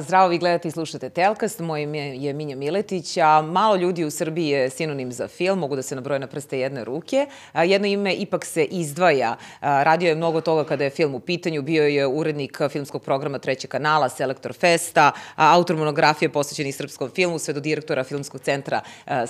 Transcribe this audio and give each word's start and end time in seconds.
Zdravo, 0.00 0.28
vi 0.28 0.38
gledate 0.38 0.68
i 0.68 0.70
slušate 0.70 1.10
Telkast, 1.10 1.60
moje 1.60 1.82
ime 1.82 1.98
je 1.98 2.32
Minja 2.32 2.56
Miletić, 2.56 3.16
a 3.16 3.42
malo 3.42 3.76
ljudi 3.76 4.04
u 4.04 4.10
Srbiji 4.10 4.48
je 4.48 4.70
sinonim 4.70 5.12
za 5.12 5.28
film, 5.28 5.58
mogu 5.58 5.76
da 5.76 5.82
se 5.82 5.94
nabroje 5.94 6.18
na 6.18 6.26
prste 6.26 6.58
jedne 6.58 6.84
ruke. 6.84 7.26
Jedno 7.54 7.86
ime 7.86 8.14
ipak 8.14 8.44
se 8.44 8.64
izdvaja. 8.64 9.36
Radio 9.60 10.08
je 10.08 10.14
mnogo 10.14 10.40
toga 10.40 10.64
kada 10.64 10.84
je 10.84 10.90
film 10.90 11.14
u 11.14 11.20
pitanju, 11.20 11.62
bio 11.62 11.84
je 11.84 12.06
urednik 12.06 12.60
filmskog 12.70 13.02
programa 13.02 13.38
Trećeg 13.38 13.70
kanala, 13.70 14.08
Selektor 14.08 14.52
Festa, 14.52 15.12
autor 15.36 15.76
monografije 15.76 16.28
posvećeni 16.28 16.72
srpskom 16.72 17.10
filmu, 17.10 17.38
sve 17.38 17.54
do 17.54 17.60
direktora 17.60 18.04
Filmskog 18.04 18.40
centra 18.40 18.80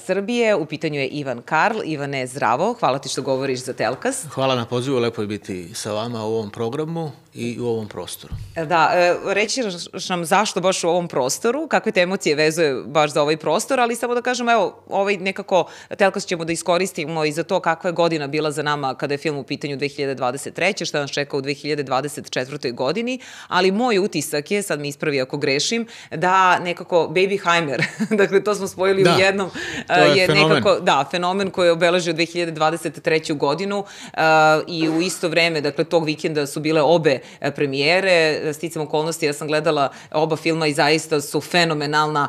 Srbije. 0.07 0.55
U 0.55 0.67
pitanju 0.67 1.01
je 1.01 1.09
Ivan 1.09 1.43
Karl. 1.43 1.79
Ivane, 1.85 2.27
zdravo, 2.27 2.73
hvala 2.81 2.99
ti 2.99 3.09
što 3.09 3.23
govoriš 3.23 3.65
za 3.65 3.73
Telkast. 3.73 4.27
Hvala 4.29 4.55
na 4.55 4.67
pozivu, 4.67 4.99
lepo 4.99 5.23
je 5.23 5.29
biti 5.29 5.75
sa 5.75 5.93
vama 5.93 6.25
u 6.25 6.35
ovom 6.35 6.51
programu 6.51 7.11
i 7.35 7.61
u 7.61 7.67
ovom 7.67 7.89
prostoru. 7.89 8.35
Da, 8.55 8.91
e, 8.95 9.17
reći 9.35 9.63
nam 10.09 10.25
zašto 10.25 10.40
baš 10.61 10.85
u 10.85 10.89
ovom 10.89 11.09
prostoru, 11.09 11.69
kakve 11.69 11.93
te 11.93 12.01
emocije 12.01 12.37
vezuje 12.37 12.83
baš 12.87 13.13
za 13.13 13.23
ovaj 13.23 13.37
prostor, 13.37 13.81
ali 13.81 13.97
samo 13.97 14.15
da 14.15 14.23
kažem, 14.23 14.49
evo, 14.49 14.83
ovaj 14.89 15.17
nekako 15.17 15.65
telkast 15.99 16.29
ćemo 16.29 16.45
da 16.45 16.53
iskoristimo 16.53 17.25
i 17.25 17.33
za 17.33 17.43
to 17.43 17.61
kakva 17.61 17.89
je 17.89 17.93
godina 17.93 18.27
bila 18.27 18.51
za 18.51 18.63
nama 18.63 18.95
kada 18.95 19.15
je 19.15 19.19
film 19.19 19.37
u 19.37 19.43
pitanju 19.43 19.77
2023. 19.77 20.85
šta 20.85 21.01
nas 21.01 21.11
čeka 21.11 21.37
u 21.37 21.41
2024. 21.43 22.75
godini, 22.75 23.19
ali 23.49 23.71
moj 23.71 23.99
utisak 23.99 24.51
je, 24.51 24.63
sad 24.63 24.81
mi 24.81 24.89
ispravi 24.89 25.21
ako 25.21 25.37
grešim, 25.37 25.87
da 26.11 26.59
nekako 26.59 27.09
Baby 27.11 27.41
Heimer, 27.45 27.83
dakle 28.21 28.45
to 28.45 28.55
smo 28.55 28.69
spojili 28.69 29.03
da, 29.03 29.15
u 29.17 29.21
jednom, 29.21 29.51
je, 29.89 30.21
je 30.21 30.27
fenomen. 30.27 30.49
nekako, 30.49 30.81
da, 30.81 31.05
fenomen 31.11 31.51
koji 31.51 31.67
je 31.67 31.73
obeležio 31.73 32.15
2023. 32.15 33.37
godinu 33.37 33.79
uh, 33.79 34.21
i 34.67 34.89
u 34.89 35.01
isto 35.01 35.29
vreme, 35.29 35.61
dakle 35.61 35.85
tog 35.85 36.05
vikenda 36.05 36.47
su 36.47 36.61
bile 36.61 36.83
obe 36.83 37.19
premijere, 37.57 38.41
sticam 38.55 38.83
okolnosti, 38.83 39.27
ja 39.27 39.33
sam 39.33 39.49
gledala 39.49 39.89
oba 40.11 40.30
filma 40.37 40.67
i 40.67 40.75
zaista 40.75 41.21
su 41.21 41.41
fenomenalna 41.41 42.29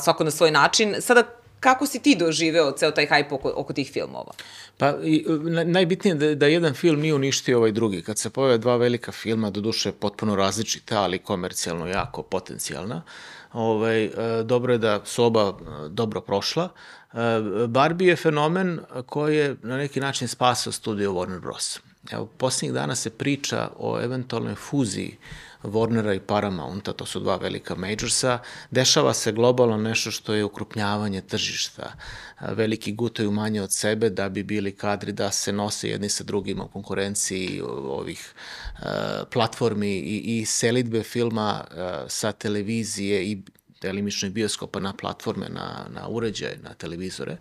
svako 0.00 0.24
na 0.24 0.30
svoj 0.30 0.50
način. 0.50 0.94
Sada, 1.00 1.22
kako 1.60 1.86
si 1.86 1.98
ti 1.98 2.16
doživeo 2.16 2.72
ceo 2.72 2.90
taj 2.90 3.06
hajp 3.06 3.32
oko, 3.32 3.52
oko 3.56 3.72
tih 3.72 3.90
filmova? 3.92 4.32
Pa, 4.76 4.94
i, 5.02 5.24
najbitnije 5.64 6.12
je 6.12 6.18
da, 6.18 6.34
da 6.34 6.46
jedan 6.46 6.74
film 6.74 7.00
nije 7.00 7.14
uništio 7.14 7.58
ovaj 7.58 7.72
drugi. 7.72 8.02
Kad 8.02 8.18
se 8.18 8.30
pojave 8.30 8.58
dva 8.58 8.76
velika 8.76 9.12
filma, 9.12 9.50
do 9.50 9.60
duše 9.60 9.92
potpuno 9.92 10.36
različita, 10.36 11.02
ali 11.02 11.18
komercijalno 11.18 11.86
jako 11.86 12.22
potencijalna, 12.22 13.02
ovaj, 13.52 14.04
e, 14.04 14.10
dobro 14.44 14.72
je 14.72 14.78
da 14.78 15.00
su 15.04 15.24
oba 15.24 15.48
e, 15.60 15.88
dobro 15.88 16.20
prošla. 16.20 16.68
E, 17.12 17.16
Barbie 17.68 18.08
je 18.08 18.16
fenomen 18.16 18.80
koji 19.06 19.36
je 19.36 19.56
na 19.62 19.76
neki 19.76 20.00
način 20.00 20.28
spasao 20.28 20.72
studio 20.72 21.12
Warner 21.12 21.40
Bros. 21.40 21.80
Evo, 22.10 22.26
posljednjih 22.26 22.74
dana 22.74 22.94
se 22.94 23.10
priča 23.10 23.70
o 23.78 24.00
eventualnoj 24.00 24.54
fuziji 24.54 25.18
Warnera 25.62 26.16
i 26.16 26.20
Paramounta, 26.20 26.92
to 26.92 27.06
su 27.06 27.20
dva 27.20 27.36
velika 27.36 27.74
majorsa, 27.74 28.38
dešava 28.70 29.14
se 29.14 29.32
globalno 29.32 29.76
nešto 29.76 30.10
što 30.10 30.34
je 30.34 30.44
ukrupnjavanje 30.44 31.20
tržišta. 31.20 31.92
Veliki 32.40 32.92
gutaju 32.92 33.30
manje 33.30 33.62
od 33.62 33.72
sebe 33.72 34.10
da 34.10 34.28
bi 34.28 34.42
bili 34.42 34.72
kadri 34.76 35.12
da 35.12 35.30
se 35.30 35.52
nose 35.52 35.88
jedni 35.88 36.08
sa 36.08 36.24
drugima 36.24 36.64
u 36.64 36.68
konkurenciji 36.68 37.60
ovih 37.64 38.34
platformi 39.32 39.90
i, 39.90 40.40
i 40.40 40.46
selitbe 40.46 41.02
filma 41.02 41.64
sa 42.08 42.32
televizije 42.32 43.24
i 43.24 43.42
delimično 43.82 44.30
bioskopa 44.30 44.80
na 44.80 44.92
platforme, 44.92 45.48
na, 45.48 45.86
na 45.94 46.08
uređaje, 46.08 46.58
na 46.62 46.74
televizore. 46.74 47.36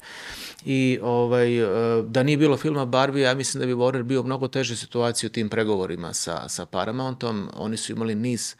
I 0.65 0.99
ovaj, 1.01 1.57
e, 1.57 2.03
da 2.03 2.23
nije 2.23 2.37
bilo 2.37 2.57
filma 2.57 2.85
Barbie, 2.85 3.23
ja 3.23 3.33
mislim 3.33 3.61
da 3.61 3.67
bi 3.67 3.73
Warner 3.73 4.03
bio 4.03 4.23
mnogo 4.23 4.47
teže 4.47 4.75
situaciji 4.75 5.27
u 5.27 5.31
tim 5.31 5.49
pregovorima 5.49 6.13
sa, 6.13 6.49
sa 6.49 6.65
Paramountom. 6.65 7.49
Oni 7.53 7.77
su 7.77 7.91
imali 7.91 8.15
niz 8.15 8.55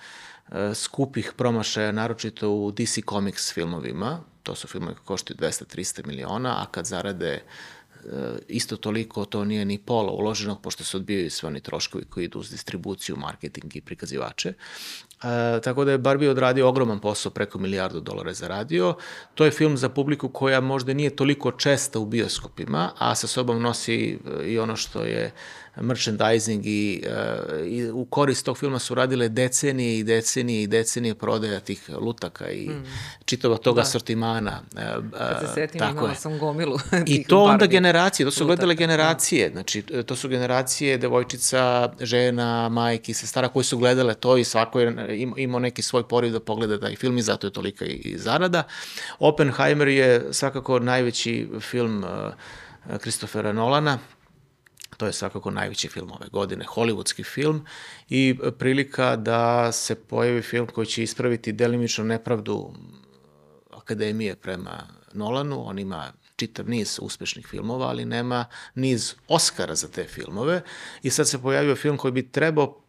e, 0.52 0.76
skupih 0.76 1.34
promašaja, 1.38 1.92
naročito 1.92 2.50
u 2.50 2.72
DC 2.72 3.00
Comics 3.10 3.54
filmovima. 3.54 4.20
To 4.44 4.56
su 4.56 4.68
filmovi 4.68 4.96
koji 4.96 5.06
koštaju 5.06 5.38
200-300 5.38 6.08
miliona, 6.08 6.62
a 6.62 6.66
kad 6.72 6.86
zarade 6.86 7.32
e, 7.34 7.42
isto 8.48 8.78
toliko 8.78 9.26
to 9.26 9.46
nije 9.46 9.66
ni 9.66 9.78
pola 9.78 10.12
uloženog, 10.12 10.62
pošto 10.62 10.84
se 10.84 10.98
odbijaju 10.98 11.32
sve 11.32 11.48
oni 11.48 11.60
troškovi 11.60 12.06
koji 12.06 12.26
idu 12.26 12.40
uz 12.40 12.52
distribuciju, 12.52 13.16
marketing 13.16 13.76
i 13.76 13.82
prikazivače. 13.82 14.54
E, 15.24 15.62
tako 15.62 15.86
da 15.86 15.92
je 15.92 15.98
Barbie 15.98 16.30
odradio 16.30 16.70
ogroman 16.70 17.00
posao, 17.00 17.32
preko 17.32 17.60
milijardu 17.60 18.00
dolara 18.00 18.30
je 18.30 18.34
zaradio. 18.34 18.96
To 19.36 19.46
je 19.46 19.52
film 19.52 19.78
za 19.78 19.90
publiku 19.90 20.30
koja 20.30 20.62
možda 20.62 20.94
nije 20.94 21.16
toliko 21.16 21.52
česta 21.52 22.00
u 22.00 22.06
bioskopima, 22.06 22.92
a 22.98 23.16
sa 23.16 23.28
sobom 23.28 23.62
nosi 23.62 24.20
i 24.46 24.60
ono 24.60 24.76
što 24.76 25.04
je 25.04 25.32
merchandising 25.82 26.66
i, 26.66 27.04
uh, 27.06 27.68
i 27.68 27.90
u 27.92 28.06
korist 28.06 28.46
tog 28.46 28.58
filma 28.58 28.80
su 28.80 28.96
radile 28.96 29.30
decenije 29.30 30.00
i 30.00 30.04
decenije 30.04 30.64
i 30.64 30.68
decenije 30.68 31.16
prodaja 31.16 31.60
tih 31.60 31.90
lutaka 32.00 32.50
i 32.50 32.70
mm. 32.70 32.86
čitava 33.26 33.58
toga 33.58 33.82
da. 33.82 33.86
sortimana. 33.86 34.62
Kad 35.12 35.40
se 35.42 35.54
setim, 35.54 35.82
imala 35.92 36.10
je. 36.10 36.16
sam 36.16 36.40
gomilu 36.40 36.80
I 37.06 37.24
to 37.24 37.44
onda 37.44 37.66
generacije, 37.66 38.26
to 38.26 38.32
su 38.32 38.44
lutaka. 38.44 38.56
gledale 38.56 38.76
generacije, 38.76 39.50
da. 39.50 39.54
znači 39.54 39.82
to 39.82 40.16
su 40.16 40.30
generacije 40.30 40.98
devojčica, 40.98 41.94
žena, 42.02 42.70
majki, 42.70 43.14
sestara 43.14 43.48
koji 43.48 43.64
su 43.64 43.78
gledale 43.78 44.14
to 44.14 44.38
i 44.38 44.44
svako 44.44 44.80
je 44.80 45.07
imao 45.38 45.60
neki 45.60 45.82
svoj 45.82 46.08
poriv 46.08 46.32
da 46.32 46.40
pogleda 46.40 46.80
taj 46.80 46.96
film 46.96 47.18
i 47.18 47.22
zato 47.22 47.48
je 47.48 47.54
tolika 47.54 47.86
i, 47.86 48.16
zarada. 48.18 48.64
Oppenheimer 49.20 49.88
je 49.88 50.28
svakako 50.32 50.80
najveći 50.80 51.50
film 51.60 52.04
uh, 52.04 53.00
Kristofera 53.00 53.54
Nolana, 53.54 54.00
To 54.98 55.06
je 55.06 55.14
svakako 55.14 55.52
najveći 55.52 55.88
film 55.88 56.12
ove 56.12 56.28
godine, 56.32 56.66
hollywoodski 56.66 57.26
film 57.26 57.66
i 58.10 58.36
prilika 58.58 59.16
da 59.16 59.72
se 59.72 59.96
pojavi 59.96 60.42
film 60.42 60.68
koji 60.68 60.88
će 60.88 61.04
ispraviti 61.04 61.52
delimično 61.52 62.04
nepravdu 62.04 62.74
akademije 63.72 64.36
prema 64.36 64.88
Nolanu. 65.14 65.68
On 65.68 65.80
ima 65.80 66.14
čitav 66.36 66.70
niz 66.70 67.00
uspešnih 67.02 67.48
filmova, 67.48 67.88
ali 67.88 68.06
nema 68.06 68.46
niz 68.76 69.14
Oscara 69.28 69.76
za 69.76 69.88
te 69.88 70.04
filmove. 70.04 70.62
I 71.04 71.10
sad 71.10 71.30
se 71.30 71.42
pojavio 71.42 71.76
film 71.76 71.98
koji 71.98 72.12
bi 72.12 72.32
trebao 72.32 72.82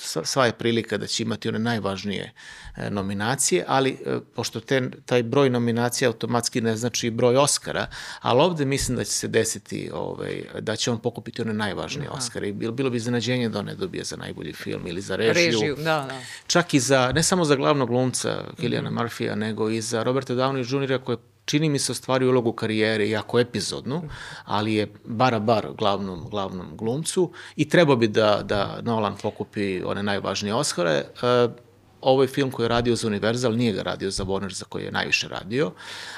sva 0.00 0.46
je 0.46 0.52
prilika 0.52 0.98
da 0.98 1.06
će 1.06 1.22
imati 1.22 1.48
one 1.48 1.58
najvažnije 1.58 2.32
e, 2.76 2.90
nominacije, 2.90 3.64
ali 3.68 3.90
e, 3.90 4.18
pošto 4.34 4.60
te, 4.60 4.90
taj 5.06 5.22
broj 5.22 5.50
nominacija 5.50 6.08
automatski 6.08 6.60
ne 6.60 6.76
znači 6.76 7.10
broj 7.10 7.36
Oscara, 7.36 7.86
ali 8.20 8.40
ovde 8.40 8.64
mislim 8.64 8.96
da 8.96 9.04
će 9.04 9.10
se 9.10 9.28
desiti 9.28 9.90
ovaj, 9.94 10.42
da 10.60 10.76
će 10.76 10.90
on 10.90 10.98
pokupiti 10.98 11.42
one 11.42 11.52
najvažnije 11.52 12.08
Aha. 12.08 12.16
Oscare 12.16 12.48
i 12.48 12.52
bilo, 12.52 12.72
bilo 12.72 12.90
bi 12.90 12.96
iznenađenje 12.96 13.48
da 13.48 13.58
on 13.58 13.66
ne 13.66 13.74
dobije 13.74 14.04
za 14.04 14.16
najbolji 14.16 14.52
film 14.52 14.86
ili 14.86 15.00
za 15.00 15.16
režiju. 15.16 15.50
Režiju, 15.52 15.76
da, 15.76 15.82
da. 15.82 16.20
Čak 16.46 16.74
i 16.74 16.80
za, 16.80 17.12
ne 17.14 17.22
samo 17.22 17.44
za 17.44 17.56
glavnog 17.56 17.88
glumca 17.88 18.44
Kilijana 18.56 18.90
mm 18.90 18.94
-hmm. 18.94 19.02
Murphy-a, 19.02 19.34
nego 19.34 19.70
i 19.70 19.80
za 19.80 20.02
Roberta 20.02 20.34
Downey 20.34 20.92
Jr. 20.92 21.04
koji 21.04 21.16
je 21.16 21.35
čini 21.46 21.68
mi 21.68 21.78
se 21.78 21.92
ostvari 21.92 22.26
ulogu 22.26 22.52
karijere, 22.52 23.08
jako 23.08 23.40
epizodnu, 23.40 24.02
ali 24.44 24.74
je 24.74 24.92
bara 25.04 25.38
bar 25.38 25.68
glavnom, 25.78 26.28
glavnom 26.30 26.76
glumcu 26.76 27.30
i 27.56 27.68
treba 27.68 27.96
bi 27.96 28.08
da, 28.08 28.42
da 28.44 28.80
Nolan 28.82 29.16
pokupi 29.22 29.82
one 29.84 30.02
najvažnije 30.02 30.54
Oscare. 30.54 31.04
Uh, 31.46 31.52
ovo 32.00 32.22
je 32.22 32.28
film 32.28 32.50
koji 32.50 32.64
je 32.64 32.68
radio 32.68 32.96
za 32.96 33.06
Universal, 33.06 33.52
nije 33.52 33.72
ga 33.72 33.82
radio 33.82 34.10
za 34.10 34.24
Warner, 34.24 34.52
za 34.52 34.64
koji 34.64 34.84
je 34.84 34.92
najviše 34.92 35.28
radio, 35.28 35.72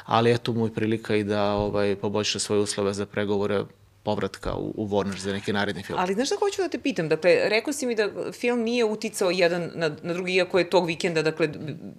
ali 0.05 0.33
eto 0.33 0.53
mu 0.53 0.67
je 0.67 0.75
prilika 0.75 1.17
i 1.17 1.25
da 1.25 1.53
ovaj, 1.53 1.97
poboljša 1.97 2.39
svoje 2.39 2.63
uslove 2.63 2.95
za 2.95 3.07
pregovore 3.07 3.65
povratka 4.09 4.55
u, 4.55 4.73
u 4.77 4.89
Warner 4.89 5.19
za 5.19 5.33
neki 5.33 5.53
naredni 5.53 5.83
film. 5.83 5.99
Ali 5.99 6.15
znaš 6.15 6.29
šta 6.29 6.37
hoću 6.39 6.63
da 6.63 6.69
te 6.69 6.79
pitam? 6.79 7.09
Dakle, 7.09 7.49
rekao 7.49 7.73
si 7.73 7.87
mi 7.87 7.95
da 7.95 8.09
film 8.33 8.61
nije 8.61 8.85
uticao 8.85 9.31
jedan 9.31 9.71
na, 9.75 9.89
na 10.03 10.13
drugi, 10.15 10.35
iako 10.35 10.59
je 10.59 10.71
tog 10.71 10.87
vikenda, 10.87 11.23
dakle, 11.23 11.49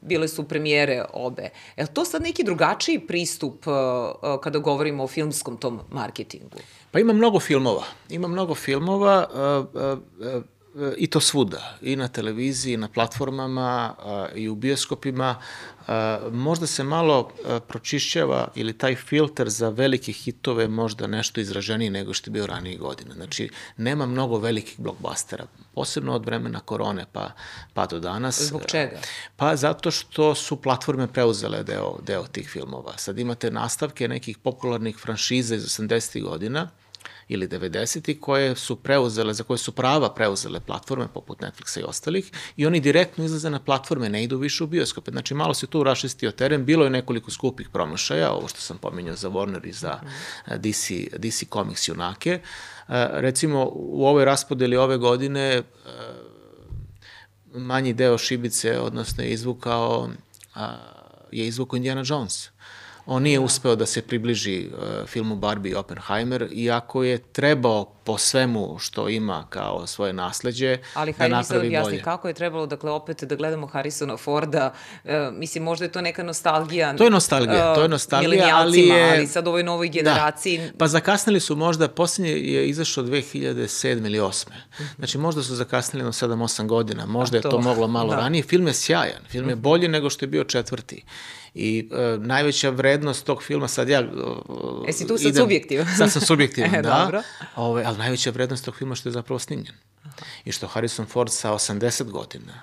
bile 0.01 0.27
su 0.27 0.47
premijere 0.47 1.05
obe. 1.13 1.49
Je 1.77 1.83
li 1.83 1.93
to 1.93 2.05
sad 2.05 2.21
neki 2.21 2.43
drugačiji 2.43 2.99
pristup 2.99 3.67
uh, 3.67 3.73
uh, 3.73 4.41
kada 4.41 4.59
govorimo 4.59 5.03
o 5.03 5.07
filmskom 5.07 5.57
tom 5.57 5.79
marketingu? 5.91 6.57
Pa 6.91 6.99
ima 6.99 7.13
mnogo 7.13 7.39
filmova. 7.39 7.83
Ima 8.09 8.27
mnogo 8.27 8.55
filmova 8.55 9.27
uh, 9.29 9.81
uh, 9.81 9.99
uh, 10.35 10.43
i 10.97 11.07
to 11.07 11.19
svuda, 11.19 11.77
i 11.81 11.95
na 11.95 12.07
televiziji, 12.07 12.73
i 12.73 12.77
na 12.77 12.87
platformama, 12.87 13.95
i 14.35 14.49
u 14.49 14.55
bioskopima. 14.55 15.35
Možda 16.31 16.67
se 16.67 16.83
malo 16.83 17.31
pročišćava 17.67 18.47
ili 18.55 18.77
taj 18.77 18.95
filter 18.95 19.49
za 19.49 19.69
velike 19.69 20.11
hitove 20.11 20.67
možda 20.67 21.07
nešto 21.07 21.41
izraženiji 21.41 21.89
nego 21.89 22.13
što 22.13 22.29
je 22.29 22.31
bio 22.31 22.47
ranije 22.47 22.77
godine. 22.77 23.15
Znači, 23.15 23.49
nema 23.77 24.05
mnogo 24.05 24.37
velikih 24.37 24.79
blockbustera, 24.79 25.45
posebno 25.75 26.13
od 26.15 26.25
vremena 26.25 26.59
korone 26.59 27.05
pa, 27.11 27.31
pa 27.73 27.85
do 27.85 27.99
danas. 27.99 28.41
Zbog 28.41 28.61
čega? 28.65 28.99
Pa 29.35 29.55
zato 29.55 29.91
što 29.91 30.35
su 30.35 30.61
platforme 30.61 31.07
preuzele 31.07 31.63
deo, 31.63 31.97
deo 32.07 32.23
tih 32.23 32.49
filmova. 32.49 32.97
Sad 32.97 33.19
imate 33.19 33.51
nastavke 33.51 34.07
nekih 34.07 34.37
popularnih 34.37 34.97
franšiza 34.97 35.55
iz 35.55 35.63
80. 35.63 36.23
godina, 36.23 36.69
ili 37.27 37.47
90. 37.47 38.19
koje 38.19 38.55
su 38.55 38.75
preuzele, 38.75 39.33
za 39.33 39.43
koje 39.43 39.57
su 39.57 39.71
prava 39.71 40.13
preuzele 40.13 40.59
platforme 40.59 41.07
poput 41.13 41.39
Netflixa 41.39 41.79
i 41.79 41.83
ostalih 41.83 42.31
i 42.57 42.65
oni 42.65 42.79
direktno 42.79 43.25
izlaze 43.25 43.49
na 43.49 43.59
platforme, 43.59 44.09
ne 44.09 44.23
idu 44.23 44.37
više 44.37 44.63
u 44.63 44.67
bioskope. 44.67 45.11
Znači 45.11 45.33
malo 45.33 45.53
se 45.53 45.67
tu 45.67 45.83
rašistio 45.83 46.31
teren, 46.31 46.65
bilo 46.65 46.83
je 46.83 46.89
nekoliko 46.89 47.31
skupih 47.31 47.69
promašaja, 47.69 48.31
ovo 48.31 48.47
što 48.47 48.61
sam 48.61 48.77
pominjao 48.77 49.15
za 49.15 49.29
Warner 49.29 49.67
i 49.67 49.71
za 49.71 49.99
eh, 50.47 50.57
DC, 50.57 50.91
DC 51.17 51.43
Comics 51.53 51.87
junake. 51.87 52.31
Eh, 52.31 52.41
recimo 53.11 53.71
u 53.73 54.05
ovoj 54.05 54.25
raspodeli 54.25 54.77
ove 54.77 54.97
godine 54.97 55.55
eh, 55.55 55.63
manji 57.53 57.93
deo 57.93 58.17
šibice, 58.17 58.79
odnosno 58.79 59.23
je 59.23 59.29
izvukao, 59.29 60.09
je 61.31 61.47
izvukao 61.47 61.77
Indiana 61.77 62.03
Jones. 62.05 62.49
On 63.11 63.23
nije 63.23 63.39
uspeo 63.39 63.75
da 63.75 63.85
se 63.85 64.01
približi 64.01 64.67
uh, 64.67 65.07
filmu 65.07 65.35
Barbie 65.35 65.71
i 65.71 65.75
Oppenheimer, 65.75 66.47
iako 66.51 67.03
je 67.03 67.17
trebao 67.17 67.85
po 68.09 68.17
svemu 68.17 68.75
što 68.79 69.09
ima 69.09 69.45
kao 69.49 69.87
svoje 69.87 70.13
nasledđe 70.13 70.77
Ali 70.93 71.13
da 71.17 71.27
napravi 71.27 71.77
bolje. 71.83 72.01
kako 72.01 72.27
je 72.27 72.33
trebalo, 72.33 72.65
dakle, 72.65 72.91
opet 72.91 73.23
da 73.23 73.35
gledamo 73.35 73.67
Harrisona 73.67 74.17
Forda, 74.17 74.73
e, 75.05 75.29
mislim, 75.33 75.63
možda 75.63 75.85
je 75.85 75.91
to 75.91 76.01
neka 76.01 76.23
nostalgija. 76.23 76.95
To 76.95 77.03
je 77.03 77.09
nostalgija, 77.09 77.71
e, 77.71 77.75
to 77.75 77.81
je 77.81 77.89
nostalgija, 77.89 78.57
ali 78.57 78.79
je... 78.79 79.11
ali 79.13 79.27
sad 79.27 79.47
ovoj 79.47 79.63
novoj 79.63 79.89
generaciji... 79.89 80.57
Da. 80.57 80.77
Pa 80.77 80.87
zakasnili 80.87 81.39
su 81.39 81.55
možda, 81.55 81.87
posljednje 81.87 82.31
je 82.31 82.69
izašao 82.69 83.03
2007 83.03 84.05
ili 84.05 84.19
8. 84.19 84.45
Znači 84.97 85.17
možda 85.17 85.43
su 85.43 85.55
zakasnili 85.55 86.05
na 86.05 86.11
7-8 86.11 86.67
godina, 86.67 87.05
možda 87.05 87.37
je 87.37 87.41
to, 87.41 87.49
to 87.49 87.61
moglo 87.61 87.87
malo 87.87 88.09
da. 88.09 88.15
ranije. 88.15 88.43
Film 88.43 88.67
je 88.67 88.73
sjajan, 88.73 89.21
film 89.29 89.49
je 89.49 89.55
bolji 89.55 89.87
nego 89.87 90.09
što 90.09 90.25
je 90.25 90.29
bio 90.29 90.43
četvrti. 90.43 91.03
I 91.53 91.89
e, 91.91 92.17
najveća 92.17 92.69
vrednost 92.69 93.25
tog 93.25 93.43
filma, 93.43 93.67
sad 93.67 93.89
ja... 93.89 93.99
E, 93.99 94.05
Jesi 94.87 95.07
tu 95.07 95.17
sad 95.17 95.35
subjektivan? 95.35 95.87
Sad 95.97 96.11
sam 96.11 96.21
subjektivan, 96.21 96.75
E, 96.75 96.81
da. 96.81 97.01
dobro. 97.03 97.21
Ove, 97.55 97.83
ali 97.85 97.97
najveća 97.97 98.29
vrednost 98.29 98.65
tog 98.65 98.75
filma 98.75 98.95
što 98.95 99.09
je 99.09 99.13
zapravo 99.13 99.39
snimljen. 99.39 99.73
I 100.45 100.51
što 100.51 100.67
Harrison 100.67 101.05
Ford 101.05 101.31
sa 101.31 101.51
80 101.51 102.03
godina 102.03 102.61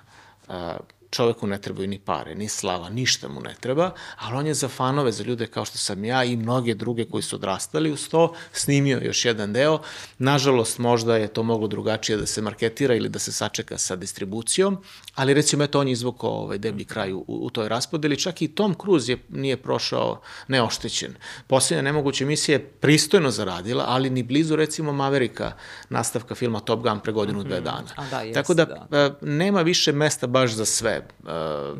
a, 0.48 0.76
čoveku 1.10 1.46
ne 1.46 1.60
trebaju 1.60 1.88
ni 1.88 1.98
pare, 1.98 2.34
ni 2.34 2.48
slava, 2.48 2.88
ništa 2.88 3.28
mu 3.28 3.40
ne 3.40 3.54
treba, 3.60 3.90
ali 4.16 4.36
on 4.36 4.46
je 4.46 4.54
za 4.54 4.68
fanove, 4.68 5.12
za 5.12 5.24
ljude 5.24 5.46
kao 5.46 5.64
što 5.64 5.78
sam 5.78 6.04
ja 6.04 6.24
i 6.24 6.36
mnoge 6.36 6.74
druge 6.74 7.04
koji 7.04 7.22
su 7.22 7.36
odrastali 7.36 7.90
uz 7.90 8.08
to, 8.08 8.34
snimio 8.52 9.00
još 9.02 9.24
jedan 9.24 9.52
deo. 9.52 9.80
Nažalost, 10.18 10.78
možda 10.78 11.16
je 11.16 11.28
to 11.28 11.42
moglo 11.42 11.68
drugačije 11.68 12.16
da 12.16 12.26
se 12.26 12.42
marketira 12.42 12.94
ili 12.94 13.08
da 13.08 13.18
se 13.18 13.32
sačeka 13.32 13.78
sa 13.78 13.96
distribucijom, 13.96 14.78
ali 15.14 15.34
recimo 15.34 15.64
eto 15.64 15.80
on 15.80 15.88
je 15.88 15.92
izvukao 15.92 16.30
ovaj 16.30 16.58
deblji 16.58 16.84
kraj 16.84 17.12
u, 17.12 17.24
u 17.26 17.50
toj 17.50 17.68
raspodeli, 17.68 18.18
čak 18.20 18.42
i 18.42 18.48
Tom 18.48 18.74
Cruise 18.80 19.12
je, 19.12 19.18
nije 19.28 19.56
prošao 19.56 20.20
neoštećen. 20.48 21.14
Posljednja 21.46 21.82
nemoguća 21.82 22.24
emisija 22.24 22.58
je 22.58 22.64
pristojno 22.64 23.30
zaradila, 23.30 23.84
ali 23.88 24.10
ni 24.10 24.22
blizu 24.22 24.56
recimo 24.56 24.92
Maverika, 24.92 25.52
nastavka 25.88 26.34
filma 26.34 26.60
Top 26.60 26.82
Gun 26.82 27.00
pre 27.00 27.12
godinu, 27.12 27.42
dve 27.42 27.60
dana. 27.60 27.88
A 27.96 28.06
da, 28.10 28.20
jeste, 28.20 28.40
Tako 28.40 28.54
da, 28.54 28.64
da. 28.64 28.98
e, 28.98 29.10
nema 29.20 29.62
više 29.62 29.92
mesta 29.92 30.26
baš 30.26 30.52
za 30.52 30.64
sve. 30.64 30.95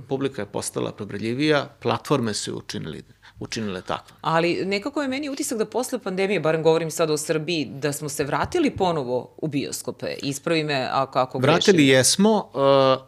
Publika 0.08 0.42
je 0.42 0.46
postala 0.46 0.92
probreljivija, 0.92 1.68
platforme 1.82 2.34
su 2.34 2.56
učinili, 2.56 3.02
učinile 3.40 3.82
takve. 3.82 4.16
Ali 4.20 4.64
nekako 4.64 5.02
je 5.02 5.08
meni 5.08 5.28
utisak 5.28 5.58
da 5.58 5.66
posle 5.66 5.98
pandemije, 5.98 6.40
barem 6.40 6.62
govorim 6.62 6.90
sad 6.90 7.10
o 7.10 7.16
Srbiji, 7.16 7.64
da 7.64 7.92
smo 7.92 8.08
se 8.08 8.24
vratili 8.24 8.70
ponovo 8.70 9.34
u 9.36 9.48
bioskope. 9.48 10.14
Ispravi 10.22 10.64
me 10.64 10.88
ako, 10.92 11.18
ako 11.18 11.38
Vratili 11.38 11.76
grešim. 11.76 11.94
jesmo, 11.96 12.50
e, 12.54 12.58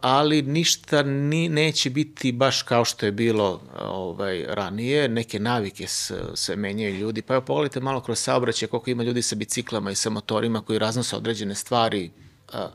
ali 0.01 0.41
ništa 0.41 1.03
ni, 1.03 1.49
neće 1.49 1.89
biti 1.89 2.31
baš 2.31 2.61
kao 2.61 2.85
što 2.85 3.05
je 3.05 3.11
bilo 3.11 3.61
ovaj, 3.81 4.45
ranije. 4.47 5.09
Neke 5.09 5.39
navike 5.39 5.87
se, 5.87 6.23
se 6.35 6.55
menjaju 6.55 6.95
ljudi. 6.95 7.21
Pa 7.21 7.33
evo 7.33 7.41
pogledajte 7.41 7.79
malo 7.79 8.01
kroz 8.01 8.19
saobraćaj 8.19 8.67
koliko 8.67 8.89
ima 8.89 9.03
ljudi 9.03 9.21
sa 9.21 9.35
biciklama 9.35 9.91
i 9.91 9.95
sa 9.95 10.09
motorima 10.09 10.61
koji 10.61 10.79
raznose 10.79 11.15
određene 11.15 11.55
stvari 11.55 12.11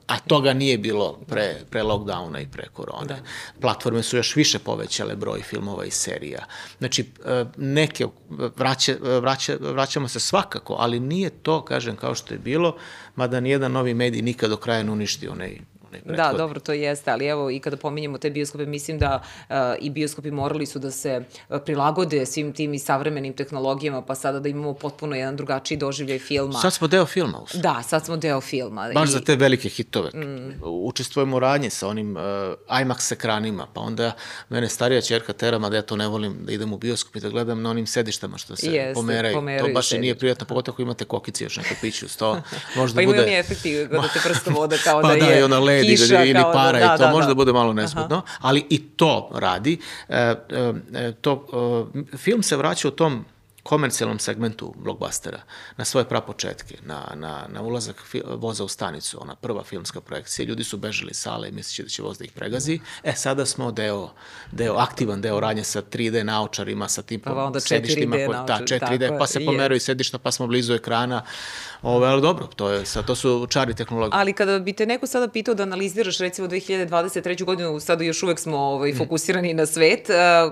a 0.07 0.19
toga 0.19 0.53
nije 0.53 0.79
bilo 0.79 1.21
pre, 1.27 1.61
pre 1.71 1.83
lockdowna 1.83 2.43
i 2.43 2.47
pre 2.47 2.69
korone. 2.73 3.07
Da. 3.07 3.17
Platforme 3.61 4.03
su 4.03 4.17
još 4.17 4.37
više 4.37 4.59
povećale 4.59 5.17
broj 5.17 5.43
filmova 5.43 5.85
i 5.85 5.91
serija. 5.91 6.45
Znači, 6.79 7.11
e, 7.25 7.45
neke, 7.57 8.07
vraća, 8.57 8.95
vraća, 9.01 9.57
vraćamo 9.61 10.09
se 10.09 10.21
svakako, 10.21 10.77
ali 10.79 11.01
nije 11.01 11.31
to, 11.31 11.65
kažem, 11.65 11.97
kao 11.97 12.15
što 12.15 12.35
je 12.35 12.39
bilo, 12.39 12.77
mada 13.17 13.41
nijedan 13.41 13.73
novi 13.73 13.95
medij 13.95 14.23
nikad 14.23 14.51
do 14.51 14.57
kraja 14.57 14.83
ne 14.83 14.93
uništi 14.93 15.29
onaj 15.29 15.59
Da, 16.05 16.33
dobro, 16.37 16.61
to 16.61 16.73
jeste, 16.73 17.11
ali 17.11 17.27
evo 17.27 17.51
i 17.51 17.59
kada 17.61 17.77
pominjemo 17.77 18.19
te 18.19 18.31
bioskope, 18.31 18.67
mislim 18.67 18.99
da 18.99 19.23
uh, 19.49 19.57
i 19.81 19.91
bioskopi 19.91 20.31
morali 20.31 20.67
su 20.67 20.79
da 20.79 20.91
se 20.91 21.25
uh, 21.49 21.59
prilagode 21.65 22.27
svim 22.27 22.53
tim 22.53 22.75
i 22.75 22.79
savremenim 22.79 23.33
tehnologijama, 23.33 24.03
pa 24.03 24.15
sada 24.15 24.41
da 24.41 24.49
imamo 24.49 24.75
potpuno 24.75 25.17
jedan 25.17 25.37
drugačiji 25.37 25.79
doživljaj 25.79 26.19
filma. 26.19 26.59
Sad 26.59 26.73
smo 26.73 26.87
deo 26.87 27.07
filma. 27.07 27.39
Usta. 27.39 27.59
Da, 27.59 27.83
sad 27.83 28.05
smo 28.05 28.17
deo 28.17 28.41
filma. 28.41 28.91
Baš 28.95 29.09
I... 29.09 29.13
za 29.13 29.21
te 29.21 29.37
velike 29.37 29.69
hitove. 29.69 30.11
Mm. 30.15 30.63
Učestvujemo 30.63 31.37
u 31.37 31.41
radnji 31.41 31.71
sa 31.71 31.89
onim 31.89 32.17
uh, 32.17 32.23
IMAX 32.69 33.13
ekranima, 33.13 33.67
pa 33.75 33.81
onda 33.81 34.13
mene 34.49 34.69
starija 34.69 35.01
čerka 35.01 35.33
terama 35.33 35.71
da 35.71 35.77
ja 35.77 35.83
to 35.83 35.97
ne 35.97 36.09
volim 36.09 36.37
da 36.41 36.53
idem 36.53 36.73
u 36.73 36.79
bioskop 36.79 37.17
i 37.17 37.21
da 37.21 37.29
gledam 37.29 37.63
na 37.63 37.71
onim 37.71 37.87
sedištama 37.87 38.39
što 38.39 38.57
se 38.57 38.67
Jeste, 38.67 38.95
pomeraju. 38.95 39.35
pomeraju. 39.35 39.67
To 39.67 39.75
baš 39.75 39.93
i 39.93 39.99
nije 39.99 40.15
prijatno, 40.15 40.47
pogotovo 40.47 40.75
ako 40.75 40.83
imate 40.83 41.05
kokici 41.05 41.45
još 41.45 41.57
neko 41.57 41.75
piću, 41.81 42.09
sto 42.09 42.43
možda 42.77 43.01
pa 43.01 43.07
bude... 43.07 43.19
Pa 43.19 43.23
imaju 43.23 43.23
oni 43.23 43.39
efekti 43.39 43.87
kada 43.91 44.09
te 44.09 44.21
prsto 44.29 44.51
voda 44.51 44.77
kao 44.85 45.03
pa 45.03 45.09
da, 45.09 45.15
da 45.15 45.27
je 45.27 45.41
i 45.41 45.43
ona 45.43 45.59
led 45.59 45.84
kiša, 45.87 46.25
ili 46.25 46.43
para 46.53 46.79
da, 46.79 46.85
i 46.85 46.99
to 46.99 47.05
da, 47.05 47.11
možda 47.11 47.29
da. 47.29 47.35
bude 47.35 47.53
malo 47.53 47.75
Aha. 47.97 48.23
ali 48.41 48.67
i 48.71 48.79
to 48.79 49.31
radi. 49.35 49.79
E, 50.09 50.35
e, 50.95 51.13
to, 51.13 51.47
e, 52.13 52.17
film 52.17 52.43
se 52.43 52.57
vraća 52.57 52.89
u 52.89 52.91
tom 52.91 53.25
komercijalnom 53.65 54.19
segmentu 54.19 54.75
blockbustera 54.77 55.41
na 55.77 55.85
svoje 55.85 56.05
prapočetke, 56.05 56.77
na, 56.83 57.13
na, 57.15 57.47
na 57.49 57.63
ulazak 57.63 58.03
voza 58.37 58.65
u 58.65 58.69
stanicu, 58.69 59.19
ona 59.23 59.35
prva 59.35 59.65
filmska 59.65 60.01
projekcija, 60.01 60.47
ljudi 60.47 60.65
su 60.65 60.77
bežali 60.77 61.11
iz 61.11 61.17
sale 61.17 61.49
i 61.49 61.53
misleći 61.53 61.83
da 61.83 61.89
će 61.89 62.03
voz 62.03 62.19
da 62.19 62.25
ih 62.25 62.33
pregazi. 62.33 62.81
E, 63.03 63.13
sada 63.13 63.47
smo 63.47 63.73
deo, 63.73 64.11
deo 64.53 64.75
aktivan 64.75 65.21
deo 65.21 65.41
radnje 65.41 65.65
sa 65.65 65.83
3D 65.83 66.23
naočarima, 66.23 66.89
sa 66.89 67.03
tim 67.03 67.21
pa 67.21 67.45
onda 67.45 67.61
sedištima, 67.61 68.17
4D 68.17 68.27
koji, 68.27 68.39
da, 68.47 68.61
4D, 68.77 69.19
pa 69.19 69.27
se 69.27 69.41
je. 69.41 69.47
pomeraju 69.47 69.81
sedišta, 69.81 70.19
pa 70.19 70.31
smo 70.31 70.47
blizu 70.47 70.75
ekrana. 70.75 71.23
Ove, 71.83 72.09
ali 72.09 72.23
dobro, 72.23 72.47
to, 72.47 72.71
je, 72.71 72.87
sad, 72.87 73.07
to 73.07 73.15
su 73.15 73.47
čari 73.51 73.75
tehnologije. 73.75 74.19
Ali 74.21 74.33
kada 74.33 74.59
bi 74.59 74.73
te 74.73 74.87
neko 74.87 75.07
sada 75.07 75.29
pitao 75.29 75.55
da 75.55 75.63
analiziraš 75.63 76.19
recimo 76.19 76.49
2023. 76.49 77.45
godinu, 77.45 77.81
sada 77.81 78.05
još 78.05 78.23
uvek 78.23 78.39
smo 78.39 78.59
ovaj, 78.59 78.95
fokusirani 78.95 79.55
na 79.55 79.67
svet, 79.67 80.09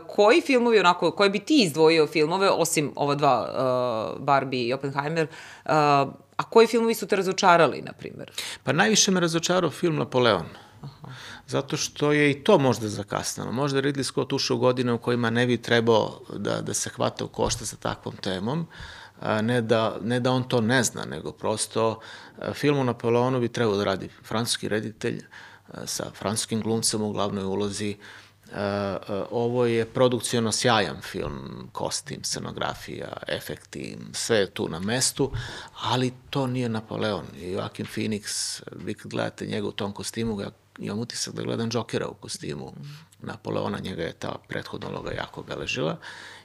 koji 0.07 0.41
filmovi, 0.41 0.79
onako, 0.79 1.11
koje 1.11 1.31
bi 1.31 1.39
ti 1.39 1.63
izdvojio 1.63 2.07
filmove, 2.07 2.51
osim 2.51 2.93
ova 3.03 3.15
dva, 3.15 3.37
uh, 3.43 4.25
Barbie 4.25 4.67
i 4.67 4.73
Oppenheimer, 4.73 5.27
uh, 5.27 5.73
a 6.37 6.45
koji 6.51 6.67
filmovi 6.67 6.95
su 6.95 7.07
te 7.07 7.17
razočarali, 7.17 7.83
na 7.83 7.93
primjer? 7.93 8.31
Pa 8.63 8.73
najviše 8.73 9.11
me 9.11 9.21
razočarao 9.21 9.71
film 9.71 9.97
Napoleon. 9.97 10.47
Aha. 10.83 11.13
Zato 11.47 11.77
što 11.77 12.13
je 12.13 12.31
i 12.31 12.45
to 12.45 12.59
možda 12.59 12.89
zakasnano. 12.89 13.53
Možda 13.53 13.81
Ridley 13.83 14.03
Scott 14.03 14.33
ušao 14.33 14.57
godine 14.57 14.93
u 14.93 14.99
kojima 14.99 15.31
ne 15.31 15.47
bi 15.47 15.63
trebao 15.63 16.21
da, 16.37 16.61
da 16.61 16.75
se 16.75 16.91
hvata 16.91 17.25
u 17.25 17.29
košta 17.29 17.67
sa 17.67 17.77
takvom 17.77 18.17
temom, 18.17 18.67
ne 19.43 19.61
da, 19.61 19.97
ne 20.03 20.21
da 20.21 20.33
on 20.33 20.43
to 20.49 20.61
ne 20.61 20.83
zna, 20.83 21.05
nego 21.05 21.33
prosto 21.33 22.01
film 22.55 22.79
o 22.79 22.85
Napoleonu 22.85 23.41
bi 23.41 23.49
trebao 23.49 23.77
da 23.77 23.85
radi 23.85 24.09
francuski 24.25 24.69
reditelj 24.69 25.23
sa 25.87 26.11
francuskim 26.15 26.63
glumcem 26.63 27.03
u 27.03 27.13
glavnoj 27.13 27.45
ulozi, 27.45 27.97
uh, 28.53 29.27
ovo 29.31 29.67
je 29.67 29.85
produkcijno 29.85 30.53
sjajan 30.53 31.01
film, 31.03 31.69
kostim, 31.73 32.25
scenografija, 32.25 33.17
efekti, 33.29 33.99
sve 34.13 34.37
je 34.37 34.51
tu 34.51 34.69
na 34.69 34.79
mestu, 34.79 35.33
ali 35.81 36.13
to 36.31 36.47
nije 36.47 36.69
Napoleon. 36.69 37.27
Joaquin 37.37 37.87
Phoenix, 37.95 38.61
vi 38.73 38.95
kad 38.95 39.11
gledate 39.11 39.47
njega 39.47 39.69
u 39.69 39.73
tom 39.73 39.93
kostimu, 39.93 40.41
ja 40.41 40.51
imam 40.79 40.99
utisak 40.99 41.35
da 41.35 41.43
gledam 41.43 41.69
Jokera 41.73 42.09
u 42.09 42.15
kostimu 42.15 42.73
Napoleona, 43.23 43.79
njega 43.79 44.03
je 44.03 44.13
ta 44.13 44.37
prethodna 44.49 44.89
uloga 44.89 45.13
jako 45.13 45.43
beležila 45.43 45.97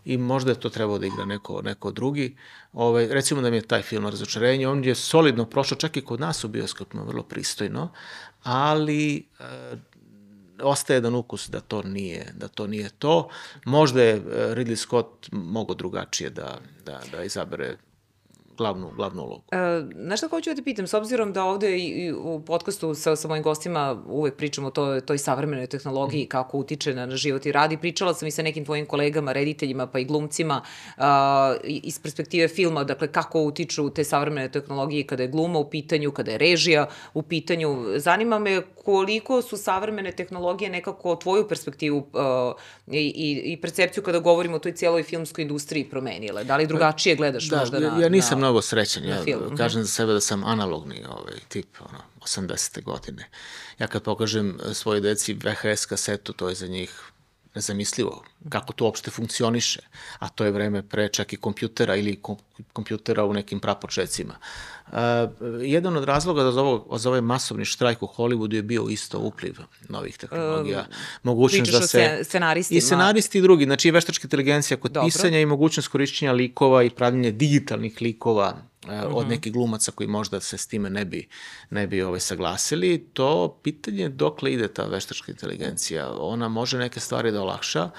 i 0.05 0.17
možda 0.17 0.51
je 0.51 0.59
to 0.59 0.69
trebao 0.69 0.97
da 0.99 1.05
igra 1.05 1.25
neko, 1.25 1.61
neko 1.61 1.91
drugi. 1.91 2.35
Ovaj, 2.73 3.07
recimo 3.07 3.41
da 3.41 3.49
mi 3.49 3.57
je 3.57 3.61
taj 3.61 3.81
film 3.81 4.05
razočarenje, 4.05 4.67
on 4.67 4.83
je 4.83 4.95
solidno 4.95 5.45
prošao 5.45 5.77
čak 5.77 5.97
i 5.97 6.01
kod 6.01 6.19
nas 6.19 6.43
u 6.43 6.47
bioskopima, 6.47 7.03
vrlo 7.03 7.23
pristojno, 7.23 7.89
ali 8.43 9.27
e, 9.39 9.43
ostaje 10.63 10.97
jedan 10.97 11.15
ukus 11.15 11.49
da 11.49 11.59
to 11.59 11.83
nije, 11.83 12.33
da 12.37 12.47
to 12.47 12.67
nije 12.67 12.89
to. 12.89 13.29
Možda 13.65 14.01
je 14.03 14.21
Ridley 14.55 14.75
Scott 14.75 15.29
mogo 15.31 15.73
drugačije 15.73 16.29
da, 16.29 16.59
da, 16.85 17.01
da 17.11 17.23
izabere 17.23 17.77
glavnu, 18.57 18.91
glavnu 18.95 19.23
ulogu. 19.23 19.43
E, 19.51 19.57
znaš 20.05 20.19
šta 20.19 20.27
hoću 20.27 20.49
da 20.49 20.55
te 20.55 20.63
pitam, 20.63 20.87
s 20.87 20.93
obzirom 20.93 21.33
da 21.33 21.43
ovde 21.43 21.77
i 21.77 22.13
u 22.13 22.41
podcastu 22.45 22.95
sa, 22.95 23.15
sa 23.15 23.27
mojim 23.27 23.43
gostima 23.43 24.03
uvek 24.07 24.35
pričamo 24.35 24.67
o 24.67 24.71
toj, 24.71 25.01
toj 25.01 25.17
savremenoj 25.17 25.67
tehnologiji, 25.67 26.23
mm. 26.23 26.29
kako 26.29 26.57
utiče 26.57 26.93
na, 26.93 27.05
na 27.05 27.15
život 27.15 27.45
i 27.45 27.51
rad 27.51 27.71
i 27.71 27.77
pričala 27.77 28.13
sam 28.13 28.27
i 28.27 28.31
sa 28.31 28.41
nekim 28.41 28.65
tvojim 28.65 28.85
kolegama, 28.85 29.31
rediteljima 29.31 29.87
pa 29.87 29.99
i 29.99 30.05
glumcima 30.05 30.61
uh, 30.97 31.03
iz 31.63 31.99
perspektive 31.99 32.47
filma, 32.47 32.83
dakle 32.83 33.07
kako 33.07 33.41
utiču 33.41 33.89
te 33.89 34.03
savremene 34.03 34.51
tehnologije 34.51 35.07
kada 35.07 35.23
je 35.23 35.29
gluma 35.29 35.59
u 35.59 35.69
pitanju, 35.69 36.11
kada 36.11 36.31
je 36.31 36.37
režija 36.37 36.87
u 37.13 37.21
pitanju. 37.21 37.85
Zanima 37.95 38.39
me 38.39 38.61
koliko 38.85 39.41
su 39.41 39.57
savremene 39.57 40.11
tehnologije 40.11 40.69
nekako 40.69 41.15
tvoju 41.15 41.47
perspektivu 41.47 41.97
uh, 41.97 42.55
i, 42.91 43.41
i 43.45 43.61
percepciju 43.61 44.03
kada 44.03 44.19
govorimo 44.19 44.55
o 44.55 44.59
toj 44.59 44.71
cijeloj 44.71 45.03
filmskoj 45.03 45.41
industriji 45.41 45.83
promenile. 45.83 46.43
Da 46.43 46.57
li 46.57 46.67
drugačije 46.67 47.15
gledaš 47.15 47.49
da, 47.49 47.59
možda 47.59 47.79
na... 47.79 48.01
Ja 48.01 48.09
nisam 48.09 48.39
na 48.39 48.46
mnogo 48.47 48.61
srećan. 48.61 49.05
Ja 49.05 49.23
film. 49.23 49.57
kažem 49.57 49.83
za 49.83 49.87
sebe 49.87 50.13
da 50.13 50.21
sam 50.21 50.43
analogni 50.43 51.05
ovaj, 51.09 51.33
tip, 51.47 51.67
ono, 51.79 51.99
80. 52.21 52.83
godine. 52.83 53.29
Ja 53.79 53.87
kad 53.87 54.03
pokažem 54.03 54.59
svojoj 54.73 55.01
deci 55.01 55.33
VHS 55.33 55.85
kasetu, 55.85 56.33
to 56.33 56.49
je 56.49 56.55
za 56.55 56.67
njih 56.67 57.01
nezamislivo. 57.57 58.21
Kako 58.49 58.73
to 58.73 58.85
uopšte 58.85 59.11
funkcioniše. 59.11 59.81
A 60.19 60.29
to 60.29 60.45
je 60.45 60.51
vreme 60.53 60.83
pre 60.85 61.09
čak 61.09 61.33
i 61.33 61.37
kompjutera 61.37 61.95
ili 61.95 62.19
kompjutera 62.73 63.25
u 63.25 63.33
nekim 63.33 63.59
prapočecima. 63.59 64.37
Uh, 64.87 64.93
jedan 65.61 65.97
od 65.97 66.03
razloga 66.03 66.51
za, 66.51 66.61
ovo, 66.61 66.97
za 66.97 67.09
ovaj 67.09 67.21
masovni 67.21 67.65
štrajk 67.65 68.03
u 68.03 68.07
Hollywoodu 68.07 68.55
je 68.55 68.63
bio 68.63 68.87
isto 68.89 69.19
upliv 69.19 69.57
novih 69.89 70.17
tehnologija. 70.17 70.79
Um, 70.79 70.95
mogućnost 71.23 71.71
da 71.71 71.81
se... 71.81 72.19
scenaristima. 72.23 72.77
I 72.77 72.81
scenaristi 72.81 73.37
i 73.37 73.41
drugi. 73.41 73.65
Znači 73.65 73.87
i 73.87 73.91
veštačka 73.91 74.25
inteligencija 74.25 74.77
kod 74.77 74.91
Dobro. 74.91 75.07
pisanja 75.07 75.39
i 75.39 75.45
mogućnost 75.45 75.87
korišćenja 75.87 76.31
likova 76.31 76.83
i 76.83 76.89
pravljenja 76.89 77.31
digitalnih 77.31 78.01
likova. 78.01 78.57
Od 78.89 79.21
mhm. 79.21 79.29
nekih 79.29 79.53
glumaca 79.53 79.91
koji 79.91 80.07
možda 80.07 80.39
se 80.39 80.57
s 80.57 80.67
time 80.67 80.89
ne 80.89 81.05
bi, 81.05 81.27
ne 81.69 81.87
bi 81.87 82.01
ovaj, 82.01 82.19
saglasili. 82.19 83.07
To 83.13 83.59
pitanje 83.63 84.09
dokle 84.09 84.53
ide 84.53 84.67
ta 84.67 84.85
veštačka 84.85 85.31
inteligencija. 85.31 86.13
Ona 86.19 86.47
može 86.47 86.77
neke 86.77 86.99
stvari 86.99 87.31
da 87.31 87.41
olakša, 87.41 87.89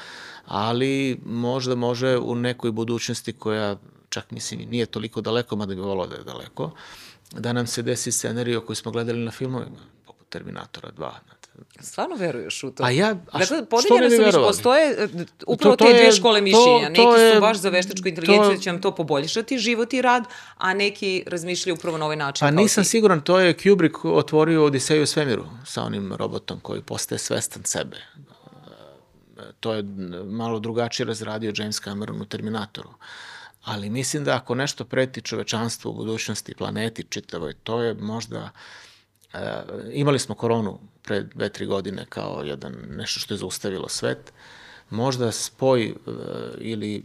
ali 0.44 1.20
možda 1.24 1.74
može 1.74 2.18
u 2.18 2.34
nekoj 2.34 2.72
budućnosti 2.72 3.32
koja 3.32 3.76
čak 4.08 4.30
mislim 4.30 4.60
nije 4.70 4.86
toliko 4.86 5.20
daleko, 5.20 5.56
mada 5.56 5.74
bi 5.74 5.80
volao 5.80 6.06
da 6.06 6.16
je 6.16 6.24
daleko, 6.24 6.70
da 7.32 7.52
nam 7.52 7.66
se 7.66 7.82
desi 7.82 8.12
scenariju 8.12 8.66
koji 8.66 8.76
smo 8.76 8.92
gledali 8.92 9.24
na 9.24 9.30
filmovima, 9.30 9.78
poput 10.06 10.28
Terminatora 10.28 10.90
2, 10.98 11.10
Stvarno 11.80 12.16
veruješ 12.16 12.64
u 12.64 12.70
to? 12.70 12.84
A 12.84 12.90
ja, 12.90 13.16
a 13.32 13.38
dakle, 13.38 13.62
što 13.86 13.98
ne 13.98 14.08
bi 14.08 14.16
verovali? 14.16 14.46
Postoje 14.46 14.90
e, 14.90 15.08
upravo 15.46 15.76
to, 15.76 15.84
to 15.84 15.92
te 15.92 16.02
dve 16.02 16.12
škole 16.12 16.40
mišljenja. 16.40 16.88
To, 16.88 16.94
to 16.94 17.10
neki 17.10 17.22
je, 17.22 17.34
su 17.34 17.40
baš 17.40 17.56
za 17.56 17.68
veštačku 17.68 18.08
inteligenciju, 18.08 18.56
da 18.56 18.60
će 18.62 18.70
vam 18.70 18.82
to 18.82 18.94
poboljšati 18.94 19.58
život 19.58 19.92
i 19.92 20.02
rad, 20.02 20.24
a 20.56 20.74
neki 20.74 21.24
razmišljaju 21.26 21.74
upravo 21.74 21.98
na 21.98 22.04
ovaj 22.04 22.16
način. 22.16 22.46
Pa 22.46 22.50
nisam 22.50 22.84
ti. 22.84 22.90
siguran, 22.90 23.20
to 23.20 23.40
je 23.40 23.56
Kubrick 23.56 24.04
otvorio 24.04 24.64
Odiseju 24.64 25.02
u 25.02 25.06
svemiru 25.06 25.44
sa 25.66 25.82
onim 25.82 26.12
robotom 26.12 26.60
koji 26.60 26.82
postaje 26.82 27.18
svestan 27.18 27.62
sebe. 27.64 27.96
To 29.60 29.74
je 29.74 29.82
malo 30.24 30.60
drugačije 30.60 31.06
razradio 31.06 31.52
James 31.56 31.80
Cameron 31.80 32.22
u 32.22 32.24
Terminatoru. 32.24 32.90
Ali 33.64 33.90
mislim 33.90 34.24
da 34.24 34.36
ako 34.36 34.54
nešto 34.54 34.84
preti 34.84 35.22
čovečanstvu 35.22 35.90
u 35.90 35.94
budućnosti, 35.94 36.54
planeti 36.54 37.04
čitavoj, 37.08 37.54
to 37.54 37.82
je 37.82 37.94
možda... 37.94 38.50
E, 39.34 39.62
imali 39.92 40.18
smo 40.18 40.34
koronu 40.34 40.78
pre 41.02 41.22
dve, 41.22 41.48
tri 41.48 41.66
godine 41.66 42.06
kao 42.08 42.42
jedan, 42.44 42.74
nešto 42.88 43.20
što 43.20 43.34
je 43.34 43.38
zaustavilo 43.38 43.88
svet. 43.88 44.32
Možda 44.90 45.32
spoj 45.32 45.86
e, 45.86 45.92
ili 46.58 47.04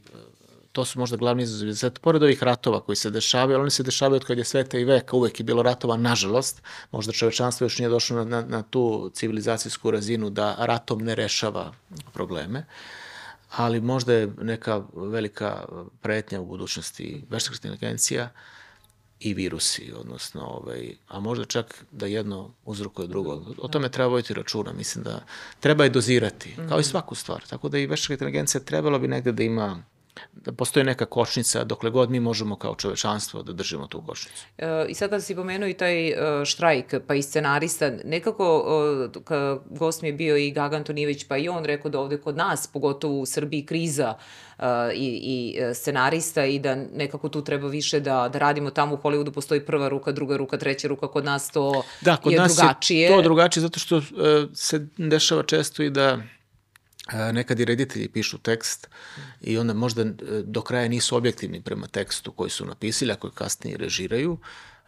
to 0.74 0.86
su 0.86 1.00
možda 1.00 1.18
glavni 1.18 1.44
izazovi 1.44 1.74
za 1.74 1.78
svet, 1.78 2.00
pored 2.02 2.24
ovih 2.24 2.44
ratova 2.44 2.80
koji 2.82 2.96
se 2.96 3.10
dešavaju, 3.10 3.56
ali 3.56 3.62
oni 3.62 3.72
se 3.72 3.84
dešavaju 3.84 4.16
od 4.16 4.26
kad 4.26 4.38
je 4.38 4.44
sveta 4.44 4.78
i 4.78 4.84
veka, 4.84 5.16
uvek 5.16 5.40
je 5.40 5.44
bilo 5.44 5.64
ratova, 5.64 5.98
nažalost, 5.98 6.62
možda 6.92 7.12
čovečanstvo 7.12 7.66
još 7.66 7.80
nije 7.80 7.90
došlo 7.90 8.18
na, 8.18 8.24
na, 8.24 8.42
na 8.42 8.64
tu 8.64 9.12
civilizacijsku 9.14 9.92
razinu 9.92 10.30
da 10.30 10.56
ratom 10.60 11.02
ne 11.02 11.16
rešava 11.16 11.74
probleme, 12.14 12.66
ali 13.56 13.82
možda 13.82 14.14
je 14.14 14.32
neka 14.42 14.82
velika 14.96 15.66
pretnja 16.02 16.42
u 16.42 16.46
budućnosti 16.46 17.26
veštačka 17.30 17.68
inteligencija, 17.68 18.30
i 19.24 19.34
virusi, 19.34 19.94
odnosno, 19.96 20.42
ovaj, 20.46 20.96
a 21.08 21.20
možda 21.20 21.46
čak 21.46 21.86
da 21.92 22.06
jedno 22.06 22.52
uzrokuje 22.66 23.08
drugo. 23.08 23.42
O 23.58 23.68
tome 23.68 23.90
treba 23.90 24.10
vojiti 24.10 24.34
računa, 24.34 24.74
mislim 24.74 25.04
da 25.04 25.26
treba 25.60 25.84
je 25.84 25.90
dozirati, 25.90 26.56
kao 26.56 26.78
i 26.78 26.82
mhm. 26.82 26.90
svaku 26.90 27.16
stvar. 27.16 27.42
Tako 27.50 27.70
da 27.70 27.78
i 27.78 27.86
veštačka 27.86 28.14
inteligencija 28.14 28.62
trebala 28.62 29.00
bi 29.00 29.08
negde 29.08 29.32
da 29.32 29.44
ima 29.44 29.84
da 30.34 30.52
postoji 30.52 30.84
neka 30.84 31.06
kočnica 31.06 31.64
dokle 31.64 31.90
god 31.90 32.10
mi 32.10 32.20
možemo 32.20 32.56
kao 32.56 32.76
čovečanstvo 32.76 33.44
da 33.44 33.54
držimo 33.54 33.88
tu 33.88 34.02
kočnicu. 34.08 34.46
E, 34.58 34.86
I 34.90 34.94
sad 34.94 35.10
kada 35.10 35.22
si 35.22 35.36
pomenuo 35.36 35.70
i 35.70 35.74
taj 35.74 36.08
e, 36.08 36.46
štrajk, 36.46 36.94
pa 37.08 37.16
i 37.16 37.22
scenarista, 37.22 37.92
nekako 38.04 38.66
e, 39.16 39.24
ka, 39.24 39.60
gost 39.70 40.02
mi 40.02 40.08
je 40.08 40.14
bio 40.14 40.38
i 40.38 40.52
Gaga 40.52 40.76
Antonijević, 40.76 41.24
pa 41.28 41.38
i 41.38 41.50
on 41.50 41.66
rekao 41.66 41.92
da 41.92 42.00
ovde 42.00 42.18
kod 42.18 42.38
nas, 42.38 42.68
pogotovo 42.68 43.20
u 43.20 43.26
Srbiji, 43.26 43.66
kriza 43.66 44.14
e, 44.60 44.66
i, 44.94 45.20
i 45.24 45.58
e, 45.60 45.74
scenarista 45.74 46.46
i 46.46 46.60
da 46.60 46.76
nekako 46.76 47.30
tu 47.30 47.44
treba 47.44 47.68
više 47.68 48.00
da, 48.00 48.30
da 48.34 48.40
radimo 48.40 48.70
tamo 48.70 48.96
u 48.96 48.98
Hollywoodu, 48.98 49.32
postoji 49.32 49.66
prva 49.66 49.88
ruka, 49.88 50.12
druga 50.12 50.38
ruka, 50.38 50.58
treća 50.58 50.88
ruka, 50.88 51.08
kod 51.08 51.26
nas 51.26 51.52
to 51.52 51.84
da, 52.02 52.18
kod 52.18 52.34
je 52.34 52.40
nas 52.40 52.56
drugačije. 52.56 53.10
Da, 53.10 53.16
to 53.16 53.22
drugačije 53.22 53.62
zato 53.62 53.80
što 53.80 53.98
e, 53.98 54.02
se 54.54 54.88
dešava 54.98 55.44
često 55.44 55.84
i 55.84 55.90
da 55.90 56.20
nekad 57.12 57.60
i 57.60 57.66
reditelji 57.66 58.08
pišu 58.08 58.38
tekst 58.38 58.90
i 59.42 59.58
onda 59.58 59.74
možda 59.74 60.02
e, 60.02 60.14
do 60.44 60.62
kraja 60.62 60.88
nisu 60.88 61.16
objektivni 61.16 61.62
prema 61.62 61.88
tekstu 61.88 62.32
koji 62.32 62.50
su 62.50 62.66
napisali, 62.66 63.12
a 63.12 63.16
koji 63.16 63.32
kasnije 63.32 63.78
režiraju. 63.78 64.38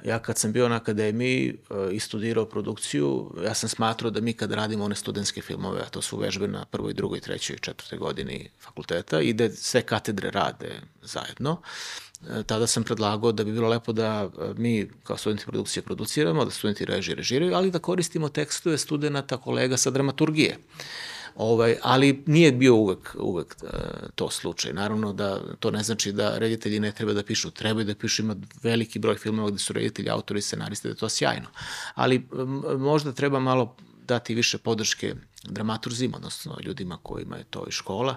Ja 0.04 0.20
kad 0.20 0.38
sam 0.38 0.52
bio 0.52 0.70
na 0.70 0.76
akademiji 0.76 1.50
e, 1.50 1.94
i 1.94 2.00
studirao 2.00 2.46
produkciju, 2.46 3.36
ja 3.44 3.54
sam 3.54 3.70
smatrao 3.70 4.12
da 4.12 4.22
mi 4.22 4.34
kad 4.34 4.52
radimo 4.52 4.86
one 4.86 4.96
studentske 4.96 5.42
filmove, 5.42 5.82
a 5.82 5.90
to 5.90 6.02
su 6.02 6.18
vežbe 6.18 6.48
na 6.48 6.66
prvoj, 6.66 6.94
drugoj, 6.94 7.20
trećoj 7.20 7.56
i 7.56 7.60
četvrtoj 7.60 7.98
godini 7.98 8.50
fakulteta 8.60 9.22
i 9.22 9.34
da 9.34 9.50
sve 9.50 9.82
katedre 9.82 10.32
rade 10.32 10.82
zajedno, 11.02 11.62
e, 12.30 12.44
tada 12.44 12.68
sam 12.68 12.84
predlagao 12.84 13.32
da 13.32 13.44
bi 13.44 13.52
bilo 13.52 13.70
lepo 13.70 13.94
da 13.94 14.30
mi 14.58 14.90
kao 15.04 15.18
studenti 15.18 15.46
produkcije 15.46 15.84
produciramo, 15.84 16.46
da 16.46 16.52
studenti 16.52 16.86
režije 16.86 17.16
režiraju, 17.16 17.56
ali 17.56 17.72
da 17.72 17.80
koristimo 17.80 18.30
tekstove 18.30 18.78
studenta, 18.78 19.38
kolega 19.38 19.78
sa 19.78 19.90
dramaturgije. 19.90 20.58
Ovaj, 21.36 21.78
ali 21.84 22.24
nije 22.26 22.52
bio 22.52 22.76
uvek, 22.76 23.16
uvek 23.20 23.56
uh, 23.64 23.70
to 24.16 24.30
slučaj. 24.30 24.74
Naravno 24.74 25.14
da 25.14 25.42
to 25.60 25.72
ne 25.72 25.84
znači 25.84 26.12
da 26.12 26.38
reditelji 26.38 26.80
ne 26.80 26.92
treba 26.92 27.14
da 27.14 27.24
pišu, 27.24 27.52
treba 27.52 27.84
da 27.84 27.96
pišu, 27.96 28.22
ima 28.22 28.36
veliki 28.64 29.00
broj 29.00 29.16
filmova 29.16 29.50
gde 29.50 29.60
su 29.60 29.74
reditelji, 29.74 30.10
autori, 30.10 30.42
scenaristi, 30.42 30.88
da 30.88 30.92
je 30.92 30.98
to 30.98 31.10
sjajno. 31.10 31.48
Ali 31.96 32.28
možda 32.78 33.12
treba 33.12 33.40
malo 33.40 33.76
dati 34.08 34.36
više 34.36 34.58
podrške 34.58 35.16
dramaturzima, 35.44 36.18
odnosno 36.18 36.58
ljudima 36.64 36.98
kojima 37.04 37.38
je 37.38 37.44
to 37.44 37.66
i 37.68 37.72
škola, 37.72 38.16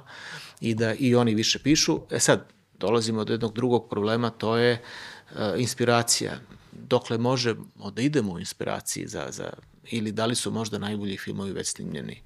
i 0.61 0.75
da 0.75 0.95
i 0.95 1.15
oni 1.15 1.35
više 1.35 1.59
pišu. 1.59 2.01
E 2.11 2.21
sad, 2.21 2.49
dolazimo 2.79 3.25
do 3.25 3.33
jednog 3.33 3.55
drugog 3.55 3.89
problema, 3.91 4.31
to 4.31 4.57
je 4.57 4.83
uh, 5.31 5.39
inspiracija. 5.57 6.39
Dokle 6.73 7.19
možemo 7.19 7.91
da 7.91 8.03
idemo 8.03 8.33
u 8.33 8.39
inspiraciji 8.39 9.07
za, 9.07 9.27
za 9.31 9.51
ili 9.91 10.13
da 10.13 10.27
li 10.27 10.35
su 10.35 10.51
možda 10.51 10.79
najbolji 10.79 11.17
filmovi 11.17 11.53
već 11.53 11.69
snimljeni 11.69 12.23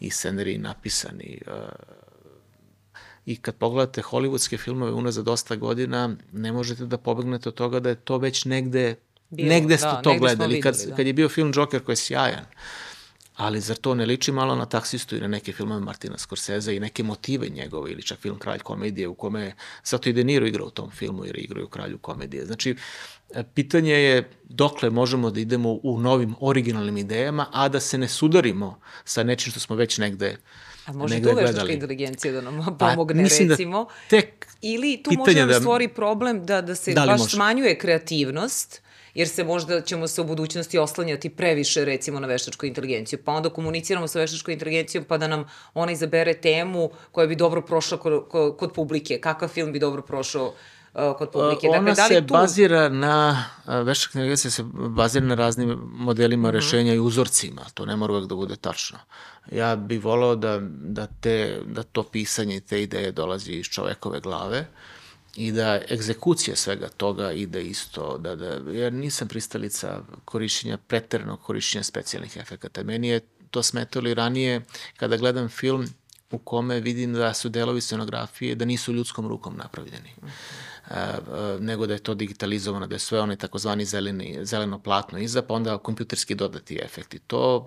i 0.00 0.10
scenariji 0.10 0.58
napisani. 0.58 1.40
Uh, 1.46 1.54
I 3.26 3.36
kad 3.36 3.54
pogledate 3.56 4.02
hollywoodske 4.02 4.58
filmove 4.58 4.92
unazad 4.92 5.24
dosta 5.24 5.56
godina, 5.56 6.16
ne 6.32 6.52
možete 6.52 6.86
da 6.86 6.98
pobegnete 6.98 7.48
od 7.48 7.54
toga 7.54 7.80
da 7.80 7.88
je 7.88 7.94
to 7.94 8.18
već 8.18 8.44
negde, 8.44 8.96
Bilo, 9.30 9.48
negde 9.48 9.76
ste 9.76 9.86
da, 9.86 10.02
to 10.02 10.10
negde 10.10 10.20
gledali. 10.20 10.54
Videli, 10.54 10.62
kad, 10.62 10.88
da. 10.88 10.96
kad 10.96 11.06
je 11.06 11.12
bio 11.12 11.28
film 11.28 11.52
Joker 11.54 11.84
koji 11.84 11.92
je 11.92 11.96
sjajan, 11.96 12.44
ali 13.36 13.60
zar 13.60 13.76
to 13.76 13.94
ne 13.94 14.06
liči 14.06 14.32
malo 14.32 14.54
na 14.56 14.66
taksistu 14.66 15.16
i 15.16 15.20
na 15.20 15.28
neke 15.28 15.52
filmove 15.52 15.80
Martina 15.80 16.18
Scorsese 16.18 16.76
i 16.76 16.80
neke 16.80 17.02
motive 17.02 17.48
njegove 17.48 17.92
ili 17.92 18.02
čak 18.02 18.18
film 18.18 18.38
Kralj 18.38 18.58
komedije 18.58 19.08
u 19.08 19.14
kome 19.14 19.54
zato 19.84 20.08
i 20.08 20.12
De 20.12 20.24
Niro 20.24 20.46
igra 20.46 20.64
u 20.64 20.70
tom 20.70 20.90
filmu 20.90 21.24
jer 21.24 21.38
igra 21.38 21.64
u 21.64 21.68
Kralju 21.68 21.98
komedije. 21.98 22.46
Znači, 22.46 22.76
e, 23.34 23.42
pitanje 23.54 23.92
je 23.92 24.30
dokle 24.44 24.90
možemo 24.90 25.30
da 25.30 25.40
idemo 25.40 25.78
u 25.82 26.00
novim 26.00 26.34
originalnim 26.40 26.96
idejama, 26.96 27.46
a 27.52 27.68
da 27.68 27.80
se 27.80 27.98
ne 27.98 28.08
sudarimo 28.08 28.80
sa 29.04 29.22
nečim 29.22 29.50
što 29.50 29.60
smo 29.60 29.76
već 29.76 29.98
negde 29.98 30.36
A 30.86 30.92
može 30.92 31.22
tu 31.22 31.36
veštačka 31.36 31.72
inteligencija 31.72 32.32
da 32.32 32.40
nam 32.40 32.76
pa, 32.78 32.88
pomogne, 32.88 33.28
pa, 33.28 33.46
recimo? 33.48 33.84
Da 33.84 34.08
tek 34.08 34.46
Ili 34.60 35.02
tu 35.02 35.10
može 35.18 35.34
da 35.34 35.46
nam 35.46 35.60
stvori 35.60 35.88
problem 35.88 36.46
da, 36.46 36.62
da 36.62 36.74
se 36.74 36.92
da 36.92 37.06
baš 37.06 37.20
može? 37.20 37.36
smanjuje 37.36 37.78
kreativnost, 37.78 38.82
jer 39.14 39.28
se 39.28 39.44
možda 39.44 39.80
ćemo 39.80 40.08
se 40.08 40.20
u 40.20 40.24
budućnosti 40.24 40.78
oslanjati 40.78 41.28
previše 41.28 41.84
recimo 41.84 42.20
na 42.20 42.26
veštačku 42.26 42.66
inteligenciju, 42.66 43.18
pa 43.24 43.32
onda 43.32 43.50
komuniciramo 43.50 44.08
sa 44.08 44.18
veštačkom 44.18 44.52
inteligencijom 44.52 45.04
pa 45.04 45.18
da 45.18 45.28
nam 45.28 45.44
ona 45.74 45.92
izabere 45.92 46.34
temu 46.34 46.90
koja 47.12 47.26
bi 47.26 47.36
dobro 47.36 47.62
prošla 47.62 47.98
kod, 47.98 48.24
kod 48.58 48.72
publike, 48.72 49.18
kakav 49.20 49.48
film 49.48 49.72
bi 49.72 49.78
dobro 49.78 50.02
prošao 50.02 50.46
uh, 50.46 51.16
kod 51.18 51.30
publike. 51.30 51.66
Dakle, 51.66 51.78
Ona 51.78 51.94
da 51.94 52.06
li 52.06 52.14
se 52.14 52.26
tu... 52.26 52.32
bazira 52.34 52.88
na, 52.88 53.44
veštačka 53.66 54.18
inteligencija 54.18 54.50
se 54.50 54.62
bazira 54.72 55.26
na 55.26 55.34
raznim 55.34 55.78
modelima 55.84 56.48
mm 56.48 56.50
-hmm. 56.50 56.54
rešenja 56.54 56.94
i 56.94 56.98
uzorcima, 56.98 57.62
to 57.74 57.86
ne 57.86 57.96
mora 57.96 58.12
uvek 58.12 58.26
da 58.26 58.34
bude 58.34 58.56
tačno. 58.56 58.98
Ja 59.52 59.76
bih 59.76 60.04
volao 60.04 60.36
da, 60.36 60.58
da, 60.68 61.06
te, 61.06 61.60
da 61.66 61.82
to 61.82 62.02
pisanje, 62.02 62.60
te 62.60 62.82
ideje 62.82 63.12
dolazi 63.12 63.52
iz 63.52 63.66
čovekove 63.66 64.20
glave, 64.20 64.60
uh, 64.60 64.66
i 65.36 65.52
da 65.52 65.80
egzekucija 65.90 66.56
svega 66.56 66.88
toga 66.88 67.32
ide 67.32 67.62
isto, 67.62 68.18
da, 68.18 68.36
da, 68.36 68.70
jer 68.70 68.92
nisam 68.92 69.28
pristalica 69.28 70.00
korišćenja, 70.24 70.76
preternog 70.76 71.40
korišćenja 71.40 71.82
specijalnih 71.82 72.36
efekata. 72.36 72.82
Meni 72.82 73.08
je 73.08 73.20
to 73.50 73.62
smetalo 73.62 74.08
i 74.08 74.14
ranije 74.14 74.60
kada 74.96 75.16
gledam 75.16 75.48
film 75.48 75.88
u 76.30 76.38
kome 76.38 76.80
vidim 76.80 77.12
da 77.12 77.34
su 77.34 77.48
delovi 77.48 77.80
scenografije, 77.80 78.54
da 78.54 78.64
nisu 78.64 78.92
ljudskom 78.92 79.28
rukom 79.28 79.56
napravljeni. 79.56 80.10
Uh, 80.22 80.28
uh, 80.90 81.60
nego 81.60 81.86
da 81.86 81.92
je 81.92 81.98
to 81.98 82.14
digitalizovano, 82.14 82.86
da 82.86 82.94
je 82.94 82.98
sve 82.98 83.20
onaj 83.20 83.36
takozvani 83.36 83.84
zeleni, 83.84 84.38
zeleno 84.42 84.78
platno 84.78 85.18
iza, 85.18 85.42
pa 85.42 85.54
onda 85.54 85.78
kompjuterski 85.78 86.34
dodati 86.34 86.80
efekti. 86.82 87.18
To 87.18 87.66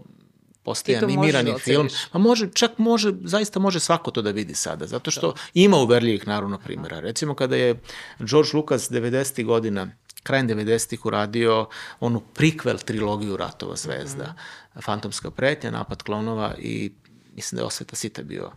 postaje 0.67 0.97
animirani 0.97 1.51
da 1.51 1.57
film. 1.57 1.89
Pa 2.11 2.19
može, 2.19 2.49
čak 2.53 2.77
može, 2.77 3.13
zaista 3.23 3.59
može 3.59 3.79
svako 3.79 4.11
to 4.11 4.21
da 4.21 4.31
vidi 4.31 4.55
sada, 4.55 4.87
zato 4.87 5.11
što 5.11 5.31
da. 5.31 5.39
ima 5.53 5.77
uverljivih 5.77 6.27
naravno 6.27 6.57
primjera. 6.57 6.99
Recimo 6.99 7.35
kada 7.35 7.55
je 7.55 7.79
George 8.19 8.49
Lucas 8.53 8.91
90. 8.91 9.45
godina 9.45 9.87
krajem 10.23 10.49
90-ih 10.49 11.05
uradio 11.05 11.67
onu 11.99 12.19
prikvel 12.19 12.77
trilogiju 12.77 13.37
Ratova 13.37 13.75
zvezda. 13.75 14.23
Mm 14.23 14.35
-hmm. 14.75 14.83
Fantomska 14.83 15.31
pretnja, 15.31 15.71
Napad 15.71 16.03
klonova 16.03 16.55
i 16.59 16.91
mislim 17.35 17.57
da 17.57 17.61
je 17.61 17.67
Osveta 17.67 17.95
Sita 17.95 18.23
bio 18.23 18.51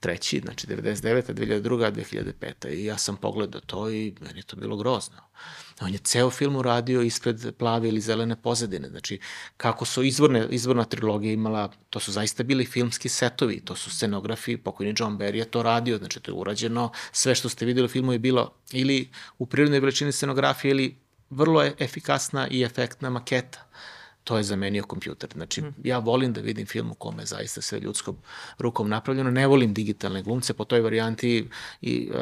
treći, 0.00 0.40
znači 0.44 0.66
99. 0.66 1.32
2002. 1.34 1.92
2005. 1.92 2.68
I 2.68 2.84
ja 2.84 2.98
sam 2.98 3.16
pogledao 3.16 3.60
to 3.60 3.90
i 3.90 4.14
meni 4.20 4.38
je 4.38 4.42
to 4.42 4.56
bilo 4.56 4.76
grozno. 4.76 5.16
On 5.80 5.92
je 5.92 5.98
ceo 5.98 6.30
film 6.30 6.56
uradio 6.56 7.02
ispred 7.02 7.54
plave 7.58 7.88
ili 7.88 8.00
zelene 8.00 8.36
pozadine. 8.36 8.88
Znači, 8.88 9.20
kako 9.56 9.84
su 9.84 10.02
izvorne, 10.02 10.46
izvorna 10.50 10.84
trilogija 10.84 11.32
imala, 11.32 11.70
to 11.90 12.00
su 12.00 12.12
zaista 12.12 12.42
bili 12.42 12.64
filmski 12.64 13.08
setovi, 13.08 13.60
to 13.60 13.76
su 13.76 13.90
scenografi, 13.90 14.56
pokojni 14.56 14.94
John 14.98 15.18
Barry 15.18 15.34
je 15.34 15.44
to 15.44 15.62
radio, 15.62 15.98
znači 15.98 16.20
to 16.20 16.30
je 16.30 16.34
urađeno, 16.34 16.90
sve 17.12 17.34
što 17.34 17.48
ste 17.48 17.66
videli 17.66 17.84
u 17.84 17.88
filmu 17.88 18.12
je 18.12 18.18
bilo 18.18 18.52
ili 18.72 19.10
u 19.38 19.46
prirodnoj 19.46 19.80
veličini 19.80 20.12
scenografije 20.12 20.70
ili 20.70 20.96
vrlo 21.30 21.62
je 21.62 21.74
efikasna 21.78 22.48
i 22.48 22.62
efektna 22.62 23.10
maketa 23.10 23.68
to 24.28 24.36
je 24.36 24.42
zamenio 24.42 24.82
kompjuter. 24.82 25.30
Znači, 25.34 25.62
mm. 25.62 25.74
ja 25.84 25.98
volim 25.98 26.32
da 26.32 26.40
vidim 26.40 26.66
film 26.66 26.90
u 26.90 26.94
kome 26.94 27.22
je 27.22 27.26
zaista 27.26 27.60
sve 27.60 27.80
ljudskom 27.80 28.16
rukom 28.58 28.88
napravljeno. 28.88 29.30
Ne 29.30 29.46
volim 29.46 29.74
digitalne 29.74 30.22
glumce 30.22 30.54
po 30.54 30.64
toj 30.64 30.80
varijanti 30.80 31.48
i 31.80 32.10
uh, 32.10 32.20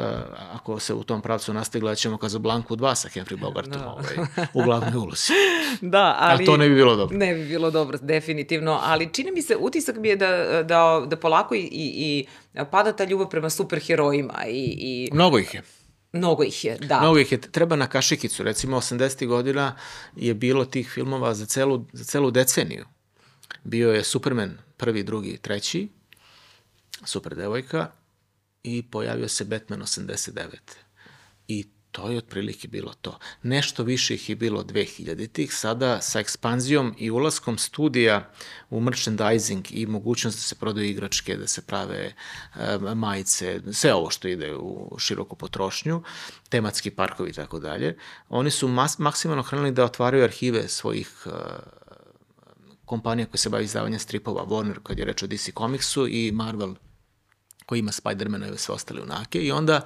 ako 0.53 0.79
se 0.79 0.93
u 0.93 1.03
tom 1.03 1.21
pravcu 1.21 1.53
nastavi, 1.53 1.81
gledat 1.81 1.97
ćemo 1.97 2.17
Blanku 2.39 2.75
2 2.75 2.95
sa 2.95 3.09
Henry 3.09 3.39
Bogartom 3.39 3.81
no. 3.81 3.91
ovaj, 3.91 4.27
u 4.53 4.63
glavnoj 4.63 4.95
ulozi. 4.95 5.33
da, 5.95 6.15
ali... 6.19 6.43
A 6.43 6.45
to 6.45 6.57
ne 6.57 6.69
bi 6.69 6.75
bilo 6.75 6.95
dobro. 6.95 7.17
Ne 7.17 7.33
bi 7.33 7.45
bilo 7.45 7.71
dobro, 7.71 7.97
definitivno. 8.01 8.79
Ali 8.83 9.13
čini 9.13 9.31
mi 9.31 9.41
se, 9.41 9.55
utisak 9.59 9.95
mi 9.95 10.07
je 10.07 10.15
da, 10.15 10.63
da, 10.63 11.05
da 11.07 11.15
polako 11.15 11.55
i, 11.55 11.59
i, 11.59 11.67
i 11.71 12.25
pada 12.71 12.91
ta 12.91 13.03
ljubav 13.03 13.29
prema 13.29 13.49
superherojima. 13.49 14.45
I, 14.47 14.75
i... 14.77 15.09
Mnogo 15.13 15.39
ih 15.39 15.53
je. 15.53 15.61
Mnogo 16.11 16.43
ih 16.43 16.65
je, 16.65 16.77
da. 16.77 16.99
Mnogo 16.99 17.19
ih 17.19 17.31
je. 17.31 17.41
Treba 17.41 17.75
na 17.75 17.87
kašikicu. 17.87 18.43
Recimo, 18.43 18.77
80. 18.77 19.27
godina 19.27 19.75
je 20.15 20.33
bilo 20.33 20.65
tih 20.65 20.89
filmova 20.89 21.33
za 21.33 21.45
celu, 21.45 21.85
za 21.93 22.03
celu 22.03 22.31
deceniju. 22.31 22.85
Bio 23.63 23.91
je 23.91 24.03
Superman 24.03 24.57
prvi, 24.77 25.03
drugi, 25.03 25.37
treći, 25.37 25.89
Super 27.05 27.35
devojka 27.35 27.91
i 28.63 28.83
pojavio 28.91 29.27
se 29.27 29.45
Batman 29.45 29.81
89. 29.81 30.55
I 31.47 31.65
To 31.97 32.09
je 32.09 32.17
otprilike 32.17 32.67
bilo 32.67 32.93
to. 33.01 33.19
Nešto 33.43 33.83
više 33.83 34.13
ih 34.13 34.29
je 34.29 34.35
bilo 34.35 34.63
2000-ih, 34.63 35.53
sada 35.53 36.01
sa 36.01 36.19
ekspanzijom 36.19 36.95
i 36.97 37.11
ulaskom 37.11 37.57
studija 37.57 38.29
u 38.69 38.79
merchandising 38.79 39.65
i 39.71 39.85
mogućnost 39.85 40.37
da 40.37 40.41
se 40.41 40.55
prodaju 40.55 40.89
igračke, 40.89 41.37
da 41.37 41.47
se 41.47 41.61
prave 41.61 42.13
e, 42.55 42.77
majice, 42.95 43.61
sve 43.71 43.93
ovo 43.93 44.09
što 44.09 44.27
ide 44.27 44.55
u 44.55 44.95
široku 44.99 45.35
potrošnju, 45.35 46.03
tematski 46.49 46.91
parkovi 46.91 47.29
i 47.29 47.33
tako 47.33 47.59
dalje, 47.59 47.97
oni 48.29 48.51
su 48.51 48.67
mas, 48.67 48.97
maksimalno 48.97 49.43
hranili 49.43 49.71
da 49.71 49.85
otvaraju 49.85 50.23
arhive 50.23 50.67
svojih 50.67 51.25
e, 51.25 51.29
kompanija 52.85 53.25
koje 53.25 53.39
se 53.39 53.49
bavi 53.49 53.63
izdavanjem 53.63 53.99
stripova, 53.99 54.45
Warner 54.45 54.83
kad 54.83 54.99
je 54.99 55.05
reč 55.05 55.23
o 55.23 55.27
DC 55.27 55.49
Comicsu 55.57 56.07
i 56.07 56.31
Marvel 56.31 56.75
koji 57.65 57.79
ima 57.79 57.91
Spider-mana 57.91 58.53
i 58.53 58.57
sve 58.57 58.75
ostale 58.75 59.01
unake 59.01 59.39
i 59.39 59.51
onda 59.51 59.81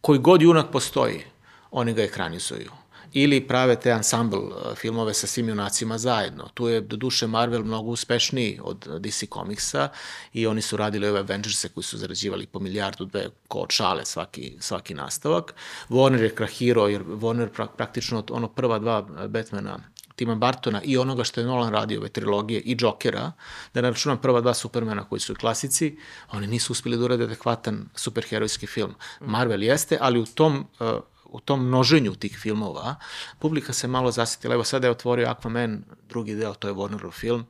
koji 0.00 0.18
god 0.18 0.42
junak 0.42 0.72
postoji, 0.72 1.24
oni 1.70 1.92
ga 1.94 2.02
ekranizuju 2.02 2.70
ili 3.12 3.40
prave 3.40 3.76
te 3.80 3.90
ensemble 3.90 4.38
uh, 4.38 4.74
filmove 4.76 5.14
sa 5.14 5.26
svim 5.26 5.48
junacima 5.48 5.98
zajedno. 5.98 6.48
Tu 6.54 6.68
je 6.68 6.80
do 6.80 6.96
duše 6.96 7.26
Marvel 7.26 7.64
mnogo 7.64 7.90
uspešniji 7.90 8.60
od 8.62 8.86
DC 9.00 9.24
Comicsa 9.32 9.88
i 10.32 10.46
oni 10.46 10.62
su 10.62 10.76
radili 10.76 11.08
ove 11.08 11.18
Avengerse 11.18 11.68
koji 11.68 11.84
su 11.84 11.98
zarađivali 11.98 12.46
po 12.46 12.60
milijardu 12.60 13.04
dve 13.04 13.28
ko 13.48 13.58
od 13.58 13.70
šale 13.70 14.04
svaki, 14.04 14.56
svaki 14.60 14.94
nastavak. 14.94 15.54
Warner 15.88 16.22
je 16.22 16.34
krahirao 16.34 16.88
jer 16.88 17.02
Warner 17.04 17.48
pra, 17.48 17.66
praktično 17.66 18.24
ono 18.30 18.48
prva 18.48 18.78
dva 18.78 19.02
Batmana 19.28 19.78
Tima 20.16 20.34
Bartona 20.34 20.82
i 20.82 20.98
onoga 20.98 21.24
što 21.24 21.40
je 21.40 21.46
Nolan 21.46 21.72
radio 21.72 22.00
ove 22.00 22.08
trilogije 22.08 22.60
i 22.60 22.76
Jokera, 22.80 23.32
da 23.74 23.80
računam 23.80 24.18
prva 24.18 24.40
dva 24.40 24.54
Supermana 24.54 25.04
koji 25.04 25.20
su 25.20 25.34
klasici, 25.34 25.96
oni 26.32 26.46
nisu 26.46 26.72
uspeli 26.72 26.96
da 26.96 27.04
urade 27.04 27.24
adekvatan 27.24 27.88
superherojski 27.94 28.66
film. 28.66 28.94
Marvel 29.20 29.62
jeste, 29.62 29.98
ali 30.00 30.20
u 30.20 30.26
tom 30.26 30.66
uh, 30.80 30.88
u 31.32 31.40
tom 31.40 31.66
množenju 31.66 32.14
tih 32.14 32.38
filmova, 32.38 32.94
publika 33.38 33.72
se 33.72 33.88
malo 33.88 34.10
zasitila. 34.10 34.54
Evo 34.54 34.64
sada 34.64 34.86
je 34.86 34.90
otvorio 34.90 35.28
Aquaman, 35.28 35.78
drugi 36.08 36.34
deo, 36.34 36.54
to 36.54 36.68
je 36.68 36.74
Warnerov 36.74 37.12
film, 37.12 37.46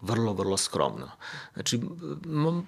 vrlo, 0.00 0.32
vrlo 0.32 0.56
skromno. 0.56 1.10
Znači, 1.54 1.80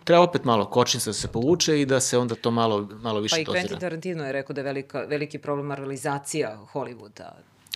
treba 0.05 0.23
opet 0.23 0.45
malo 0.45 0.71
kočnica 0.71 1.11
da 1.11 1.15
se 1.15 1.29
povuče 1.29 1.81
i 1.81 1.87
da 1.87 2.01
se 2.01 2.19
onda 2.19 2.35
to 2.35 2.51
malo, 2.51 2.89
malo 3.03 3.21
više 3.21 3.45
dozira. 3.45 3.53
Pa 3.53 3.59
i 3.59 3.63
Quentin 3.63 3.81
Tarantino 3.81 4.25
je 4.25 4.33
rekao 4.33 4.55
da 4.55 4.61
je 4.61 4.65
velika, 4.65 5.01
veliki 5.01 5.39
problem 5.39 5.67
marvelizacija 5.67 6.59
Hollywooda. 6.73 7.31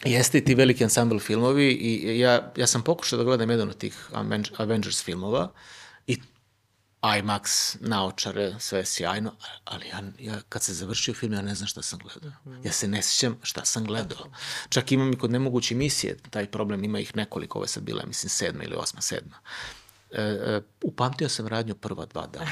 Jeste 0.05 0.39
i 0.39 0.45
ti 0.45 0.55
veliki 0.55 0.85
ensemble 0.85 1.19
filmovi 1.19 1.67
i 1.67 2.19
ja, 2.19 2.53
ja 2.57 2.67
sam 2.67 2.83
pokušao 2.83 3.17
da 3.17 3.25
gledam 3.25 3.51
jedan 3.51 3.69
od 3.69 3.77
tih 3.77 4.11
Avengers 4.57 5.05
filmova 5.05 5.49
i 6.07 6.19
IMAX, 7.03 7.77
naočare, 7.81 8.55
sve 8.59 8.85
sjajno, 8.85 9.33
ali 9.65 9.87
ja, 9.89 10.03
ja 10.19 10.41
kad 10.49 10.63
se 10.63 10.75
završio 10.75 11.15
film, 11.15 11.33
ja 11.33 11.43
ne 11.43 11.55
znam 11.55 11.67
šta 11.67 11.83
sam 11.83 11.99
gledao. 11.99 12.33
Ja 12.65 12.73
se 12.73 12.89
ne 12.89 13.03
sjećam 13.03 13.39
šta 13.43 13.65
sam 13.65 13.85
gledao. 13.85 14.31
Čak 14.69 14.93
imam 14.93 15.13
i 15.13 15.19
kod 15.19 15.31
nemoguće 15.31 15.75
misije, 15.75 16.17
taj 16.31 16.51
problem 16.51 16.85
ima 16.85 16.99
ih 16.99 17.17
nekoliko, 17.17 17.59
ovo 17.59 17.65
je 17.65 17.69
sad 17.69 17.83
bila, 17.83 18.05
mislim, 18.07 18.31
sedma 18.31 18.65
ili 18.65 18.75
osma, 18.75 19.01
sedma. 19.01 19.37
E, 20.11 20.23
e, 20.23 20.61
upamtio 20.83 21.29
sam 21.29 21.47
radnju 21.47 21.75
prva 21.75 22.07
dva 22.07 22.27
dana. 22.27 22.51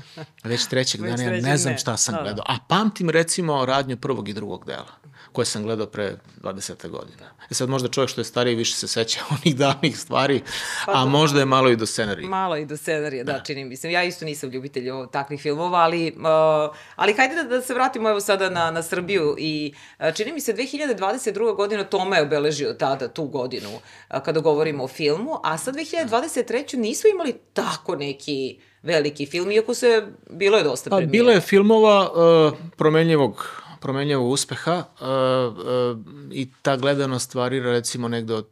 Već 0.44 0.66
trećeg 0.66 1.00
Već 1.00 1.10
dana 1.10 1.22
ja 1.22 1.40
ne 1.40 1.56
znam 1.56 1.78
šta 1.78 1.96
sam 1.96 2.14
da, 2.14 2.22
gledao. 2.22 2.44
A 2.48 2.56
pamtim 2.68 3.10
recimo 3.10 3.66
radnju 3.66 3.96
prvog 3.96 4.28
i 4.28 4.32
drugog 4.32 4.66
dela, 4.66 4.92
koje 5.32 5.46
sam 5.46 5.62
gledao 5.62 5.86
pre 5.86 6.16
20. 6.42 6.88
godina. 6.88 7.30
E 7.50 7.54
sad 7.54 7.68
možda 7.68 7.88
čovjek 7.88 8.10
što 8.10 8.20
je 8.20 8.24
stariji 8.24 8.54
više 8.54 8.76
se 8.76 8.88
seća 8.88 9.20
onih 9.34 9.56
davnih 9.56 9.98
stvari, 9.98 10.42
pa, 10.86 10.92
a 10.92 11.04
da. 11.04 11.04
možda 11.04 11.40
je 11.40 11.46
malo 11.46 11.70
i 11.70 11.76
do 11.76 11.86
scenarija. 11.86 12.28
Malo 12.28 12.56
i 12.56 12.66
do 12.66 12.76
scenarija, 12.76 13.24
da, 13.24 13.32
da 13.32 13.42
čini 13.42 13.64
mi 13.64 13.76
se. 13.76 13.92
Ja 13.92 14.04
isto 14.04 14.24
nisam 14.24 14.50
ljubitelj 14.50 14.90
o 14.90 15.06
takvih 15.06 15.40
filmova, 15.40 15.78
ali, 15.78 16.12
uh, 16.16 16.76
ali 16.96 17.14
hajde 17.14 17.34
da, 17.34 17.42
da 17.42 17.62
se 17.62 17.74
vratimo 17.74 18.10
evo 18.10 18.20
sada 18.20 18.50
na, 18.50 18.70
na 18.70 18.82
Srbiju 18.82 19.36
i 19.38 19.74
uh, 19.98 20.14
čini 20.14 20.32
mi 20.32 20.40
se 20.40 20.54
2022. 20.54 21.56
godina 21.56 21.84
Toma 21.84 22.16
je 22.16 22.22
obeležio 22.22 22.72
tada 22.72 23.08
tu 23.08 23.24
godinu 23.24 23.70
uh, 23.74 24.20
kada 24.24 24.40
govorimo 24.40 24.84
o 24.84 24.88
filmu, 24.88 25.40
a 25.44 25.58
sad 25.58 25.74
2023. 25.74 26.76
nismo 26.76 27.10
imali 27.10 27.32
tako 27.52 27.96
neki 27.96 28.60
veliki 28.82 29.26
film, 29.26 29.50
iako 29.50 29.74
se, 29.74 30.06
bilo 30.30 30.58
je 30.58 30.64
dosta 30.64 30.90
premijera. 30.90 31.10
Bilo 31.10 31.30
je 31.30 31.40
filmova 31.40 32.10
uh, 32.12 32.58
promenljivog 32.76 33.62
promenljivog 33.82 34.30
uspeha 34.30 34.76
uh, 34.76 35.06
uh, 35.06 35.98
i 36.32 36.48
ta 36.62 36.76
gledanost 36.76 37.34
varira 37.34 37.70
recimo 37.70 38.08
negde 38.08 38.34
od 38.34 38.48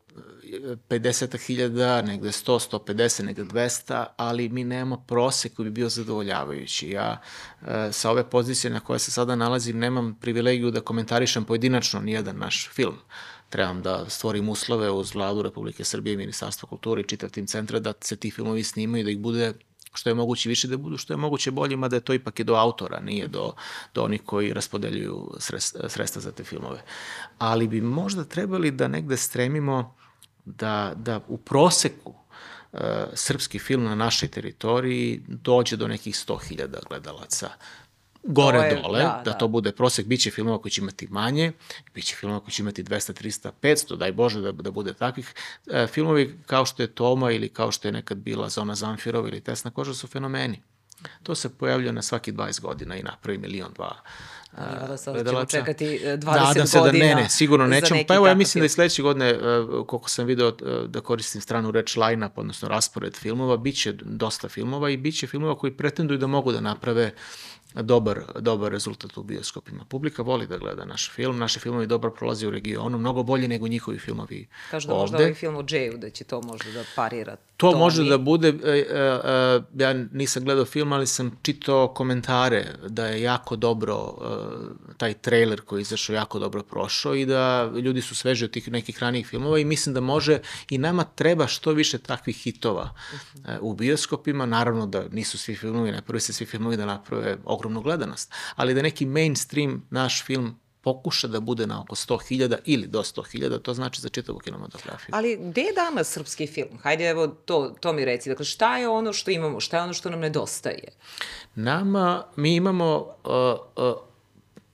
50.000, 0.89 2.07
negde 2.07 2.29
100, 2.29 2.79
150, 2.79 3.23
negde 3.23 3.45
200, 3.45 4.05
ali 4.17 4.49
mi 4.49 4.65
nemamo 4.65 5.05
prosek 5.07 5.55
koji 5.55 5.65
bi 5.65 5.71
bio 5.71 5.89
zadovoljavajući. 5.89 6.91
Ja 6.91 7.21
uh, 7.61 7.69
sa 7.93 8.11
ove 8.11 8.31
pozicije 8.31 8.71
na 8.71 8.81
koje 8.81 8.99
se 8.99 9.11
sada 9.11 9.37
nalazim 9.37 9.79
nemam 9.79 10.19
privilegiju 10.21 10.71
da 10.71 10.81
komentarišem 10.81 11.45
pojedinačno 11.45 12.01
nijedan 12.01 12.39
naš 12.39 12.69
film. 12.73 12.99
Trebam 13.49 13.83
da 13.83 14.05
stvorim 14.09 14.49
uslove 14.49 14.91
uz 14.91 15.15
vladu 15.15 15.43
Republike 15.43 15.85
Srbije 15.85 16.15
i 16.15 16.17
Ministarstvo 16.17 16.69
kulture 16.69 17.01
i 17.01 17.07
čitav 17.07 17.31
tim 17.31 17.47
centra 17.47 17.79
da 17.79 17.93
se 18.01 18.17
ti 18.17 18.31
filmovi 18.31 18.63
snimaju, 18.63 19.05
da 19.05 19.11
ih 19.11 19.19
bude 19.19 19.53
što 19.95 20.11
je 20.11 20.15
moguće 20.15 20.49
više 20.49 20.69
da 20.69 20.77
budu, 20.77 20.97
što 20.97 21.13
je 21.13 21.17
moguće 21.17 21.51
bolje, 21.51 21.77
mada 21.77 21.97
je 21.97 22.01
to 22.01 22.15
ipak 22.15 22.41
i 22.41 22.45
do 22.45 22.55
autora, 22.55 23.01
nije 23.01 23.29
do, 23.29 23.53
do 23.95 24.03
onih 24.03 24.23
koji 24.25 24.53
raspodeljuju 24.53 25.35
sredstva 25.89 26.23
za 26.23 26.33
te 26.33 26.45
filmove. 26.45 26.83
Ali 27.39 27.69
bi 27.69 27.81
možda 27.81 28.25
trebali 28.25 28.71
da 28.71 28.89
negde 28.89 29.17
stremimo 29.17 29.95
da, 30.45 30.93
da 30.97 31.21
u 31.29 31.37
proseku 31.37 32.15
uh, 32.73 32.81
srpski 33.15 33.59
film 33.59 33.85
na 33.85 33.95
našoj 33.95 34.29
teritoriji 34.29 35.23
dođe 35.29 35.77
do 35.77 35.89
nekih 35.89 36.15
100.000 36.15 36.89
gledalaca 36.89 37.51
gore 38.23 38.59
je, 38.59 38.81
dole, 38.83 38.99
da, 38.99 39.23
da, 39.25 39.31
da 39.31 39.39
to 39.39 39.49
bude 39.49 39.73
prosek, 39.73 40.07
bit 40.07 40.21
će 40.21 40.31
filmova 40.31 40.59
koji 40.63 40.73
će 40.73 40.81
imati 40.81 41.09
manje, 41.11 41.53
bit 41.95 42.05
će 42.05 42.17
filmova 42.17 42.41
koji 42.41 42.53
će 42.53 42.63
imati 42.63 42.85
200, 42.85 43.23
300, 43.25 43.51
500, 43.63 43.97
daj 43.97 44.13
Bože 44.13 44.41
da, 44.41 44.53
da 44.53 44.71
bude 44.71 44.95
takvih. 44.95 45.35
E, 45.71 45.87
filmovi 45.87 46.39
kao 46.47 46.67
što 46.67 46.83
je 46.83 46.87
Toma 46.87 47.31
ili 47.31 47.49
kao 47.49 47.73
što 47.73 47.89
je 47.89 47.93
nekad 47.93 48.19
bila 48.19 48.49
Zona 48.49 48.75
Zamfirova 48.75 49.29
ili 49.29 49.41
Tesna 49.41 49.71
koža 49.71 49.95
su 49.95 50.07
fenomeni. 50.07 50.63
To 51.23 51.35
se 51.35 51.49
pojavljuje 51.49 51.93
na 51.93 52.03
svaki 52.03 52.33
20 52.33 52.61
godina 52.61 52.97
i 52.97 53.03
napravi 53.03 53.39
milion, 53.39 53.73
dva 53.75 53.97
Ja, 54.59 54.87
da 54.89 54.97
sad 54.97 55.29
ćemo 55.29 55.45
čekati 55.45 56.01
20 56.05 56.17
da, 56.17 56.53
da 56.55 56.67
se. 56.67 56.79
Da, 56.81 56.93
ne, 56.93 57.15
ne, 57.15 57.29
sigurno 57.29 57.67
nećemo. 57.67 58.01
Pa 58.09 58.15
evo, 58.15 58.27
ja 58.27 58.35
mislim 58.35 58.53
film. 58.53 58.63
da 58.63 58.67
i 58.67 58.69
sledeće 58.69 59.03
godine, 59.03 59.39
koliko 59.87 60.11
sam 60.11 60.27
video 60.27 60.51
da 60.87 61.01
koristim 61.01 61.41
stranu 61.41 61.71
reč 61.71 61.97
line-up, 61.97 62.39
odnosno 62.39 62.69
raspored 62.69 63.17
filmova, 63.17 63.57
bit 63.57 63.77
će 63.77 63.93
dosta 63.93 64.49
filmova 64.49 64.91
i 64.91 64.97
bit 64.97 65.19
će 65.19 65.27
filmova 65.27 65.59
koji 65.59 65.73
pretenduju 65.73 66.19
da 66.19 66.27
mogu 66.27 66.53
da 66.53 66.61
naprave 66.61 67.15
dobar, 67.75 68.23
dobar 68.41 68.73
rezultat 68.73 69.17
u 69.17 69.23
bioskopima. 69.23 69.85
Publika 69.85 70.23
voli 70.23 70.47
da 70.47 70.59
gleda 70.59 70.85
naš 70.85 71.11
film, 71.11 71.39
naše 71.39 71.61
filmovi 71.61 71.87
dobro 71.87 72.11
prolaze 72.11 72.47
u 72.47 72.51
regionu, 72.51 72.99
mnogo 72.99 73.23
bolje 73.23 73.49
nego 73.49 73.69
njihovi 73.69 73.99
filmovi 73.99 74.49
Kažu 74.71 74.89
da 74.89 74.95
ovde. 74.95 75.03
možda 75.03 75.17
ovaj 75.17 75.35
film 75.35 75.57
o 75.57 75.63
Jayu, 75.63 75.97
da 75.97 76.11
će 76.11 76.25
to 76.25 76.43
možda 76.43 76.73
da 76.73 76.85
parira. 76.97 77.37
To 77.57 77.79
može 77.79 78.05
da 78.05 78.19
bude, 78.19 78.49
e, 78.49 78.71
e, 78.71 78.85
e, 79.25 79.61
ja 79.75 79.93
nisam 80.13 80.45
gledao 80.45 80.65
film, 80.65 80.93
ali 80.93 81.07
sam 81.07 81.39
čitao 81.43 81.89
komentare 81.89 82.67
da 82.89 83.07
je 83.07 83.23
jako 83.23 83.57
dobro, 83.57 84.15
taj 84.97 85.15
trailer 85.15 85.61
koji 85.61 85.81
je 85.81 85.83
izašao 85.83 86.15
jako 86.15 86.39
dobro 86.39 86.63
prošao 86.63 87.15
i 87.15 87.27
da 87.27 87.71
ljudi 87.75 88.03
su 88.03 88.15
sveži 88.15 88.45
od 88.45 88.51
tih 88.51 88.73
nekih 88.73 88.99
ranijih 88.99 89.27
filmova 89.27 89.59
i 89.59 89.65
mislim 89.65 89.95
da 89.95 90.01
može 90.01 90.39
i 90.71 90.79
nama 90.79 91.05
treba 91.05 91.47
što 91.47 91.73
više 91.73 91.99
takvih 91.99 92.37
hitova 92.37 92.95
u 93.61 93.75
bioskopima. 93.75 94.47
Naravno 94.47 94.87
da 94.87 95.05
nisu 95.13 95.39
svi 95.39 95.55
filmovi, 95.55 95.93
ne 95.93 96.03
prvi 96.03 96.21
se 96.21 96.33
svi 96.33 96.47
filmovi 96.47 96.77
da 96.77 96.87
naprave 96.87 97.37
ogromnu 97.61 97.83
gledanost, 97.83 98.33
ali 98.57 98.75
da 98.75 98.83
neki 98.83 99.07
mainstream 99.07 99.87
naš 99.91 100.25
film 100.25 100.57
pokuša 100.81 101.29
da 101.29 101.41
bude 101.41 101.67
na 101.67 101.83
oko 101.83 101.95
100.000 101.95 102.59
ili 102.65 102.87
do 102.87 103.03
100.000, 103.03 103.63
to 103.63 103.75
znači 103.75 104.01
za 104.01 104.09
čitavu 104.09 104.39
kinematografiju. 104.39 105.13
Ali 105.13 105.37
gde 105.41 105.61
je 105.61 105.73
danas 105.73 106.09
srpski 106.09 106.47
film? 106.47 106.79
Hajde, 106.83 107.05
evo, 107.05 107.27
to, 107.27 107.77
to 107.81 107.93
mi 107.93 108.05
reci. 108.05 108.29
Dakle, 108.29 108.45
šta 108.45 108.77
je 108.79 108.89
ono 108.89 109.13
što 109.13 109.31
imamo? 109.31 109.61
Šta 109.61 109.77
je 109.77 109.83
ono 109.83 109.93
što 109.93 110.11
nam 110.11 110.21
nedostaje? 110.21 110.89
Nama, 111.55 112.25
mi 112.37 112.55
imamo 112.55 112.97
uh, 112.97 113.85
uh, 113.85 113.95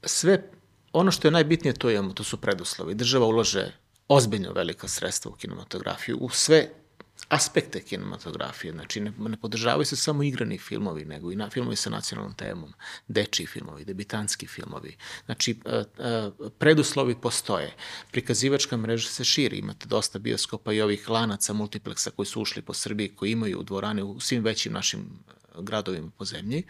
sve, 0.02 0.50
ono 0.92 1.10
što 1.10 1.28
je 1.28 1.32
najbitnije 1.32 1.74
to 1.74 1.90
imamo, 1.90 2.12
to 2.12 2.24
su 2.24 2.40
preduslovi. 2.40 2.94
Država 2.94 3.26
ulaže 3.26 3.72
ozbiljno 4.08 4.52
velika 4.52 4.88
sredstva 4.88 5.30
u 5.30 5.34
kinematografiju, 5.34 6.18
u 6.20 6.30
sve 6.30 6.70
aspekte 7.28 7.80
kinematografije, 7.80 8.72
znači 8.72 9.00
ne, 9.00 9.12
ne 9.18 9.36
podržavaju 9.36 9.84
se 9.84 9.96
samo 9.96 10.22
igrani 10.22 10.58
filmovi, 10.58 11.04
nego 11.04 11.32
i 11.32 11.36
na, 11.36 11.50
filmovi 11.50 11.76
sa 11.76 11.90
nacionalnom 11.90 12.34
temom, 12.34 12.72
dečiji 13.08 13.46
filmovi, 13.46 13.84
debitanski 13.84 14.46
filmovi. 14.46 14.96
Znači, 15.26 15.60
e, 15.64 15.84
e, 15.98 16.30
preduslovi 16.58 17.14
postoje. 17.14 17.74
Prikazivačka 18.12 18.76
mreža 18.76 19.08
se 19.08 19.24
širi, 19.24 19.58
imate 19.58 19.86
dosta 19.86 20.18
bioskopa 20.18 20.72
i 20.72 20.80
ovih 20.80 21.08
lanaca 21.10 21.52
multipleksa 21.52 22.10
koji 22.10 22.26
su 22.26 22.42
ušli 22.42 22.62
po 22.62 22.74
Srbiji, 22.74 23.08
koji 23.08 23.32
imaju 23.32 23.62
dvorane 23.62 24.02
u 24.02 24.20
svim 24.20 24.44
većim 24.44 24.72
našim 24.72 25.18
gradovima 25.62 26.10
po 26.18 26.24
zemlji. 26.24 26.62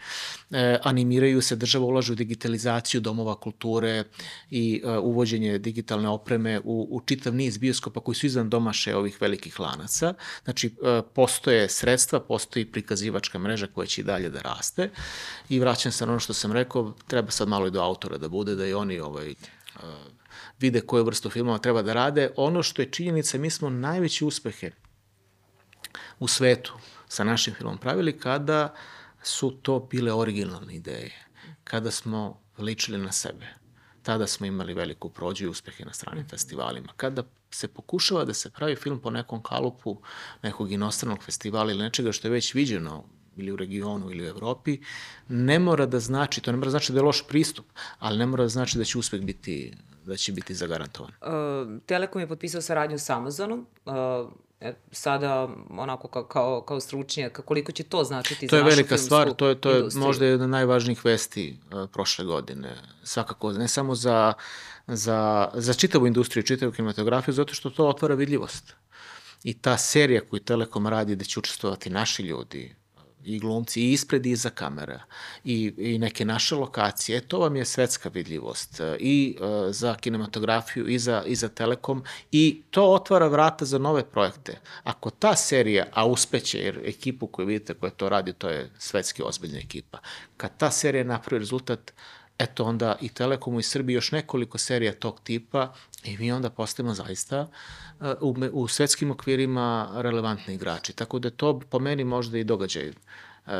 E, 0.51 0.79
animiraju 0.83 1.41
se, 1.41 1.55
država 1.55 1.85
ulaže 1.85 2.11
u 2.11 2.15
digitalizaciju 2.15 3.01
domova 3.01 3.35
kulture 3.35 4.03
i 4.51 4.81
e, 4.83 4.97
uvođenje 4.97 5.57
digitalne 5.57 6.09
opreme 6.09 6.61
u, 6.63 6.87
u 6.91 7.01
čitav 7.05 7.35
niz 7.35 7.57
bioskopa 7.57 7.99
koji 7.99 8.15
su 8.15 8.25
izvan 8.25 8.49
domaše 8.49 8.95
ovih 8.95 9.21
velikih 9.21 9.59
lanaca. 9.59 10.13
Znači, 10.43 10.67
e, 10.67 11.01
postoje 11.13 11.69
sredstva, 11.69 12.19
postoji 12.19 12.65
prikazivačka 12.65 13.39
mreža 13.39 13.67
koja 13.67 13.85
će 13.87 14.01
i 14.01 14.03
dalje 14.03 14.29
da 14.29 14.41
raste 14.41 14.89
i 15.49 15.59
vraćam 15.59 15.91
se 15.91 16.05
na 16.05 16.11
ono 16.11 16.19
što 16.19 16.33
sam 16.33 16.51
rekao, 16.51 16.93
treba 17.07 17.31
sad 17.31 17.47
malo 17.47 17.67
i 17.67 17.71
do 17.71 17.81
autora 17.81 18.17
da 18.17 18.29
bude, 18.29 18.55
da 18.55 18.67
i 18.67 18.73
oni 18.73 18.99
ovaj, 18.99 19.31
e, 19.31 19.35
vide 20.59 20.81
koju 20.81 21.03
vrstu 21.03 21.29
filmova 21.29 21.57
treba 21.57 21.81
da 21.81 21.93
rade. 21.93 22.31
Ono 22.37 22.63
što 22.63 22.81
je 22.81 22.91
činjenica, 22.91 23.37
mi 23.37 23.49
smo 23.49 23.69
najveće 23.69 24.25
uspehe 24.25 24.71
u 26.19 26.27
svetu 26.27 26.73
sa 27.07 27.23
našim 27.23 27.53
filmom 27.53 27.77
pravili 27.77 28.19
kada 28.19 28.73
su 29.23 29.51
to 29.51 29.79
bile 29.79 30.13
originalne 30.13 30.75
ideje, 30.75 31.11
kada 31.63 31.91
smo 31.91 32.41
ličili 32.57 32.97
na 32.97 33.11
sebe. 33.11 33.47
Tada 34.03 34.27
smo 34.27 34.45
imali 34.45 34.73
veliku 34.73 35.09
prođu 35.09 35.45
i 35.45 35.49
uspehe 35.49 35.85
na 35.85 35.93
stranim 35.93 36.27
festivalima. 36.27 36.93
Kada 36.97 37.23
se 37.51 37.67
pokušava 37.67 38.25
da 38.25 38.33
se 38.33 38.49
pravi 38.49 38.75
film 38.75 38.99
po 38.99 39.09
nekom 39.09 39.43
kalupu 39.43 39.97
nekog 40.43 40.71
inostranog 40.71 41.23
festivala 41.23 41.71
ili 41.71 41.83
nečega 41.83 42.11
što 42.11 42.27
je 42.27 42.31
već 42.31 42.53
viđeno 42.53 43.03
ili 43.37 43.51
u 43.51 43.55
regionu 43.55 44.11
ili 44.11 44.23
u 44.23 44.27
Evropi, 44.27 44.79
ne 45.27 45.59
mora 45.59 45.85
da 45.85 45.99
znači, 45.99 46.41
to 46.41 46.51
ne 46.51 46.57
mora 46.57 46.65
da 46.65 46.71
znači 46.71 46.93
da 46.93 46.99
je 46.99 47.03
loš 47.03 47.27
pristup, 47.27 47.65
ali 47.99 48.17
ne 48.17 48.25
mora 48.25 48.43
da 48.43 48.49
znači 48.49 48.77
da 48.77 48.83
će 48.83 48.97
uspeh 48.97 49.21
biti 49.21 49.73
da 50.05 50.15
će 50.15 50.31
biti 50.31 50.55
zagarantovan. 50.55 51.11
Uh, 51.21 51.81
Telekom 51.85 52.21
je 52.21 52.27
potpisao 52.27 52.61
saradnju 52.61 52.99
sa 52.99 53.17
Amazonom. 53.17 53.67
Uh, 53.85 53.93
sada 54.91 55.49
onako 55.69 56.07
kao, 56.07 56.23
kao, 56.23 56.61
kao 56.61 56.79
stručnjak, 56.79 57.41
koliko 57.45 57.71
će 57.71 57.83
to 57.83 58.03
značiti 58.03 58.47
to 58.47 58.55
za 58.55 58.57
je 58.57 58.63
našu 58.63 58.75
velika 58.75 58.97
stvar, 58.97 59.33
to 59.33 59.47
je, 59.47 59.61
to 59.61 59.69
je 59.69 59.79
industriju? 59.79 60.05
možda 60.05 60.25
jedna 60.25 60.43
od 60.43 60.49
najvažnijih 60.49 61.05
vesti 61.05 61.59
uh, 61.71 61.89
prošle 61.93 62.25
godine. 62.25 62.75
Svakako, 63.03 63.51
ne 63.51 63.67
samo 63.67 63.95
za, 63.95 64.33
za, 64.87 65.49
za 65.53 65.73
čitavu 65.73 66.07
industriju, 66.07 66.43
čitavu 66.43 66.71
kinematografiju, 66.71 67.33
zato 67.33 67.53
što 67.53 67.69
to 67.69 67.87
otvara 67.87 68.15
vidljivost. 68.15 68.75
I 69.43 69.53
ta 69.53 69.77
serija 69.77 70.21
koju 70.29 70.39
Telekom 70.39 70.87
radi 70.87 71.15
da 71.15 71.23
će 71.23 71.39
učestvovati 71.39 71.89
naši 71.89 72.23
ljudi, 72.23 72.75
i 73.27 73.39
glumci 73.39 73.81
i 73.81 73.91
ispred 73.91 74.25
i 74.25 74.31
iza 74.31 74.49
kamera 74.49 75.03
i, 75.43 75.73
i 75.77 75.97
neke 75.97 76.25
naše 76.25 76.55
lokacije, 76.55 77.21
to 77.21 77.39
vam 77.39 77.55
je 77.55 77.65
svetska 77.65 78.09
vidljivost 78.09 78.79
e, 78.79 78.97
i 78.99 79.37
uh, 79.39 79.47
za 79.71 79.95
kinematografiju 79.95 80.87
i 80.87 80.99
za, 80.99 81.23
i 81.25 81.35
za 81.35 81.49
Telekom 81.49 82.03
i 82.31 82.61
to 82.69 82.83
otvara 82.93 83.27
vrata 83.27 83.65
za 83.65 83.77
nove 83.77 84.03
projekte. 84.03 84.59
Ako 84.83 85.09
ta 85.09 85.35
serija, 85.35 85.85
a 85.93 86.05
uspeće, 86.05 86.59
jer 86.59 86.81
ekipu 86.85 87.27
koju 87.27 87.47
vidite 87.47 87.73
koja 87.73 87.89
to 87.89 88.09
radi, 88.09 88.33
to 88.33 88.49
je 88.49 88.69
svetski 88.77 89.23
ozbiljna 89.25 89.59
ekipa, 89.59 89.99
kad 90.37 90.57
ta 90.57 90.71
serija 90.71 91.03
napravi 91.03 91.39
rezultat, 91.39 91.93
eto 92.39 92.63
onda 92.63 92.95
i 93.01 93.09
Telekomu 93.09 93.59
i 93.59 93.63
Srbiji 93.63 93.93
još 93.93 94.11
nekoliko 94.11 94.57
serija 94.57 94.93
tog 94.93 95.19
tipa 95.23 95.73
i 96.03 96.17
mi 96.17 96.31
onda 96.31 96.49
postajemo 96.49 96.93
zaista 96.93 97.47
uh, 97.99 98.07
u, 98.21 98.35
u 98.51 98.67
svetskim 98.67 99.11
okvirima 99.11 99.89
relevantni 99.95 100.53
igrači. 100.53 100.93
Tako 100.93 101.19
da 101.19 101.29
to 101.29 101.59
po 101.59 101.79
meni 101.79 102.03
možda 102.03 102.37
i 102.37 102.43
događaj 102.43 102.89
uh, 102.89 103.53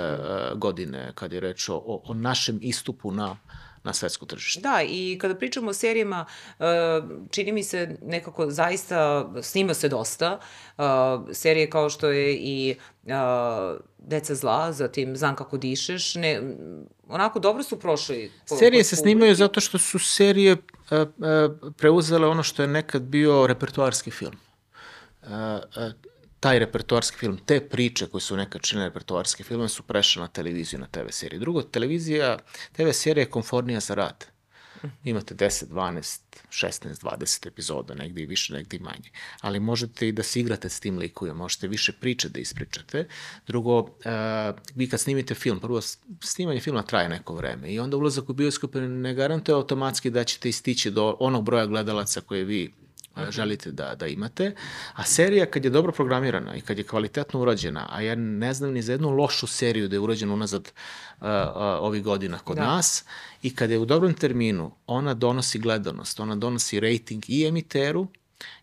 godine 0.55 1.11
kad 1.15 1.33
je 1.33 1.39
reč 1.39 1.69
o, 1.69 2.01
o 2.05 2.13
našem 2.13 2.59
istupu 2.61 3.11
na 3.11 3.35
na 3.87 3.93
svetsko 3.93 4.25
tržište. 4.25 4.61
Da, 4.61 4.81
i 4.87 5.17
kada 5.21 5.35
pričamo 5.35 5.69
o 5.69 5.73
serijama, 5.73 6.25
uh, 6.59 6.65
čini 7.31 7.51
mi 7.51 7.63
se 7.63 7.97
nekako 8.01 8.51
zaista 8.51 9.29
snima 9.41 9.73
se 9.73 9.89
dosta. 9.89 10.39
Uh, 10.77 10.83
serije 11.31 11.69
kao 11.69 11.89
što 11.89 12.09
je 12.09 12.35
i 12.35 12.75
uh, 13.03 13.11
Deca 13.97 14.35
zla, 14.35 14.71
zatim 14.71 15.15
Znam 15.17 15.35
kako 15.35 15.57
dišeš, 15.57 16.15
ne, 16.15 16.41
onako 17.07 17.39
dobro 17.39 17.63
su 17.63 17.79
prošli. 17.79 18.31
Po, 18.49 18.55
serije 18.55 18.83
se 18.83 18.95
snimaju 18.95 19.35
zato 19.35 19.59
što 19.59 19.77
su 19.77 19.99
serije 19.99 20.57
preuzele 21.77 22.27
ono 22.27 22.43
što 22.43 22.61
je 22.61 22.67
nekad 22.67 23.01
bio 23.01 23.47
repertoarski 23.47 24.11
film. 24.11 24.35
Taj 26.39 26.59
repertoarski 26.59 27.17
film, 27.17 27.37
te 27.45 27.59
priče 27.69 28.07
koje 28.07 28.21
su 28.21 28.37
nekad 28.37 28.61
činile 28.61 28.87
repertoarski 28.87 29.43
film 29.43 29.69
su 29.69 29.83
prešle 29.83 30.21
na 30.21 30.27
televiziju, 30.27 30.79
na 30.79 30.87
TV 30.87 31.09
seriju. 31.09 31.39
Drugo, 31.39 31.61
televizija, 31.61 32.37
TV 32.71 32.89
serija 32.91 33.21
je 33.21 33.29
konfornija 33.29 33.79
za 33.79 33.95
rad. 33.95 34.25
Imate 35.03 35.35
10, 35.35 35.65
12, 35.67 36.19
16, 36.49 37.03
20 37.03 37.47
epizoda, 37.47 37.93
negde 37.93 38.21
i 38.21 38.25
više, 38.25 38.53
negde 38.53 38.77
i 38.77 38.79
manje. 38.79 39.09
Ali 39.41 39.59
možete 39.59 40.07
i 40.07 40.11
da 40.11 40.23
se 40.23 40.39
igrate 40.39 40.69
s 40.69 40.79
tim 40.79 40.97
likovima, 40.97 41.37
možete 41.37 41.67
više 41.67 41.91
priče 41.91 42.29
da 42.29 42.39
ispričate. 42.39 43.07
Drugo, 43.47 43.79
uh, 43.79 43.89
vi 44.75 44.89
kad 44.89 44.99
snimite 44.99 45.35
film, 45.35 45.59
prvo, 45.59 45.81
snimanje 46.21 46.59
filma 46.59 46.83
traje 46.83 47.09
neko 47.09 47.35
vreme 47.35 47.73
i 47.73 47.79
onda 47.79 47.97
ulazak 47.97 48.29
u 48.29 48.33
bioskop 48.33 48.75
ne 48.75 49.13
garantuje 49.13 49.55
automatski 49.55 50.09
da 50.09 50.23
ćete 50.23 50.49
istići 50.49 50.91
do 50.91 51.17
onog 51.19 51.43
broja 51.43 51.65
gledalaca 51.65 52.21
koje 52.21 52.43
vi 52.43 52.73
želite 53.29 53.71
da, 53.71 53.95
da 53.95 54.07
imate. 54.07 54.55
A 54.93 55.03
serija 55.03 55.45
kad 55.45 55.65
je 55.65 55.71
dobro 55.71 55.91
programirana 55.91 56.55
i 56.55 56.61
kad 56.61 56.77
je 56.77 56.83
kvalitetno 56.83 57.41
urađena, 57.41 57.87
a 57.89 58.01
ja 58.01 58.15
ne 58.15 58.53
znam 58.53 58.71
ni 58.71 58.81
za 58.81 58.91
jednu 58.91 59.09
lošu 59.09 59.47
seriju 59.47 59.87
da 59.87 59.95
je 59.95 59.99
urađena 59.99 60.33
unazad 60.33 60.61
uh, 60.61 61.27
uh, 61.27 61.29
ovih 61.55 62.03
godina 62.03 62.39
kod 62.39 62.55
da. 62.55 62.65
nas, 62.65 63.05
i 63.41 63.55
kad 63.55 63.71
je 63.71 63.79
u 63.79 63.85
dobrom 63.85 64.13
terminu, 64.13 64.71
ona 64.87 65.13
donosi 65.13 65.59
gledanost, 65.59 66.19
ona 66.19 66.35
donosi 66.35 66.79
rating 66.79 67.23
i 67.27 67.45
emiteru, 67.45 68.07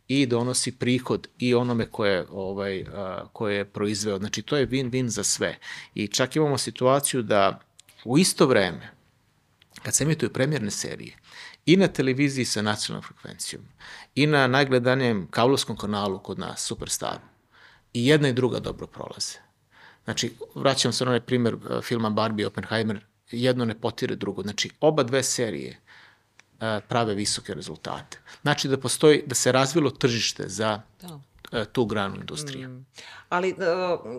i 0.09 0.27
donosi 0.27 0.73
prihod 0.73 1.29
i 1.39 1.55
onome 1.55 1.87
koje, 1.87 2.27
ovaj, 2.31 2.83
uh, 2.83 2.89
koje 3.33 3.57
je 3.57 3.65
proizveo. 3.65 4.19
Znači, 4.19 4.43
to 4.43 4.57
je 4.57 4.69
win-win 4.69 5.07
za 5.07 5.25
sve. 5.25 5.59
I 5.95 6.07
čak 6.07 6.37
imamo 6.37 6.59
situaciju 6.59 7.23
da 7.23 7.61
u 8.05 8.19
isto 8.19 8.47
vreme, 8.47 8.91
kad 9.83 9.95
se 9.95 10.05
emituju 10.05 10.33
premjerne 10.33 10.71
serije, 10.71 11.17
i 11.67 11.77
na 11.77 11.89
televiziji 11.89 12.45
sa 12.45 12.63
nacionalnom 12.63 13.03
frekvencijom, 13.03 13.63
i 14.15 14.27
na 14.27 14.47
najgledanijem 14.47 15.27
kablovskom 15.31 15.77
kanalu 15.77 16.19
kod 16.19 16.39
nas, 16.39 16.67
Superstaru. 16.67 17.21
I 17.93 18.07
jedna 18.07 18.29
i 18.29 18.33
druga 18.33 18.61
dobro 18.61 18.87
prolaze. 18.87 19.39
Znači, 20.05 20.33
vraćam 20.55 20.93
se 20.93 21.05
na 21.05 21.11
onaj 21.11 21.21
primer 21.21 21.55
uh, 21.55 21.83
filma 21.83 22.11
Barbie 22.11 22.45
i 22.45 22.47
Oppenheimer, 22.47 23.05
jedno 23.31 23.65
ne 23.65 23.81
potire 23.81 24.17
drugo. 24.17 24.43
Znači, 24.43 24.71
oba 24.81 25.03
dve 25.03 25.23
serije 25.23 25.81
uh, 26.53 26.59
prave 26.89 27.15
visoke 27.15 27.55
rezultate. 27.55 28.19
Znači 28.43 28.69
da 28.69 28.81
postoji, 28.81 29.23
da 29.27 29.35
se 29.35 29.53
razvilo 29.53 29.91
tržište 29.91 30.49
za 30.49 30.81
da. 31.03 31.21
E, 31.55 31.65
tu 31.65 31.85
granu 31.85 32.17
industrije. 32.17 32.69
Mm. 32.69 32.87
Ali 33.29 33.53
uh, 33.53 33.57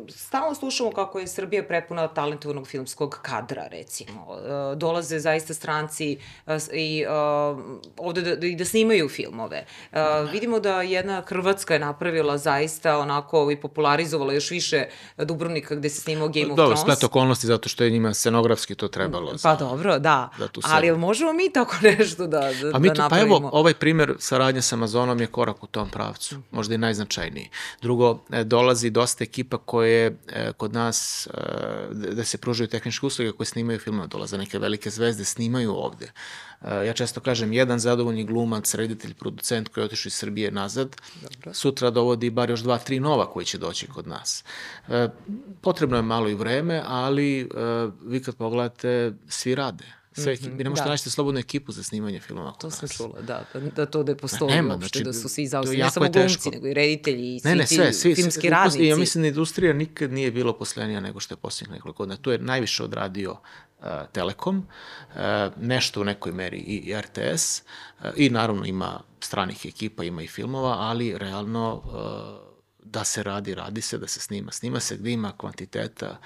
stalno 0.09 0.55
slušamo 0.55 0.91
kako 0.91 1.19
je 1.19 1.27
Srbija 1.27 1.63
prepuna 1.63 2.07
talentovanog 2.07 2.67
filmskog 2.67 3.19
kadra, 3.21 3.67
recimo. 3.71 4.25
Uh, 4.27 4.77
dolaze 4.77 5.19
zaista 5.19 5.53
stranci 5.53 6.17
uh, 6.45 6.53
i 6.73 7.05
uh, 7.05 7.59
ovde 7.97 8.21
da, 8.21 8.35
da, 8.35 8.47
da 8.57 8.65
snimaju 8.65 9.09
filmove. 9.09 9.65
Uh, 9.91 9.97
vidimo 10.31 10.59
da 10.59 10.81
jedna 10.81 11.23
Hrvatska 11.27 11.73
je 11.73 11.79
napravila 11.79 12.37
zaista 12.37 12.97
onako 12.97 13.51
i 13.51 13.55
popularizovala 13.55 14.33
još 14.33 14.51
više 14.51 14.85
Dubrovnika 15.17 15.75
gde 15.75 15.89
se 15.89 16.01
snimao 16.01 16.27
Game 16.27 16.45
of 16.45 16.55
Thrones. 16.55 16.57
Dobro, 16.57 16.77
splet 16.77 17.03
okolnosti 17.03 17.47
zato 17.47 17.69
što 17.69 17.83
je 17.83 17.89
njima 17.89 18.13
scenografski 18.13 18.75
to 18.75 18.87
trebalo. 18.87 19.31
Pa 19.31 19.37
za, 19.37 19.55
dobro, 19.55 19.99
da. 19.99 20.29
da 20.37 20.47
Ali 20.63 20.97
možemo 20.97 21.33
mi 21.33 21.53
tako 21.53 21.75
nešto 21.81 22.27
da, 22.27 22.39
da, 22.61 22.71
pa 22.71 22.79
mi 22.79 22.87
to, 22.87 22.93
da 22.93 23.01
napravimo? 23.01 23.39
Pa 23.39 23.47
evo, 23.47 23.49
ovaj 23.53 23.73
primer 23.73 24.13
saradnje 24.19 24.61
sa 24.61 24.75
Amazonom 24.75 25.21
je 25.21 25.27
korak 25.27 25.63
u 25.63 25.67
tom 25.67 25.89
pravcu. 25.89 26.35
Možda 26.51 26.75
i 26.75 26.77
najznačajniji. 26.77 27.24
Drugo, 27.81 28.23
e, 28.31 28.43
dolazi 28.43 28.89
dosta 28.89 29.23
ekipa 29.23 29.57
koje 29.57 30.17
e, 30.27 30.51
kod 30.57 30.73
nas, 30.73 31.27
e, 31.27 31.31
da 31.91 32.23
se 32.23 32.37
pružaju 32.37 32.67
tehničke 32.67 33.05
usluge 33.05 33.31
koje 33.31 33.47
snimaju 33.47 33.79
filmove, 33.79 34.07
dolaze 34.07 34.37
neke 34.37 34.59
velike 34.59 34.89
zvezde, 34.89 35.25
snimaju 35.25 35.73
ovde. 35.73 36.11
Ja 36.85 36.93
često 36.93 37.19
kažem, 37.19 37.53
jedan 37.53 37.79
zadovoljni 37.79 38.23
glumac, 38.23 38.73
reditelj, 38.73 39.13
producent 39.13 39.69
koji 39.69 39.81
je 39.81 39.85
otišao 39.85 40.09
iz 40.09 40.13
Srbije 40.13 40.51
nazad, 40.51 40.95
Dobro. 41.21 41.53
sutra 41.53 41.89
dovodi 41.89 42.29
bar 42.29 42.49
još 42.49 42.59
dva, 42.59 42.77
tri 42.77 42.99
nova 42.99 43.31
koji 43.31 43.45
će 43.45 43.57
doći 43.57 43.87
kod 43.87 44.07
nas. 44.07 44.43
Potrebno 45.61 45.97
je 45.97 46.01
malo 46.01 46.29
i 46.29 46.33
vreme, 46.35 46.81
ali 46.85 47.49
vi 48.01 48.23
kad 48.23 48.35
pogledate, 48.35 49.13
svi 49.27 49.55
rade 49.55 50.04
sve 50.15 50.33
mm 50.33 50.37
-hmm, 50.37 50.57
Vi 50.57 50.63
ne 50.63 50.69
možete 50.69 50.85
da. 50.85 50.91
naći 50.91 51.09
slobodnu 51.09 51.39
ekipu 51.39 51.71
za 51.71 51.83
snimanje 51.83 52.19
filmova 52.19 52.51
To 52.51 52.71
sam 52.71 52.89
čula, 52.89 53.21
da, 53.21 53.45
da, 53.53 53.59
da 53.59 53.85
to 53.85 54.03
da 54.03 54.15
postoji 54.15 54.55
nema, 54.55 54.73
uopšte, 54.73 54.99
znači, 54.99 55.03
da 55.03 55.13
su 55.13 55.29
svi 55.29 55.47
zaostali, 55.47 55.77
ne 55.77 55.89
samo 55.89 56.09
glumci, 56.09 56.49
nego 56.49 56.67
i 56.67 56.73
reditelji 56.73 57.35
i 57.35 57.39
svi 57.39 57.49
ne, 57.49 57.55
ne, 57.55 57.67
sve, 57.67 57.93
svi, 57.93 58.15
filmski 58.15 58.49
radnici. 58.49 58.85
Ja 58.85 58.95
mislim 58.95 59.21
da 59.21 59.27
industrija 59.27 59.73
nikad 59.73 60.11
nije 60.11 60.31
bilo 60.31 60.53
poslenija 60.53 60.99
nego 60.99 61.19
što 61.19 61.33
je 61.33 61.37
posljednjih 61.37 61.73
nekoliko 61.73 62.03
godina. 62.03 62.17
Tu 62.17 62.31
je 62.31 62.37
najviše 62.37 62.83
odradio 62.83 63.31
uh, 63.31 63.85
Telekom, 64.11 64.57
uh, 64.57 65.15
nešto 65.61 66.01
u 66.01 66.03
nekoj 66.03 66.31
meri 66.31 66.57
i 66.57 66.95
RTS, 67.01 67.61
uh, 67.99 68.05
i 68.15 68.29
naravno 68.29 68.65
ima 68.65 69.01
stranih 69.19 69.65
ekipa, 69.65 70.03
ima 70.03 70.21
i 70.21 70.27
filmova, 70.27 70.73
ali 70.79 71.17
realno 71.17 71.81
uh, 71.85 72.55
da 72.83 73.03
se 73.03 73.23
radi, 73.23 73.55
radi 73.55 73.81
se, 73.81 73.97
da 73.97 74.07
se 74.07 74.19
snima. 74.19 74.51
Snima 74.51 74.79
se 74.79 74.97
gde 74.97 75.11
ima 75.11 75.31
kvantiteta, 75.37 76.17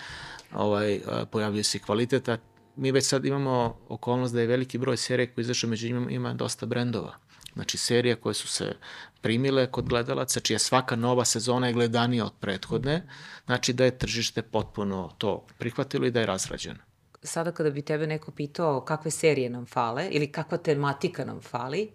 ovaj, 0.54 1.00
pojavljuje 1.32 1.64
se 1.64 1.80
kvaliteta, 1.80 2.38
mi 2.80 2.92
već 2.92 3.08
sad 3.08 3.26
imamo 3.26 3.80
okolnost 3.88 4.34
da 4.34 4.42
je 4.42 4.48
veliki 4.48 4.78
broj 4.78 4.98
serija 4.98 5.34
koji 5.34 5.44
izašao 5.44 5.70
među 5.70 5.88
njima 5.88 6.12
ima 6.12 6.34
dosta 6.34 6.66
brendova. 6.66 7.16
Znači 7.54 7.78
serija 7.78 8.16
koje 8.16 8.34
su 8.34 8.48
se 8.48 8.76
primile 9.22 9.72
kod 9.72 9.90
gledalaca, 9.90 10.40
čija 10.40 10.60
svaka 10.60 10.96
nova 10.96 11.26
sezona 11.26 11.68
je 11.68 11.74
gledanija 11.74 12.26
od 12.26 12.34
prethodne, 12.40 13.08
znači 13.46 13.74
da 13.74 13.86
je 13.86 13.98
tržište 13.98 14.42
potpuno 14.42 15.12
to 15.18 15.46
prihvatilo 15.58 16.06
i 16.06 16.12
da 16.12 16.20
je 16.20 16.26
razrađeno. 16.26 16.80
Sada 17.24 17.52
kada 17.52 17.70
bi 17.70 17.82
tebe 17.82 18.08
neko 18.08 18.32
pitao 18.32 18.82
kakve 18.82 19.12
serije 19.12 19.50
nam 19.50 19.66
fale 19.66 20.08
ili 20.12 20.32
kakva 20.32 20.58
tematika 20.58 21.26
nam 21.26 21.42
fali, 21.42 21.92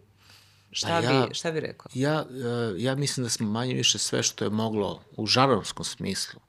šta, 0.70 0.88
pa 0.88 1.12
ja, 1.12 1.26
bi, 1.26 1.34
šta 1.34 1.52
bi 1.52 1.60
rekao? 1.60 1.90
Ja, 1.94 2.24
e, 2.30 2.74
ja 2.76 2.94
mislim 2.94 3.24
da 3.24 3.30
smo 3.30 3.46
manje 3.50 3.74
više 3.74 3.98
sve 3.98 4.22
što 4.22 4.44
je 4.44 4.50
moglo 4.50 5.02
u 5.16 5.26
žarovskom 5.26 5.84
smislu 5.84 6.40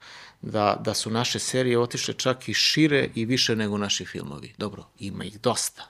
da, 0.45 0.81
da 0.85 0.93
su 0.93 1.09
naše 1.09 1.39
serije 1.39 1.79
otišle 1.79 2.13
čak 2.13 2.49
i 2.49 2.53
šire 2.53 3.09
i 3.15 3.25
više 3.25 3.55
nego 3.55 3.77
naši 3.77 4.05
filmovi. 4.05 4.53
Dobro, 4.57 4.87
ima 4.99 5.23
ih 5.23 5.41
dosta. 5.41 5.83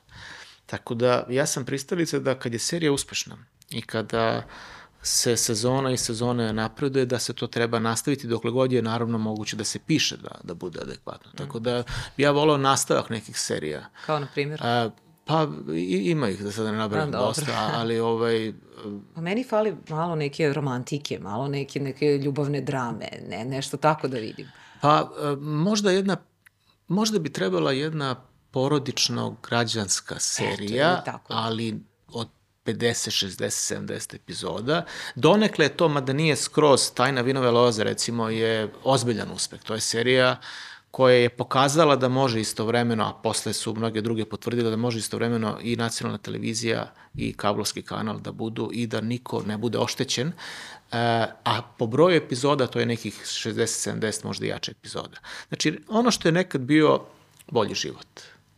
Tako 0.66 0.96
da 0.96 1.26
ja 1.30 1.46
sam 1.46 1.66
pristalica 1.66 2.20
da 2.20 2.40
kad 2.40 2.54
je 2.54 2.60
serija 2.60 2.92
uspešna 2.92 3.38
i 3.70 3.82
kada 3.82 4.48
se 5.02 5.38
sezona 5.38 5.92
i 5.92 5.98
sezone 5.98 6.54
napreduje, 6.54 7.06
da 7.06 7.20
se 7.20 7.34
to 7.34 7.48
treba 7.48 7.80
nastaviti 7.80 8.28
dokle 8.28 8.52
god 8.52 8.72
je 8.72 8.82
naravno 8.82 9.18
moguće 9.18 9.56
da 9.56 9.64
se 9.64 9.80
piše 9.80 10.18
da, 10.18 10.40
da 10.44 10.54
bude 10.54 10.80
adekvatno. 10.82 11.32
Tako 11.36 11.60
da 11.60 11.84
ja 12.18 12.32
volao 12.32 12.58
nastavak 12.58 13.10
nekih 13.10 13.40
serija. 13.40 13.90
Kao 14.06 14.20
na 14.20 14.28
primjer? 14.34 14.60
A, 14.64 14.90
Pa 15.26 15.48
i, 15.76 16.12
ima 16.12 16.30
ih, 16.30 16.44
da 16.44 16.52
sad 16.52 16.66
ne 16.66 16.72
nabrajam 16.72 17.12
pa, 17.12 17.18
dosta, 17.18 17.72
ali 17.74 18.00
ovaj... 18.00 18.54
Pa 19.16 19.22
meni 19.22 19.44
fali 19.44 19.76
malo 19.90 20.16
neke 20.16 20.54
romantike, 20.54 21.20
malo 21.20 21.48
neke, 21.48 21.80
neke 21.80 22.18
ljubavne 22.18 22.62
drame, 22.62 23.08
ne, 23.30 23.46
nešto 23.46 23.78
tako 23.78 24.08
da 24.08 24.18
vidim. 24.18 24.52
Pa 24.82 25.12
e, 25.22 25.36
možda 25.36 25.92
jedna, 25.92 26.18
možda 26.88 27.20
bi 27.20 27.34
trebala 27.34 27.72
jedna 27.72 28.16
porodično 28.52 29.38
građanska 29.50 30.20
serija, 30.20 31.04
e, 31.08 31.12
ali 31.28 31.80
od 32.08 32.28
50, 32.66 33.26
60, 33.26 33.76
70 33.88 34.16
epizoda. 34.16 34.86
Donekle 35.16 35.66
je 35.66 35.78
to, 35.78 35.88
mada 35.88 36.14
nije 36.14 36.36
skroz, 36.36 36.92
Tajna 36.92 37.22
vinove 37.22 37.52
loze, 37.52 37.84
recimo, 37.84 38.30
je 38.30 38.74
ozbiljan 38.84 39.32
uspeh. 39.32 39.64
To 39.64 39.74
je 39.74 39.80
serija 39.80 40.32
uh, 40.32 40.75
koja 40.96 41.16
je 41.16 41.30
pokazala 41.30 41.96
da 41.96 42.08
može 42.08 42.40
istovremeno, 42.40 43.04
a 43.04 43.14
posle 43.24 43.54
su 43.54 43.74
mnoge 43.76 44.02
druge 44.02 44.26
potvrdile 44.26 44.70
da 44.70 44.78
može 44.78 45.00
istovremeno 45.00 45.58
i 45.62 45.76
nacionalna 45.76 46.18
televizija 46.18 46.94
i 47.16 47.34
kablovski 47.34 47.82
kanal 47.82 48.20
da 48.20 48.32
budu 48.32 48.70
i 48.74 48.88
da 48.88 49.02
niko 49.02 49.42
ne 49.44 49.58
bude 49.58 49.78
oštećen. 49.78 50.28
E, 50.28 50.34
a 51.44 51.62
po 51.78 51.88
broju 51.88 52.16
epizoda 52.16 52.68
to 52.68 52.80
je 52.80 52.86
nekih 52.86 53.20
60-70 53.26 54.26
možda 54.26 54.46
jače 54.46 54.72
epizoda. 54.72 55.18
Znači, 55.48 55.80
ono 55.88 56.12
što 56.12 56.28
je 56.28 56.32
nekad 56.32 56.62
bio 56.62 57.02
bolji 57.52 57.76
život 57.76 58.08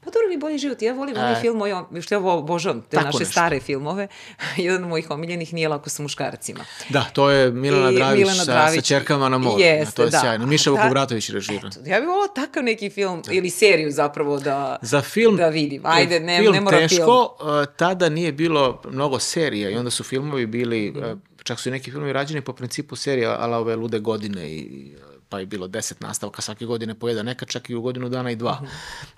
Pa 0.07 0.11
dobro 0.11 0.27
mi 0.29 0.37
bolji 0.37 0.57
život. 0.57 0.81
Ja 0.81 0.93
volim 0.93 1.15
e, 1.15 1.19
onaj 1.19 1.41
film 1.41 1.57
moj, 1.57 2.01
što 2.01 2.15
ja 2.15 2.19
obožavam 2.19 2.81
te 2.81 2.97
naše 2.97 3.19
nešto. 3.19 3.31
stare 3.31 3.59
filmove. 3.59 4.07
Jedan 4.57 4.83
od 4.83 4.89
mojih 4.89 5.11
omiljenih 5.11 5.53
nije 5.53 5.69
lako 5.69 5.89
sa 5.89 6.03
muškarcima. 6.03 6.65
Da, 6.89 7.03
to 7.13 7.29
je 7.29 7.51
Milana 7.51 7.91
Dravić, 7.91 8.19
Milana 8.19 8.45
Dravić 8.45 8.75
sa, 8.75 8.81
sa 8.81 8.87
čerkama 8.87 9.29
na 9.29 9.37
moru. 9.37 9.59
Jeste, 9.61 9.95
to 9.95 10.03
je 10.03 10.09
da. 10.09 10.19
sjajno. 10.19 10.45
Miša 10.45 10.71
Vukobratović 10.71 11.29
režira. 11.29 11.69
Ja 11.85 11.99
bih 11.99 12.09
volao 12.09 12.27
takav 12.27 12.63
neki 12.63 12.89
film 12.89 13.21
da. 13.25 13.33
ili 13.33 13.49
seriju 13.49 13.91
zapravo 13.91 14.39
da, 14.39 14.75
Za 14.81 15.01
film, 15.01 15.37
da 15.37 15.49
vidim. 15.49 15.81
Ajde, 15.85 16.19
ne, 16.19 16.39
film 16.39 16.53
ne 16.53 16.61
mora 16.61 16.77
teško, 16.77 16.95
film. 16.95 17.07
Teško, 17.07 17.65
tada 17.75 18.09
nije 18.09 18.31
bilo 18.31 18.81
mnogo 18.89 19.19
serija 19.19 19.69
i 19.69 19.75
onda 19.75 19.91
su 19.91 20.03
filmovi 20.03 20.45
bili, 20.45 20.91
mm. 20.91 21.21
čak 21.43 21.59
su 21.59 21.69
i 21.69 21.71
neki 21.71 21.91
filmovi 21.91 22.13
rađeni 22.13 22.41
po 22.41 22.53
principu 22.53 22.95
serija, 22.95 23.37
ala 23.39 23.57
ove 23.57 23.75
lude 23.75 23.99
godine 23.99 24.51
i 24.51 24.91
pa 25.29 25.39
je 25.39 25.45
bilo 25.45 25.67
deset 25.67 26.01
nastavka 26.01 26.41
svake 26.41 26.65
godine 26.65 26.99
po 26.99 27.07
jedan, 27.07 27.25
neka 27.25 27.45
čak 27.45 27.69
i 27.69 27.75
u 27.75 27.81
godinu 27.81 28.09
dana 28.09 28.31
i 28.31 28.35
dva. 28.35 28.61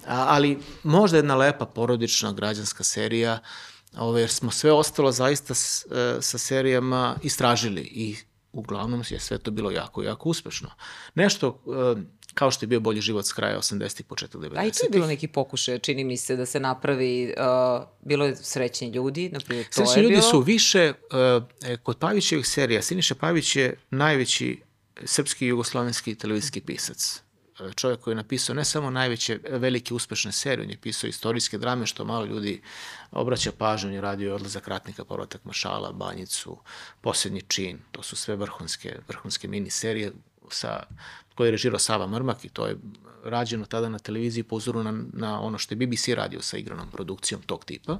A, 0.07 0.25
ali 0.27 0.57
možda 0.83 1.17
jedna 1.17 1.35
lepa 1.35 1.65
porodična 1.65 2.31
građanska 2.31 2.83
serija, 2.83 3.39
ove, 3.97 4.21
jer 4.21 4.29
smo 4.29 4.51
sve 4.51 4.71
ostalo 4.71 5.11
zaista 5.11 5.53
s, 5.53 5.85
e, 5.85 6.17
sa 6.21 6.37
serijama 6.37 7.15
istražili 7.23 7.81
i 7.81 8.15
uglavnom 8.51 9.03
je 9.09 9.19
sve 9.19 9.37
to 9.37 9.51
bilo 9.51 9.71
jako, 9.71 10.03
jako 10.03 10.29
uspešno. 10.29 10.69
Nešto 11.15 11.61
e, 11.95 12.01
kao 12.33 12.51
što 12.51 12.63
je 12.63 12.67
bio 12.67 12.79
bolji 12.79 13.01
život 13.01 13.25
s 13.25 13.33
kraja 13.33 13.57
80. 13.59 13.99
i 13.99 14.03
početak 14.03 14.41
90. 14.41 14.57
A 14.57 14.65
i 14.65 14.71
tu 14.71 14.79
je 14.83 14.89
bilo 14.89 15.07
neki 15.07 15.27
pokušaj, 15.27 15.79
čini 15.79 16.03
mi 16.03 16.17
se, 16.17 16.35
da 16.35 16.45
se 16.45 16.59
napravi, 16.59 17.33
uh, 17.37 17.83
bilo 18.01 18.25
je 18.25 18.35
srećni 18.35 18.89
ljudi, 18.89 19.29
naprimjer, 19.29 19.65
to 19.65 19.73
srećni 19.73 19.99
je 19.99 20.03
ljudi 20.03 20.15
bilo... 20.15 20.29
su 20.29 20.39
više, 20.41 20.93
uh, 21.67 21.77
kod 21.83 21.97
Pavićevih 21.97 22.47
serija, 22.47 22.81
Siniša 22.81 23.15
Pavić 23.15 23.55
je 23.55 23.75
najveći 23.89 24.61
srpski 25.05 25.45
jugoslovenski 25.45 26.15
televizijski 26.15 26.61
pisac. 26.61 27.21
Čovjek 27.75 27.99
koji 27.99 28.11
je 28.11 28.15
napisao 28.15 28.55
ne 28.55 28.65
samo 28.65 28.89
najveće, 28.89 29.39
velike, 29.49 29.93
uspešne 29.93 30.31
serije, 30.31 30.65
on 30.65 30.71
je 30.71 30.77
pisao 30.77 31.07
istorijske 31.07 31.57
drame, 31.57 31.85
što 31.85 32.05
malo 32.05 32.25
ljudi 32.25 32.61
obraća 33.11 33.51
pažnju, 33.51 33.89
on 33.89 33.93
je 33.93 34.01
radio 34.01 34.35
odlazak 34.35 34.67
ratnika, 34.67 35.05
povratak 35.05 35.45
Mašala, 35.45 35.91
Banjicu, 35.91 36.57
Posljednji 37.01 37.41
čin, 37.41 37.79
to 37.91 38.03
su 38.03 38.15
sve 38.15 38.35
vrhunske, 38.35 38.99
vrhunske 39.07 39.47
mini 39.47 39.69
serije 39.69 40.11
sa, 40.49 40.83
koje 41.35 41.47
je 41.47 41.51
režirao 41.51 41.79
Sava 41.79 42.07
Mrmak 42.07 42.45
i 42.45 42.49
to 42.49 42.67
je 42.67 42.77
rađeno 43.23 43.65
tada 43.65 43.89
na 43.89 43.99
televiziji 43.99 44.43
po 44.43 44.55
uzoru 44.55 44.83
na, 44.83 45.03
na 45.13 45.41
ono 45.41 45.57
što 45.57 45.73
je 45.73 45.87
BBC 45.87 46.07
radio 46.07 46.41
sa 46.41 46.57
igranom 46.57 46.91
produkcijom 46.91 47.41
tog 47.41 47.65
tipa. 47.65 47.93
Uh, 47.93 47.99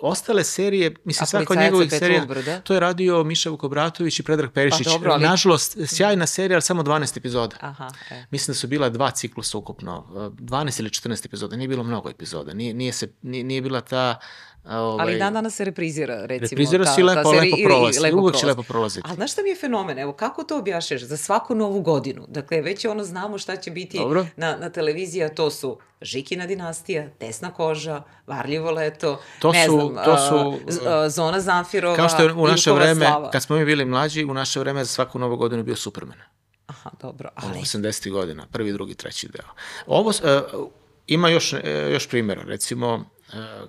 ostale 0.00 0.44
serije, 0.44 0.94
mislim, 1.04 1.26
svaka 1.26 1.52
od 1.52 1.58
njegovih 1.58 1.90
serija, 1.90 2.26
to 2.64 2.74
je 2.74 2.80
radio 2.80 3.24
Miša 3.24 3.50
Vukobratović 3.50 4.20
i 4.20 4.22
Predrag 4.22 4.50
Perišić. 4.52 4.86
Pa, 4.86 4.92
dobro, 4.92 5.12
ali... 5.12 5.22
Nažalost, 5.22 5.78
sjajna 5.86 6.26
serija, 6.26 6.56
ali 6.56 6.62
samo 6.62 6.82
12 6.82 7.18
epizoda. 7.18 7.56
Aha, 7.60 7.90
e. 8.10 8.24
Mislim 8.30 8.52
da 8.52 8.58
su 8.58 8.66
bila 8.66 8.88
dva 8.88 9.10
ciklusa 9.10 9.58
ukupno, 9.58 10.06
12 10.38 10.80
ili 10.80 10.90
14 10.90 11.26
epizoda, 11.26 11.56
nije 11.56 11.68
bilo 11.68 11.82
mnogo 11.82 12.10
epizoda, 12.10 12.54
nije, 12.54 12.74
nije, 12.74 12.92
se, 12.92 13.12
nije, 13.22 13.44
nije 13.44 13.62
bila 13.62 13.80
ta 13.80 14.18
Ovaj, 14.64 15.02
Ali 15.02 15.18
dan 15.18 15.34
danas 15.34 15.54
se 15.54 15.64
reprizira, 15.64 16.26
recimo. 16.26 16.48
Reprizira 16.50 16.86
se 16.86 17.00
i 17.00 17.04
lepo, 17.04 17.22
ta 17.22 17.28
lepo 17.30 17.56
prolazi. 17.64 18.00
Lepo 18.00 18.16
Uvijek 18.16 18.36
će 18.36 18.46
lepo 18.46 18.62
prolaziti. 18.62 19.06
Ali 19.08 19.16
znaš 19.16 19.32
šta 19.32 19.42
mi 19.42 19.48
je 19.48 19.56
fenomen? 19.56 19.98
Evo, 19.98 20.12
kako 20.12 20.44
to 20.44 20.58
objašnjaš? 20.58 21.02
Za 21.02 21.16
svaku 21.16 21.54
novu 21.54 21.80
godinu. 21.80 22.24
Dakle, 22.28 22.60
već 22.60 22.84
ono 22.84 23.04
znamo 23.04 23.38
šta 23.38 23.56
će 23.56 23.70
biti 23.70 23.98
Dobro. 23.98 24.26
na, 24.36 24.56
na 24.56 24.70
televiziji, 24.70 25.24
a 25.24 25.28
to 25.28 25.50
su 25.50 25.78
Žikina 26.00 26.46
dinastija, 26.46 27.08
Tesna 27.18 27.50
koža, 27.54 28.02
Varljivo 28.26 28.70
leto, 28.70 29.22
to 29.38 29.52
ne 29.52 29.66
su, 29.66 29.90
znam, 29.92 30.04
to 30.04 30.16
su, 30.16 30.58
a, 30.88 31.08
Zona 31.08 31.40
Zamfirova, 31.40 31.96
Kao 31.96 32.08
što 32.08 32.22
je 32.22 32.32
u 32.32 32.46
naše 32.46 32.72
vreme, 32.72 33.06
slava. 33.06 33.30
kad 33.30 33.42
smo 33.42 33.56
mi 33.56 33.64
bili 33.64 33.84
mlađi, 33.84 34.24
u 34.24 34.34
naše 34.34 34.60
vreme 34.60 34.84
za 34.84 34.90
svaku 34.92 35.18
novu 35.18 35.36
godinu 35.36 35.62
bio 35.62 35.76
Superman. 35.76 36.18
Aha, 36.66 36.90
dobro. 37.00 37.30
Ali... 37.34 37.60
80. 37.60 38.10
godina, 38.10 38.46
prvi, 38.52 38.72
drugi, 38.72 38.94
treći 38.94 39.28
deo. 39.28 39.48
Ovo, 39.86 40.08
uh, 40.08 40.68
ima 41.06 41.28
još, 41.28 41.52
uh, 41.52 41.60
još 41.92 42.08
primjera, 42.08 42.42
recimo, 42.42 43.04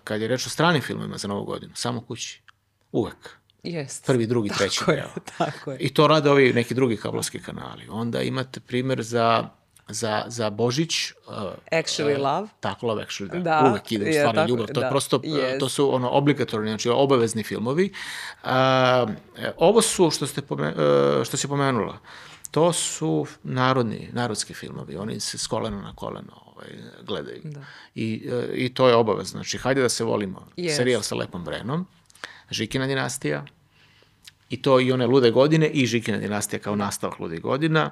kad 0.03 0.21
je 0.21 0.27
reč 0.27 0.47
o 0.47 0.49
stranim 0.49 0.81
filmima 0.81 1.17
za 1.17 1.27
novu 1.27 1.45
godinu, 1.45 1.71
samo 1.75 2.01
kući. 2.01 2.41
Uvek. 2.91 3.29
Jest. 3.63 4.05
Prvi, 4.05 4.27
drugi, 4.27 4.49
treći 4.49 4.79
tako 4.79 4.91
deo. 4.91 5.01
Je, 5.01 5.09
tako 5.37 5.71
je. 5.71 5.77
I 5.79 5.93
to 5.93 6.07
rade 6.07 6.29
ovi 6.29 6.53
neki 6.53 6.73
drugi 6.73 6.97
kablovski 6.97 7.39
kanali. 7.39 7.87
Onda 7.89 8.21
imate 8.21 8.59
primer 8.59 9.01
za 9.01 9.49
za, 9.87 10.23
za 10.27 10.49
Božić. 10.49 11.11
Uh, 11.11 11.33
Actually 11.71 12.15
uh, 12.15 12.21
Love. 12.21 12.47
Tako, 12.59 12.87
Love 12.87 13.05
Actually, 13.05 13.31
da. 13.31 13.39
Da, 13.39 13.69
Uvek 13.69 13.91
ide 13.91 14.25
u 14.29 14.33
tako, 14.33 14.49
ljubav. 14.49 14.67
To, 14.67 14.79
da, 14.79 14.85
je 14.85 14.89
prosto, 14.89 15.17
uh, 15.17 15.23
jest. 15.25 15.59
to 15.59 15.69
su 15.69 15.95
ono 15.95 16.09
obligatorni, 16.09 16.69
znači 16.69 16.89
obavezni 16.89 17.43
filmovi. 17.43 17.93
Uh, 18.43 18.49
ovo 19.57 19.81
su, 19.81 20.11
što, 20.11 20.27
ste 20.27 20.41
pome, 20.41 20.67
uh, 20.67 21.23
što 21.25 21.37
si 21.37 21.47
pomenula, 21.47 21.97
to 22.51 22.73
su 22.73 23.25
narodni, 23.43 24.09
narodski 24.13 24.53
filmovi. 24.53 24.97
Oni 24.97 25.19
se 25.19 25.37
s 25.37 25.47
kolena 25.47 25.81
na 25.81 25.95
koleno 25.95 26.42
ovaj, 26.63 27.05
gledaju. 27.05 27.41
Da. 27.43 27.61
I, 27.95 28.29
uh, 28.33 28.43
I 28.53 28.73
to 28.73 28.87
je 28.87 28.95
obavezno. 28.95 29.37
Znači, 29.37 29.57
hajde 29.57 29.81
da 29.81 29.89
se 29.89 30.03
volimo. 30.03 30.47
Jest. 30.57 30.77
Serijal 30.77 31.01
sa 31.01 31.15
Lepom 31.15 31.43
Brenom, 31.43 31.85
Žikina 32.51 32.87
dinastija, 32.87 33.45
i 34.49 34.61
to 34.61 34.79
i 34.79 34.91
one 34.91 35.07
lude 35.07 35.31
godine 35.31 35.67
i 35.67 35.85
Žikina 35.85 36.17
dinastija 36.17 36.59
kao 36.59 36.75
nastavak 36.75 37.19
lude 37.19 37.37
godina, 37.37 37.91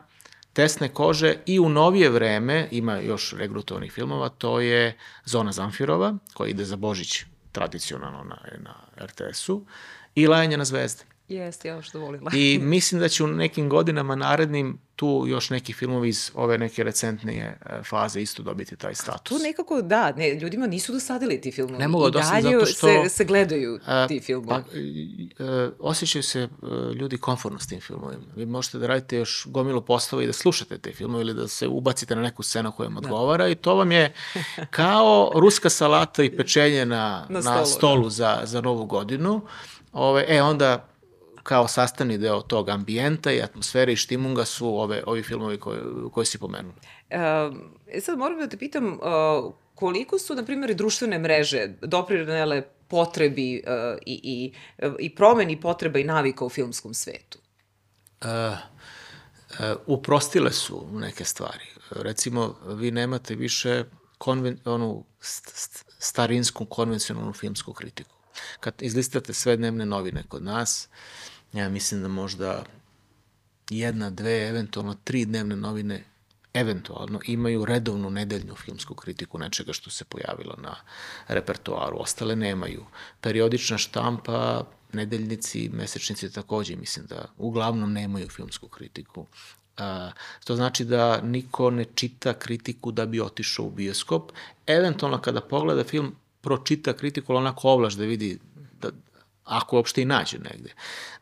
tesne 0.54 0.90
kože 0.90 1.36
i 1.46 1.60
u 1.60 1.70
novije 1.70 2.10
vreme, 2.10 2.68
ima 2.72 2.98
još 2.98 3.34
regrutovanih 3.38 3.92
filmova, 3.92 4.30
to 4.30 4.60
je 4.60 4.98
Zona 5.26 5.52
Zamfirova, 5.52 6.18
koja 6.34 6.50
ide 6.50 6.66
za 6.66 6.76
Božić 6.76 7.24
tradicionalno 7.52 8.24
na, 8.24 8.38
na 8.60 9.06
RTS-u, 9.06 9.66
i 10.16 10.28
Lajanje 10.28 10.58
na 10.58 10.66
zvezde. 10.66 11.04
Jeste, 11.32 11.68
ja 11.68 11.82
što 11.82 12.00
volila. 12.00 12.32
I 12.34 12.60
mislim 12.64 13.02
da 13.02 13.10
će 13.10 13.24
u 13.24 13.28
nekim 13.28 13.70
godinama 13.70 14.16
narednim 14.16 14.80
tu 14.96 15.26
još 15.28 15.50
neki 15.50 15.74
filmovi 15.74 16.10
iz 16.10 16.32
ove 16.36 16.58
neke 16.58 16.84
recentnije 16.84 17.58
e, 17.66 17.84
faze 17.84 18.22
isto 18.22 18.44
dobiti 18.44 18.76
taj 18.76 18.96
status. 18.96 19.38
Tu 19.38 19.44
nekako, 19.44 19.82
da, 19.82 20.12
ne, 20.12 20.36
ljudima 20.36 20.68
nisu 20.68 20.94
dosadili 20.94 21.42
ti 21.42 21.52
filmovi. 21.52 21.80
Ne 21.80 21.88
mogu 21.88 22.10
dosaditi 22.10 22.54
zato 22.54 22.66
što, 22.66 22.88
se, 22.88 23.10
se 23.10 23.26
gledaju 23.26 23.80
ti 24.08 24.20
filmovi. 24.20 24.64
Pa, 25.38 25.44
e, 25.44 25.70
osjećaju 25.80 26.24
se 26.24 26.40
e, 26.40 26.48
ljudi 26.94 27.18
konforno 27.18 27.60
s 27.60 27.68
tim 27.68 27.82
filmovima. 27.82 28.24
Vi 28.36 28.46
možete 28.46 28.78
da 28.78 28.88
radite 28.88 29.18
još 29.18 29.46
gomilu 29.48 29.82
poslova 29.82 30.24
i 30.24 30.28
da 30.28 30.34
slušate 30.34 30.78
te 30.78 30.92
filmove 30.94 31.22
ili 31.22 31.34
da 31.34 31.48
se 31.48 31.68
ubacite 31.68 32.16
na 32.16 32.22
neku 32.22 32.44
scenu 32.44 32.72
koja 32.72 32.88
vam 32.88 32.98
odgovara 32.98 33.44
da. 33.44 33.50
i 33.50 33.56
to 33.56 33.76
vam 33.76 33.92
je 33.92 34.14
kao 34.70 35.32
ruska 35.36 35.70
salata 35.70 36.24
i 36.24 36.38
pečenje 36.38 36.86
na, 36.86 37.26
na, 37.30 37.42
stolu, 37.42 37.58
na 37.58 37.66
stolu 37.66 38.04
da. 38.04 38.10
za, 38.10 38.40
za 38.44 38.62
novu 38.62 38.86
godinu. 38.86 39.42
Ove, 39.94 40.26
e, 40.28 40.42
onda 40.42 40.91
kao 41.44 41.68
sastavni 41.68 42.18
deo 42.18 42.42
tog 42.42 42.70
ambijenta 42.70 43.32
i 43.32 43.42
atmosfere 43.42 43.94
i 43.94 43.96
štimunga 43.96 44.46
su 44.46 44.80
ove, 44.80 45.04
ovi 45.06 45.24
filmovi 45.24 45.60
koje, 45.60 45.82
koje 46.14 46.26
si 46.26 46.38
pomenuli. 46.38 46.76
E, 47.10 48.02
sad 48.02 48.18
moram 48.18 48.40
da 48.40 48.50
te 48.50 48.58
pitam, 48.58 48.94
uh, 48.94 49.54
koliko 49.76 50.20
su, 50.20 50.36
na 50.36 50.46
primjer, 50.46 50.76
društvene 50.76 51.20
mreže 51.20 51.68
doprinele 51.82 52.62
potrebi 52.88 53.64
uh, 53.68 53.98
i, 54.06 54.20
i, 54.24 54.54
i 55.00 55.16
promeni 55.16 55.62
potreba 55.62 56.00
i 56.00 56.04
navika 56.04 56.46
u 56.46 56.50
filmskom 56.50 56.94
svetu? 56.94 57.40
Uh, 58.22 58.58
uprostile 59.86 60.52
su 60.52 60.88
neke 60.92 61.26
stvari. 61.26 61.66
Recimo, 61.90 62.56
vi 62.66 62.92
nemate 62.92 63.36
više 63.36 63.84
konven, 64.18 64.60
onu 64.66 65.06
st, 65.20 65.52
st, 65.54 65.86
starinsku 66.00 66.66
konvencionalnu 66.66 67.34
filmsku 67.34 67.74
kritiku. 67.74 68.21
Kad 68.60 68.74
izlistate 68.80 69.34
sve 69.34 69.58
dnevne 69.58 69.86
novine 69.86 70.24
kod 70.28 70.44
nas, 70.44 70.88
ja 71.54 71.70
mislim 71.70 72.02
da 72.02 72.08
možda 72.08 72.64
jedna, 73.70 74.10
dve, 74.10 74.48
eventualno 74.48 74.96
tri 75.04 75.26
dnevne 75.26 75.56
novine 75.56 76.04
eventualno 76.54 77.20
imaju 77.26 77.66
redovnu 77.66 78.10
nedeljnu 78.10 78.56
filmsku 78.56 78.96
kritiku 78.96 79.40
nečega 79.40 79.74
što 79.74 79.90
se 79.90 80.06
pojavilo 80.06 80.56
na 80.58 80.76
repertoaru. 81.28 81.98
Ostale 82.00 82.36
nemaju. 82.36 82.86
Periodična 83.22 83.78
štampa, 83.78 84.64
nedeljnici, 84.94 85.70
mesečnici 85.74 86.32
takođe 86.32 86.76
mislim 86.76 87.06
da 87.06 87.26
uglavnom 87.38 87.94
nemaju 87.94 88.30
filmsku 88.30 88.68
kritiku. 88.68 89.26
To 90.44 90.56
znači 90.56 90.86
da 90.86 91.22
niko 91.22 91.70
ne 91.70 91.86
čita 91.96 92.34
kritiku 92.34 92.92
da 92.92 93.06
bi 93.06 93.22
otišao 93.22 93.66
u 93.66 93.72
bioskop. 93.72 94.32
Eventualno 94.68 95.22
kada 95.22 95.42
pogleda 95.42 95.84
film, 95.84 96.16
pročita 96.42 96.94
kritiku, 96.94 97.34
ali 97.34 97.38
onako 97.38 97.70
ovlaš 97.70 97.94
da 97.94 98.06
vidi 98.06 98.40
da, 98.82 98.90
ako 99.44 99.76
uopšte 99.76 100.02
i 100.02 100.06
nađe 100.06 100.38
negde. 100.38 100.74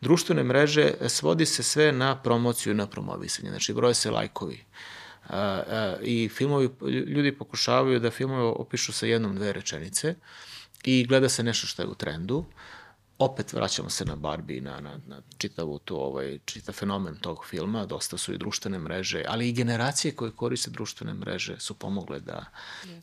Društvene 0.01 0.43
mreže 0.43 0.93
svodi 1.07 1.45
se 1.45 1.63
sve 1.63 1.91
na 1.91 2.21
promociju 2.21 2.71
i 2.73 2.75
na 2.75 2.87
promovisanje, 2.87 3.49
znači 3.49 3.73
broje 3.73 3.93
se 3.93 4.11
lajkovi. 4.11 4.65
Uh, 5.29 5.35
uh, 5.35 5.73
I 6.01 6.29
filmovi, 6.29 6.69
ljudi 6.87 7.31
pokušavaju 7.31 7.99
da 7.99 8.11
filmove 8.11 8.43
opišu 8.43 8.93
sa 8.93 9.05
jednom, 9.05 9.35
dve 9.35 9.53
rečenice 9.53 10.15
i 10.83 11.05
gleda 11.05 11.29
se 11.29 11.43
nešto 11.43 11.67
što 11.67 11.81
je 11.81 11.87
u 11.87 11.95
trendu. 11.95 12.45
Opet 13.19 13.53
vraćamo 13.53 13.89
se 13.89 14.05
na 14.05 14.15
Barbie, 14.15 14.61
na, 14.61 14.79
na, 14.79 14.99
na 15.07 15.21
čitavu 15.37 15.79
tu, 15.79 15.95
ovaj, 15.95 16.39
čitav 16.45 16.75
fenomen 16.75 17.15
tog 17.15 17.45
filma, 17.45 17.85
dosta 17.85 18.17
su 18.17 18.33
i 18.33 18.37
društvene 18.37 18.79
mreže, 18.79 19.23
ali 19.27 19.49
i 19.49 19.53
generacije 19.53 20.15
koje 20.15 20.31
koriste 20.31 20.71
društvene 20.71 21.13
mreže 21.13 21.59
su 21.59 21.73
pomogle 21.73 22.19
da 22.19 22.45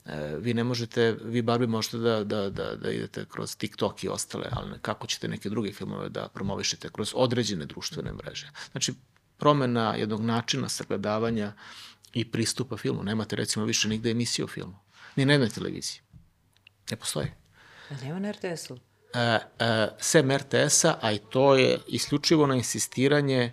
e, 0.04 0.36
vi 0.38 0.54
ne 0.54 0.64
možete, 0.64 1.16
vi 1.22 1.42
Barbie 1.42 1.68
možete 1.68 1.98
da, 1.98 2.24
da, 2.24 2.50
da, 2.50 2.76
da 2.76 2.90
idete 2.90 3.24
kroz 3.28 3.56
TikTok 3.56 4.04
i 4.04 4.08
ostale, 4.08 4.48
ali 4.50 4.78
kako 4.82 5.06
ćete 5.06 5.28
neke 5.28 5.48
druge 5.48 5.72
filmove 5.72 6.08
da 6.08 6.28
promovišete 6.28 6.88
kroz 6.92 7.12
određene 7.14 7.66
društvene 7.66 8.12
mreže. 8.12 8.50
Znači, 8.70 8.94
promena 9.36 9.94
jednog 9.94 10.20
načina 10.20 10.68
sagledavanja 10.68 11.52
i 12.12 12.30
pristupa 12.30 12.76
filmu. 12.76 13.02
Nemate 13.02 13.36
recimo 13.36 13.64
više 13.64 13.88
nigde 13.88 14.10
emisije 14.10 14.44
o 14.44 14.48
filmu. 14.48 14.78
Ni 15.16 15.24
na 15.24 15.32
jednoj 15.32 15.48
televiziji. 15.48 16.00
Ne 16.90 16.96
postoji. 16.96 17.28
A 17.90 17.94
nema 18.04 18.18
na 18.18 18.32
RTS-u? 18.32 18.78
Uh, 19.16 19.22
uh, 19.22 19.88
sem 19.98 20.30
RTS-a, 20.30 20.98
a 21.00 21.12
i 21.12 21.18
to 21.18 21.54
je 21.54 21.78
isključivo 21.88 22.46
na 22.46 22.54
insistiranje 22.54 23.52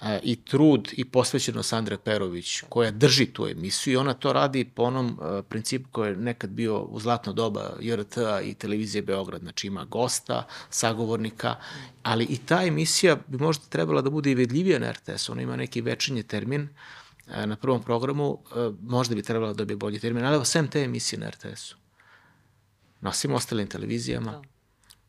uh, 0.00 0.08
i 0.22 0.36
trud 0.36 0.88
i 0.92 1.04
posvećenost 1.04 1.68
Sandre 1.68 1.98
Perović, 1.98 2.62
koja 2.68 2.90
drži 2.90 3.26
tu 3.26 3.46
emisiju 3.46 3.92
i 3.92 3.96
ona 3.96 4.14
to 4.14 4.32
radi 4.32 4.64
po 4.64 4.82
onom 4.82 5.18
principu 5.48 5.88
koji 5.92 6.10
je 6.10 6.16
nekad 6.16 6.50
bio 6.50 6.82
u 6.82 7.00
zlatno 7.00 7.32
doba 7.32 7.72
JRT-a 7.80 8.40
i 8.40 8.54
televizije 8.54 9.02
Beograd, 9.02 9.40
znači 9.40 9.66
ima 9.66 9.84
gosta, 9.84 10.46
sagovornika, 10.70 11.56
ali 12.02 12.24
i 12.24 12.38
ta 12.38 12.62
emisija 12.62 13.16
bi 13.26 13.38
možda 13.38 13.64
trebala 13.68 14.02
da 14.02 14.10
bude 14.10 14.30
i 14.30 14.34
vedljivija 14.34 14.78
na 14.78 14.92
RTS-u, 14.92 15.32
ona 15.32 15.42
ima 15.42 15.56
neki 15.56 15.80
večernji 15.80 16.22
termin, 16.22 16.68
na 17.26 17.56
prvom 17.56 17.82
programu, 17.82 18.38
možda 18.82 19.14
bi 19.14 19.22
trebalo 19.22 19.52
da 19.52 19.56
dobije 19.56 19.76
bolji 19.76 19.98
termin, 19.98 20.24
ali 20.24 20.46
sem 20.46 20.68
te 20.68 20.82
emisije 20.82 21.20
na 21.20 21.30
RTS-u. 21.30 21.76
Na 23.00 23.12
svim 23.12 23.34
ostalim 23.34 23.66
televizijama 23.66 24.32
da. 24.32 24.59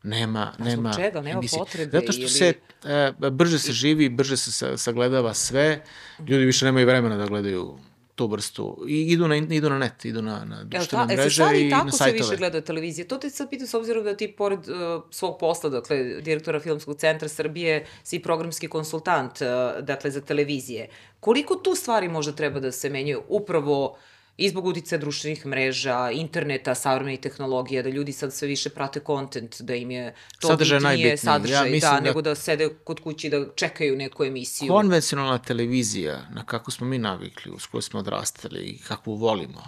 Nema, 0.02 0.52
A 0.58 0.64
nema 0.64 0.92
čega? 0.92 1.20
Nema 1.20 1.38
emisije. 1.38 1.58
potrebe? 1.58 2.00
Zato 2.00 2.12
što 2.12 2.20
ili... 2.20 2.30
se, 2.30 2.54
e, 2.84 3.12
brže 3.30 3.58
se 3.58 3.72
živi, 3.72 4.08
brže 4.08 4.36
se 4.36 4.78
sagledava 4.78 5.34
sve, 5.34 5.82
ljudi 6.28 6.44
više 6.44 6.64
nemaju 6.64 6.86
vremena 6.86 7.16
da 7.16 7.26
gledaju 7.26 7.78
tu 8.14 8.26
vrstu. 8.26 8.84
I 8.88 9.00
idu 9.00 9.28
na, 9.28 9.36
idu 9.36 9.70
na 9.70 9.78
net, 9.78 10.04
idu 10.04 10.22
na, 10.22 10.44
na 10.44 10.64
društvene 10.64 11.16
ta, 11.16 11.22
mreže 11.22 11.44
i, 11.54 11.60
i 11.60 11.68
na 11.68 11.90
sajtove. 11.90 11.90
tako 11.90 11.90
se 11.90 12.12
više 12.12 12.36
gleda 12.36 12.60
televizije? 12.60 13.08
To 13.08 13.18
te 13.18 13.30
sad 13.30 13.50
pitam 13.50 13.66
s 13.66 13.74
obzirom 13.74 14.04
da 14.04 14.16
ti 14.16 14.28
pored 14.32 14.58
uh, 14.58 15.02
svog 15.10 15.38
posla, 15.40 15.70
dakle, 15.70 15.96
direktora 16.20 16.60
Filmskog 16.60 16.96
centra 16.96 17.28
Srbije, 17.28 17.86
si 18.02 18.18
programski 18.18 18.68
konsultant, 18.68 19.40
uh, 19.40 19.84
dakle, 19.84 20.10
za 20.10 20.20
televizije. 20.20 20.88
Koliko 21.20 21.56
tu 21.56 21.74
stvari 21.74 22.08
možda 22.08 22.32
treba 22.32 22.60
da 22.60 22.72
se 22.72 22.90
menjaju 22.90 23.22
upravo 23.28 23.96
i 24.42 24.48
zbog 24.48 24.66
uticaja 24.66 24.98
društvenih 24.98 25.46
mreža, 25.46 26.10
interneta, 26.10 26.74
savremenih 26.74 27.20
tehnologija, 27.20 27.82
da 27.82 27.88
ljudi 27.88 28.12
sad 28.12 28.34
sve 28.34 28.48
više 28.48 28.70
prate 28.70 29.00
kontent, 29.00 29.60
da 29.60 29.74
im 29.74 29.90
je 29.90 30.14
to 30.40 30.48
sadržaj 30.48 30.80
najbitniji. 30.80 31.16
sadržaj, 31.16 31.72
ja 31.72 31.80
da, 31.80 31.90
da, 31.90 32.00
nego 32.00 32.22
da 32.22 32.34
sede 32.34 32.68
kod 32.84 33.00
kući 33.00 33.30
da 33.30 33.46
čekaju 33.54 33.96
neku 33.96 34.24
emisiju. 34.24 34.68
Konvencionalna 34.68 35.38
televizija, 35.38 36.26
na 36.34 36.44
kako 36.44 36.70
smo 36.70 36.86
mi 36.86 36.98
navikli, 36.98 37.52
uz 37.52 37.66
koju 37.66 37.82
smo 37.82 38.00
odrastali 38.00 38.64
i 38.64 38.78
kakvu 38.78 39.14
volimo, 39.14 39.62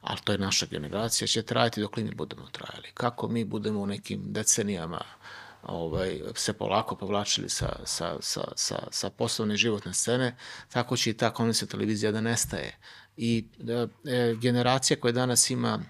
ali 0.00 0.20
to 0.24 0.32
je 0.32 0.38
naša 0.38 0.66
generacija, 0.66 1.28
će 1.28 1.42
trajati 1.42 1.80
dok 1.80 1.96
li 1.96 2.04
mi 2.04 2.14
budemo 2.14 2.46
trajali. 2.52 2.88
Kako 2.94 3.28
mi 3.28 3.44
budemo 3.44 3.80
u 3.80 3.86
nekim 3.86 4.32
decenijama 4.32 5.00
ovaj, 5.62 6.20
se 6.34 6.52
polako 6.52 6.96
povlačili 6.96 7.48
sa, 7.48 7.76
sa, 7.84 8.16
sa, 8.20 8.44
sa, 8.56 8.78
sa 8.90 9.10
poslovne 9.10 9.56
životne 9.56 9.94
scene, 9.94 10.36
tako 10.72 10.96
će 10.96 11.10
i 11.10 11.16
ta 11.16 11.30
konvencionalna 11.30 11.70
televizija 11.70 12.12
da 12.12 12.20
nestaje. 12.20 12.78
I 13.16 13.44
da, 13.58 13.88
e, 14.04 14.34
generacija 14.40 15.00
koja 15.00 15.12
danas 15.12 15.50
ima 15.50 15.82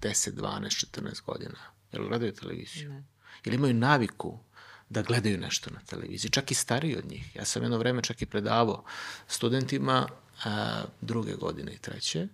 10, 0.00 0.32
12, 0.32 0.86
14 0.86 1.22
godina, 1.22 1.58
jel 1.92 2.08
gledaju 2.08 2.32
televiziju? 2.32 2.90
Ne. 2.90 3.04
Ili 3.44 3.56
imaju 3.56 3.74
naviku 3.74 4.38
da 4.88 5.02
gledaju 5.02 5.38
nešto 5.38 5.70
na 5.70 5.80
televiziji, 5.80 6.30
čak 6.30 6.50
i 6.50 6.54
stariji 6.54 6.96
od 6.96 7.10
njih. 7.10 7.36
Ja 7.36 7.44
sam 7.44 7.62
jedno 7.62 7.78
vreme 7.78 8.02
čak 8.02 8.22
i 8.22 8.26
predavao 8.26 8.84
studentima 9.28 10.08
a, 10.44 10.82
druge 11.00 11.34
godine 11.34 11.72
i 11.72 11.78
treće 11.78 12.28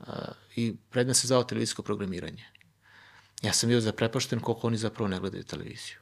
a, 0.00 0.32
i 0.56 0.74
predmet 0.90 1.16
se 1.16 1.26
zvao 1.26 1.44
televizijsko 1.44 1.82
programiranje. 1.82 2.44
Ja 3.42 3.52
sam 3.52 3.68
bio 3.68 3.80
zaprepašten 3.80 4.40
koliko 4.40 4.66
oni 4.66 4.76
zapravo 4.76 5.08
ne 5.08 5.18
gledaju 5.18 5.44
televiziju. 5.44 5.96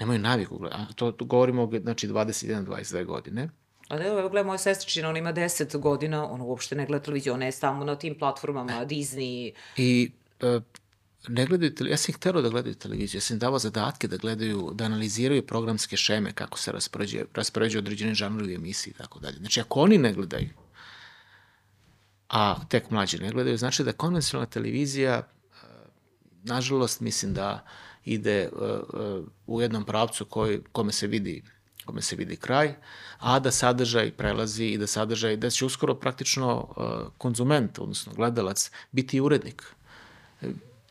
Nemaju 0.00 0.18
naviku 0.18 0.58
gledati. 0.58 0.94
To, 0.94 1.12
to 1.12 1.24
govorimo 1.24 1.62
o 1.62 1.70
znači, 1.82 2.08
21-22 2.08 3.04
godine. 3.04 3.48
A 3.90 3.98
da, 3.98 4.06
evo 4.06 4.28
gledaj, 4.28 4.44
moja 4.44 4.58
sestričina, 4.58 5.08
ona 5.08 5.18
ima 5.18 5.32
10 5.32 5.78
godina, 5.78 6.30
ona 6.30 6.44
uopšte 6.44 6.76
ne 6.76 6.86
gleda 6.86 7.04
televiziju, 7.04 7.34
ona 7.34 7.46
je 7.46 7.52
samo 7.52 7.84
na 7.84 7.96
tim 7.96 8.18
platformama, 8.18 8.86
Disney. 8.86 9.52
I 9.76 10.10
e, 10.40 10.60
ne 11.28 11.46
gledaju, 11.46 11.74
tele, 11.74 11.90
ja 11.90 11.96
sam 11.96 12.10
ih 12.12 12.18
terao 12.18 12.42
da 12.42 12.48
gledaju 12.48 12.74
televiziju, 12.74 13.18
ja 13.18 13.22
sam 13.22 13.34
im 13.34 13.38
davao 13.38 13.58
zadatke 13.58 14.08
da 14.08 14.16
gledaju, 14.16 14.70
da 14.74 14.84
analiziraju 14.84 15.46
programske 15.46 15.96
šeme, 15.96 16.32
kako 16.32 16.58
se 16.58 16.72
raspoređuje, 16.72 17.24
raspoređuje 17.34 17.78
određene 17.78 18.14
žanrovi 18.14 18.54
emisije 18.54 18.90
i 18.90 18.94
tako 18.94 19.18
dalje. 19.18 19.36
Znači, 19.36 19.60
ako 19.60 19.80
oni 19.80 19.98
ne 19.98 20.12
gledaju, 20.12 20.48
a 22.28 22.56
tek 22.68 22.90
mlađi 22.90 23.18
ne 23.18 23.30
gledaju, 23.30 23.56
znači 23.56 23.84
da 23.84 23.92
konvencionalna 23.92 24.50
televizija, 24.50 25.14
e, 25.14 25.24
nažalost, 26.42 27.00
mislim 27.00 27.34
da 27.34 27.66
ide 28.04 28.48
uh, 28.52 28.60
uh, 29.00 29.26
u 29.46 29.60
jednom 29.60 29.84
pravcu 29.84 30.24
koji, 30.24 30.60
kome 30.72 30.92
se 30.92 31.06
vidi 31.06 31.42
kome 31.90 32.02
se 32.02 32.16
vidi 32.16 32.36
kraj, 32.36 32.74
a 33.18 33.38
da 33.42 33.50
sadržaj 33.50 34.12
prelazi 34.14 34.64
i 34.64 34.78
da 34.78 34.86
sadržaj, 34.86 35.36
da 35.36 35.50
će 35.50 35.64
uskoro 35.66 35.94
praktično 35.94 36.52
uh, 36.54 37.12
konzument, 37.18 37.78
odnosno 37.78 38.12
gledalac, 38.14 38.70
biti 38.92 39.16
i 39.16 39.20
urednik. 39.20 39.64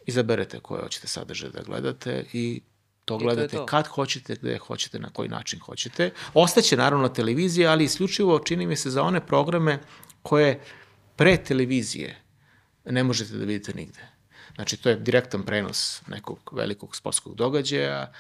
Izaberete 0.06 0.60
koje 0.60 0.82
hoćete 0.82 1.08
sadržaj 1.08 1.50
da 1.50 1.64
gledate 1.64 2.26
i 2.34 2.62
to 3.06 3.18
gledate 3.18 3.56
to 3.56 3.58
to. 3.58 3.66
kad 3.66 3.88
hoćete, 3.88 4.36
gde 4.36 4.58
hoćete, 4.58 5.00
na 5.00 5.10
koji 5.10 5.30
način 5.30 5.60
hoćete. 5.60 6.12
Ostaće 6.34 6.78
naravno 6.78 7.10
televizija, 7.10 7.72
ali 7.72 7.84
isključivo 7.84 8.40
čini 8.40 8.68
mi 8.68 8.76
se 8.76 8.90
za 8.90 9.04
one 9.04 9.26
programe 9.26 9.80
koje 10.22 10.60
pre 11.16 11.38
televizije 11.38 12.22
ne 12.86 13.04
možete 13.04 13.38
da 13.38 13.46
vidite 13.46 13.74
nigde. 13.74 14.08
Znači, 14.56 14.78
to 14.78 14.90
je 14.90 14.96
direktan 14.96 15.44
prenos 15.44 16.02
nekog 16.08 16.52
velikog 16.52 16.96
sportskog 16.96 17.36
događaja, 17.36 18.12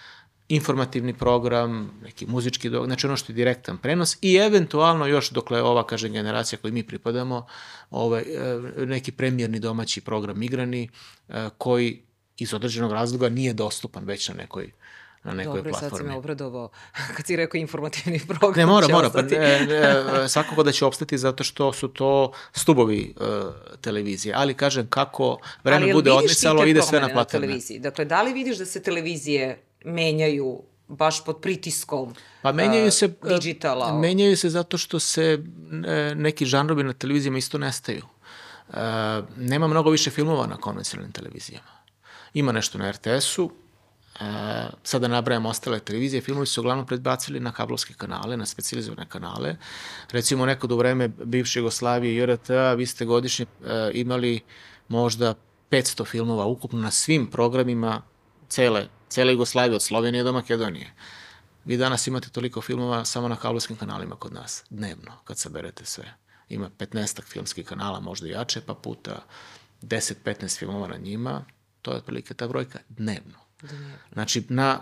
informativni 0.50 1.14
program, 1.14 1.91
neki 2.04 2.26
muzički 2.26 2.70
događaj, 2.70 2.88
znači 2.88 3.08
ono 3.08 3.18
što 3.18 3.32
je 3.32 3.36
direktan 3.36 3.78
prenos 3.78 4.18
i 4.22 4.36
eventualno 4.36 5.08
još 5.08 5.30
dokle 5.30 5.62
ova, 5.62 5.88
kaže, 5.88 6.10
generacija 6.10 6.60
koju 6.60 6.74
mi 6.74 6.84
pripadamo, 6.84 7.45
ovaj, 7.91 8.22
e, 8.22 8.86
neki 8.86 9.12
premijerni 9.12 9.60
domaći 9.60 10.02
program 10.02 10.43
igrani 10.43 10.89
e, 11.30 11.50
koji 11.58 12.02
iz 12.38 12.54
određenog 12.54 12.91
razloga 12.91 13.30
nije 13.30 13.54
dostupan 13.54 14.06
već 14.06 14.30
na 14.30 14.36
nekoj 14.36 14.72
na 15.24 15.34
nekoj 15.34 15.56
Dobro, 15.56 15.72
platformi. 15.72 15.89
Dobro, 15.89 15.97
sad 15.97 16.08
si 16.08 16.12
me 16.12 16.18
obradovao 16.18 16.70
kad 17.16 17.26
si 17.26 17.36
rekao 17.36 17.60
informativni 17.60 18.22
program. 18.28 18.54
Ne, 18.56 18.66
mora, 18.66 18.88
mora. 18.88 19.10
Pa, 19.10 19.22
ne, 19.22 19.66
ne, 19.66 20.30
svakako 20.30 20.64
da 20.64 20.72
će 20.72 20.86
opstati 20.86 21.18
zato 21.18 21.43
što 21.43 21.74
su 21.74 21.88
to 21.88 22.32
stubovi 22.52 23.14
uh, 23.16 23.26
televizije. 23.82 24.34
Ali 24.38 24.54
kažem, 24.54 24.88
kako 24.88 25.38
vreme 25.64 25.93
bude 25.93 26.12
odmicalo, 26.12 26.66
ide 26.66 26.82
sve 26.82 27.00
na 27.00 27.08
platforme. 27.08 27.47
Na 27.47 27.47
televiziji? 27.47 27.80
Dakle, 27.80 28.06
da 28.06 28.22
li 28.22 28.34
vidiš 28.34 28.58
da 28.58 28.66
se 28.66 28.84
televizije 28.84 29.69
menjaju 29.86 30.64
baš 30.88 31.26
pod 31.26 31.42
pritiskom 31.42 32.16
pa 32.42 32.52
menjaju 32.52 32.92
se, 32.92 33.06
uh, 33.06 33.30
digitala? 33.30 34.00
Menjaju 34.00 34.38
se 34.38 34.50
zato 34.50 34.78
što 34.78 35.00
se 35.00 35.44
neki 36.16 36.46
žanrovi 36.46 36.84
na 36.84 36.94
televizijama 36.94 37.38
isto 37.38 37.58
nestaju. 37.58 38.04
Uh, 38.70 38.76
nema 39.38 39.68
mnogo 39.68 39.90
više 39.90 40.12
filmova 40.12 40.48
na 40.48 40.58
konvencionalnim 40.58 41.12
televizijama. 41.12 41.80
Ima 42.34 42.52
nešto 42.52 42.78
na 42.78 42.92
RTS-u, 42.92 43.52
E, 44.20 44.70
sada 44.84 45.08
nabrajam 45.08 45.46
ostale 45.46 45.80
televizije, 45.80 46.22
filmovi 46.22 46.48
su 46.48 46.62
uglavnom 46.62 46.86
predbacili 46.86 47.40
na 47.40 47.52
kablovske 47.52 47.94
kanale, 47.94 48.38
na 48.38 48.46
specializovane 48.46 49.10
kanale. 49.10 49.56
Recimo 50.12 50.46
nekad 50.46 50.72
u 50.72 50.78
vreme 50.78 51.08
bivše 51.08 51.60
Jugoslavije 51.60 52.16
i 52.16 52.26
RTA 52.26 52.74
vi 52.74 52.86
ste 52.86 53.06
godišnje 53.06 53.46
e, 53.46 53.92
imali 53.94 54.40
možda 54.88 55.36
500 55.72 56.06
filmova 56.06 56.46
ukupno 56.46 56.80
na 56.80 56.92
svim 56.92 57.28
programima 57.28 58.02
cele, 58.50 58.88
cele 59.10 59.32
Jugoslavije, 59.32 59.76
od 59.76 59.82
Slovenije 59.82 60.24
do 60.24 60.34
Makedonije. 60.34 60.93
Vi 61.66 61.78
danas 61.78 62.07
imate 62.07 62.30
toliko 62.30 62.62
filmova 62.62 63.05
samo 63.05 63.28
na 63.28 63.36
kablovskim 63.36 63.76
kanalima 63.76 64.16
kod 64.16 64.34
nas, 64.34 64.64
dnevno, 64.70 65.12
kad 65.24 65.38
saberete 65.38 65.86
sve. 65.86 66.14
Ima 66.49 66.70
15 66.78 67.22
filmskih 67.24 67.66
kanala, 67.66 67.99
možda 67.99 68.28
jače, 68.28 68.62
pa 68.62 68.74
puta 68.74 69.26
10-15 69.82 70.60
filmova 70.60 70.88
na 70.88 70.97
njima, 70.97 71.45
to 71.82 71.91
je 71.91 71.97
otprilike 71.97 72.34
ta 72.34 72.47
brojka 72.47 72.80
dnevno. 72.89 73.38
Znači, 74.14 74.43
na, 74.49 74.80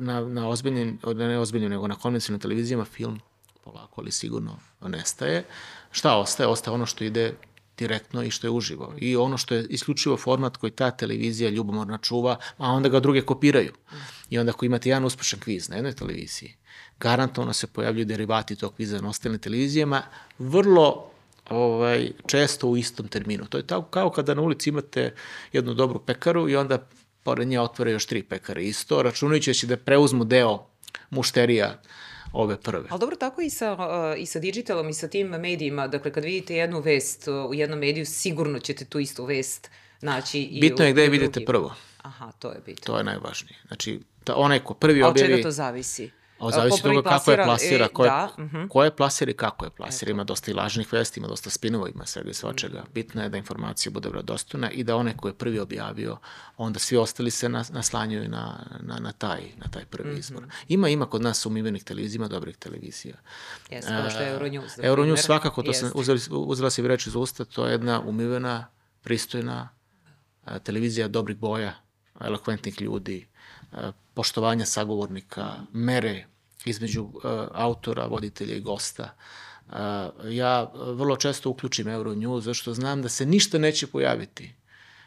na, 0.00 0.20
na 0.20 0.48
ozbiljnim, 0.48 0.98
ne 1.14 1.38
ozbiljnim, 1.38 1.70
nego 1.70 1.86
na 1.86 1.94
konvencionalnim 1.94 2.40
televizijama 2.40 2.84
film 2.84 3.20
polako, 3.64 4.00
ali 4.00 4.12
sigurno 4.12 4.58
nestaje. 4.80 5.44
Šta 5.90 6.16
ostaje? 6.16 6.48
Ostaje 6.48 6.74
ono 6.74 6.86
što 6.86 7.04
ide 7.04 7.34
direktno 7.78 8.22
i 8.22 8.30
što 8.30 8.46
je 8.46 8.50
uživo. 8.50 8.94
I 8.98 9.16
ono 9.16 9.38
što 9.38 9.54
je 9.54 9.66
isključivo 9.68 10.16
format 10.16 10.56
koji 10.56 10.70
ta 10.70 10.90
televizija 10.90 11.50
ljubomorna 11.50 11.98
čuva, 11.98 12.36
a 12.56 12.72
onda 12.72 12.88
ga 12.88 13.00
druge 13.00 13.22
kopiraju. 13.22 13.72
I 14.30 14.38
onda 14.38 14.52
ako 14.52 14.64
imate 14.64 14.88
jedan 14.88 15.04
uspešan 15.04 15.40
kviz 15.40 15.68
na 15.68 15.76
jednoj 15.76 15.92
televiziji, 15.92 16.56
garantovano 17.00 17.52
se 17.52 17.66
pojavljuju 17.66 18.04
derivati 18.04 18.56
tog 18.56 18.74
kviza 18.74 19.00
na 19.00 19.08
ostalim 19.08 19.38
televizijama, 19.38 20.02
vrlo 20.38 21.10
ovaj, 21.50 22.10
često 22.26 22.68
u 22.68 22.76
istom 22.76 23.08
terminu. 23.08 23.46
To 23.46 23.58
je 23.58 23.66
tako 23.66 23.88
kao 23.88 24.10
kada 24.10 24.34
na 24.34 24.42
ulici 24.42 24.70
imate 24.70 25.14
jednu 25.52 25.74
dobru 25.74 25.98
pekaru 25.98 26.48
i 26.48 26.56
onda 26.56 26.86
pored 27.22 27.48
nje 27.48 27.60
otvore 27.60 27.92
još 27.92 28.06
tri 28.06 28.22
pekare 28.22 28.64
isto, 28.64 29.02
računajući 29.02 29.50
da 29.50 29.54
će 29.54 29.66
da 29.66 29.76
preuzmu 29.76 30.24
deo 30.24 30.66
mušterija 31.10 31.82
ove 32.32 32.56
prve. 32.56 32.86
Ali 32.90 33.00
dobro, 33.00 33.16
tako 33.16 33.40
i 33.40 33.50
sa, 33.50 33.72
uh, 33.72 34.22
i 34.22 34.26
sa 34.26 34.38
digitalom 34.38 34.88
i 34.88 34.94
sa 34.94 35.08
tim 35.08 35.26
medijima. 35.26 35.88
Dakle, 35.88 36.12
kad 36.12 36.24
vidite 36.24 36.54
jednu 36.56 36.80
vest 36.80 37.28
u 37.28 37.54
jednom 37.54 37.78
mediju, 37.78 38.06
sigurno 38.06 38.58
ćete 38.58 38.84
tu 38.84 38.98
istu 38.98 39.24
vest 39.24 39.70
naći 40.00 40.42
i 40.42 40.60
Bitno 40.60 40.84
u, 40.84 40.86
je 40.86 40.92
gde 40.92 41.02
je 41.02 41.08
vidite 41.08 41.44
prvo. 41.44 41.74
Aha, 42.02 42.32
to 42.38 42.48
je 42.48 42.60
bitno. 42.66 42.84
To 42.84 42.98
je 42.98 43.04
najvažnije. 43.04 43.56
Znači, 43.66 44.00
ta, 44.24 44.34
onaj 44.36 44.58
ko 44.58 44.74
prvi 44.74 45.02
objavi... 45.02 45.32
A 45.32 45.34
od 45.34 45.36
čega 45.36 45.42
to 45.42 45.50
zavisi? 45.50 46.10
O, 46.42 46.50
zavisi 46.50 46.82
toga 46.82 47.02
kako 47.02 47.30
je 47.30 47.44
plasira, 47.44 47.88
ko 47.88 48.04
je, 48.04 48.10
da, 48.10 48.28
uh 48.38 48.44
-huh. 48.44 48.68
ko 48.68 48.84
je 48.84 48.96
plasira 48.96 49.30
i 49.30 49.34
kako 49.34 49.64
je 49.64 49.70
plasira. 49.70 50.10
Ima 50.10 50.24
dosta 50.24 50.50
i 50.50 50.54
lažnih 50.54 50.92
vesti, 50.92 51.20
ima 51.20 51.28
dosta 51.28 51.50
spinova, 51.50 51.88
ima 51.88 52.06
svega 52.06 52.30
i 52.30 52.34
svačega. 52.34 52.78
-huh. 52.78 52.94
Bitno 52.94 53.22
je 53.22 53.28
da 53.28 53.36
informacija 53.36 53.92
bude 53.92 54.08
vredostojna 54.08 54.70
i 54.70 54.84
da 54.84 54.96
one 54.96 55.16
koje 55.16 55.30
je 55.30 55.34
prvi 55.34 55.58
objavio, 55.58 56.16
onda 56.56 56.78
svi 56.78 56.96
ostali 56.96 57.30
se 57.30 57.48
naslanjuju 57.48 58.28
na, 58.28 58.66
na, 58.80 58.98
na, 58.98 59.12
taj, 59.12 59.40
na 59.56 59.70
taj 59.70 59.84
prvi 59.84 60.10
uh 60.10 60.16
-huh. 60.16 60.18
izbor. 60.18 60.44
Ima, 60.68 60.88
ima 60.88 61.06
kod 61.06 61.22
nas 61.22 61.46
umivenih 61.46 61.84
televizija, 61.84 62.18
ima 62.18 62.28
dobrih 62.28 62.56
televizija. 62.56 63.14
Jeste, 63.70 63.90
kao 63.90 64.10
što 64.10 64.20
je 64.20 64.38
Euronews. 64.38 64.76
Da 64.76 64.82
Euronews 64.82 65.16
svakako, 65.16 65.62
to 65.62 65.72
sam, 65.72 65.90
uzela, 65.94 66.18
uzela 66.30 66.70
si 66.70 66.82
reći 66.82 67.08
iz 67.10 67.14
usta, 67.16 67.44
to 67.44 67.66
je 67.66 67.72
jedna 67.72 68.00
umivena, 68.00 68.66
pristojna 69.02 69.68
a, 70.44 70.58
televizija 70.58 71.08
dobrih 71.08 71.36
boja, 71.36 71.74
elokventnih 72.20 72.80
ljudi, 72.80 73.26
poštovanja 74.14 74.66
sagovornika, 74.66 75.54
mere 75.72 76.26
između 76.66 77.02
uh, 77.02 77.12
autora, 77.52 78.06
voditelja 78.06 78.56
i 78.56 78.60
gosta. 78.60 79.14
Uh, 79.68 79.74
ja 80.30 80.72
vrlo 80.74 81.16
često 81.16 81.50
uključim 81.50 81.86
Euronews, 81.86 82.40
zašto 82.40 82.74
znam 82.74 83.02
da 83.02 83.08
se 83.08 83.26
ništa 83.26 83.58
neće 83.58 83.86
pojaviti. 83.86 84.54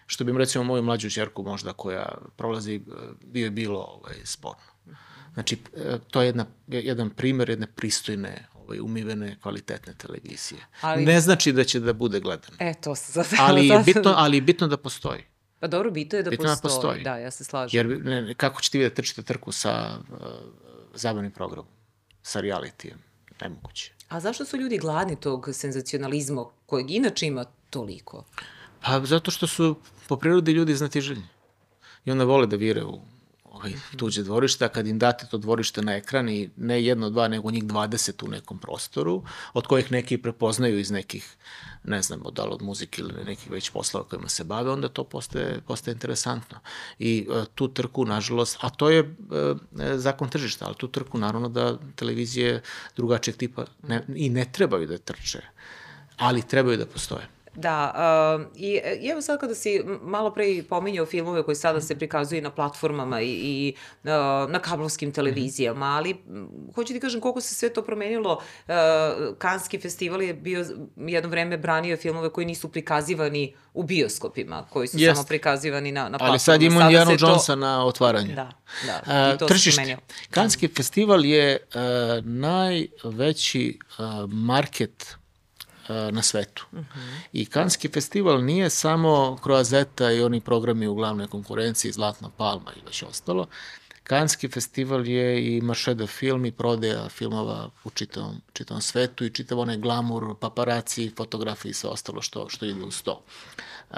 Što 0.05 0.23
bi 0.23 0.37
recimo 0.37 0.63
moju 0.63 0.83
mlađu 0.83 1.09
čerku 1.09 1.43
možda 1.43 1.73
koja 1.73 2.17
prolazi, 2.35 2.81
uh, 2.87 2.93
bio 3.23 3.43
je 3.43 3.51
bilo 3.51 3.79
ovaj, 3.79 4.15
sporno. 4.23 4.75
Znači, 5.33 5.57
to 6.11 6.21
je 6.21 6.27
jedna, 6.27 6.45
jedan 6.67 7.09
primer 7.09 7.49
jedne 7.49 7.67
pristojne, 7.67 8.47
ovaj, 8.53 8.79
umivene, 8.79 9.37
kvalitetne 9.41 9.93
televizije. 9.93 10.61
Ali, 10.81 11.05
ne 11.05 11.19
znači 11.19 11.51
da 11.51 11.63
će 11.63 11.79
da 11.79 11.93
bude 11.93 12.19
gledan. 12.19 12.51
E, 12.59 12.73
to 12.81 12.95
se 12.95 13.11
sad... 13.23 13.25
Ali, 13.39 13.71
bitno, 13.85 14.13
ali 14.17 14.41
bitno 14.41 14.67
da 14.67 14.77
postoji. 14.77 15.23
Pa 15.59 15.67
dobro, 15.67 15.91
bitno 15.91 16.17
je 16.17 16.23
da 16.23 16.29
bitno 16.29 16.45
postoji. 16.45 16.71
Da, 16.71 16.75
postoji. 16.75 17.03
da, 17.03 17.17
ja 17.17 17.31
se 17.31 17.43
slažem. 17.43 17.77
Jer 17.77 18.05
ne, 18.05 18.33
kako 18.33 18.61
ćete 18.61 18.77
vi 18.77 18.83
da 18.83 18.89
trčite 18.89 19.21
trku 19.23 19.51
sa 19.51 19.97
uh, 20.11 20.17
zabavni 20.93 21.29
program 21.29 21.65
sa 22.21 22.41
realityjem. 22.41 22.97
Nemoguće. 23.41 23.91
A 24.09 24.19
zašto 24.19 24.45
su 24.45 24.57
ljudi 24.57 24.77
gladni 24.77 25.15
tog 25.15 25.49
senzacionalizma 25.53 26.45
kojeg 26.65 26.91
inače 26.91 27.25
ima 27.27 27.45
toliko? 27.69 28.25
Pa 28.81 29.05
zato 29.05 29.31
što 29.31 29.47
su 29.47 29.75
po 30.07 30.17
prirodi 30.17 30.51
ljudi 30.51 30.75
znatiželjni. 30.75 31.27
I 32.05 32.11
onda 32.11 32.23
vole 32.23 32.47
da 32.47 32.55
vire 32.55 32.83
u 32.83 32.99
ovaj, 33.55 33.73
tuđe 33.97 34.23
dvorište, 34.23 34.65
a 34.65 34.69
kad 34.69 34.87
im 34.87 34.99
date 34.99 35.27
to 35.31 35.37
dvorište 35.37 35.81
na 35.81 35.95
ekran 35.95 36.29
i 36.29 36.49
ne 36.57 36.83
jedno, 36.83 37.09
dva, 37.09 37.27
nego 37.27 37.51
njih 37.51 37.63
20 37.63 38.25
u 38.25 38.27
nekom 38.27 38.57
prostoru, 38.57 39.23
od 39.53 39.67
kojih 39.67 39.91
neki 39.91 40.17
prepoznaju 40.17 40.79
iz 40.79 40.91
nekih, 40.91 41.35
ne 41.83 42.01
znam, 42.01 42.23
da 42.31 42.45
li 42.45 42.51
od 42.51 42.61
muzike 42.61 43.01
ili 43.01 43.25
nekih 43.25 43.51
već 43.51 43.69
poslova 43.69 44.05
kojima 44.05 44.29
se 44.29 44.43
bave, 44.43 44.71
onda 44.71 44.87
to 44.87 45.03
postaje, 45.03 45.61
postaje 45.67 45.93
interesantno. 45.93 46.59
I 46.99 47.27
uh, 47.29 47.45
tu 47.55 47.67
trku, 47.67 48.05
nažalost, 48.05 48.57
a 48.61 48.69
to 48.69 48.89
je 48.89 49.01
uh, 49.01 49.57
zakon 49.95 50.29
tržišta, 50.29 50.65
ali 50.65 50.75
tu 50.75 50.87
trku 50.87 51.17
naravno 51.17 51.49
da 51.49 51.77
televizije 51.95 52.61
drugačijeg 52.95 53.37
tipa 53.37 53.65
ne, 53.83 54.03
i 54.15 54.29
ne 54.29 54.45
trebaju 54.51 54.87
da 54.87 54.97
trče, 54.97 55.41
ali 56.17 56.47
trebaju 56.47 56.77
da 56.77 56.85
postoje. 56.85 57.34
Da, 57.55 57.93
uh, 58.35 58.45
i, 58.55 58.81
i 59.01 59.07
evo 59.07 59.21
sad 59.21 59.39
kada 59.39 59.55
si 59.55 59.83
malo 60.01 60.33
pre 60.33 60.63
pominjao 60.69 61.05
filmove 61.05 61.43
koji 61.43 61.55
sada 61.55 61.81
se 61.81 61.95
prikazuju 61.95 62.41
na 62.41 62.49
platformama 62.49 63.21
i, 63.21 63.27
i 63.27 63.73
uh, 64.03 64.09
na 64.51 64.59
kablovskim 64.59 65.11
televizijama, 65.11 65.85
ali 65.85 66.15
hoću 66.75 66.93
ti 66.93 66.99
kažem 66.99 67.21
koliko 67.21 67.41
se 67.41 67.55
sve 67.55 67.73
to 67.73 67.81
promenilo. 67.81 68.41
Uh, 68.67 68.73
Kanski 69.37 69.79
festival 69.79 70.21
je 70.21 70.33
bio 70.33 70.65
jedno 70.95 71.29
vreme 71.29 71.57
branio 71.57 71.97
filmove 71.97 72.29
koji 72.29 72.45
nisu 72.45 72.71
prikazivani 72.71 73.55
u 73.73 73.83
bioskopima, 73.83 74.65
koji 74.69 74.87
su 74.87 74.97
Jest. 74.97 75.15
samo 75.15 75.27
prikazivani 75.27 75.91
na, 75.91 76.01
na 76.03 76.09
platformama. 76.09 76.31
Ali 76.31 76.39
sad 76.39 76.61
imamo 76.61 76.81
Indiana 76.81 77.11
Jonesa 77.11 77.53
to... 77.53 77.55
na 77.55 77.85
otvaranju. 77.85 78.35
Da, 78.35 78.51
da. 78.85 79.35
Uh, 79.41 79.47
tržište. 79.47 79.97
Kanski 80.29 80.67
festival 80.67 81.25
je 81.25 81.57
uh, 81.75 81.81
najveći 82.25 83.79
uh, 83.99 84.05
market 84.31 85.15
na 85.89 86.21
svetu. 86.21 86.65
Uh 86.71 86.79
-huh. 86.79 87.19
I 87.33 87.45
Kanski 87.45 87.87
festival 87.87 88.43
nije 88.43 88.69
samo 88.69 89.37
Croazeta 89.43 90.11
i 90.11 90.21
oni 90.21 90.41
programi 90.41 90.87
u 90.87 90.95
glavnoj 90.95 91.27
konkurenciji 91.27 91.91
Zlatna 91.91 92.29
palma 92.37 92.71
i 92.75 92.85
već 92.85 93.03
ostalo. 93.03 93.47
Kanski 94.05 94.47
festival 94.47 95.07
je 95.07 95.55
i 95.55 95.61
marše 95.61 95.93
de 95.93 96.07
film 96.07 96.45
i 96.45 96.51
prodaja 96.51 97.09
filmova 97.09 97.69
u 97.83 97.89
čitavom, 97.89 98.41
čitavom 98.53 98.81
svetu 98.81 99.25
i 99.25 99.29
čitav 99.29 99.59
onaj 99.59 99.77
glamur, 99.77 100.35
paparaci, 100.39 101.11
fotografije 101.17 101.69
i 101.69 101.73
sve 101.73 101.89
ostalo 101.89 102.21
što, 102.21 102.49
što 102.49 102.65
ide 102.65 102.83
uz 102.83 103.01
to. 103.01 103.23
Uh, 103.89 103.97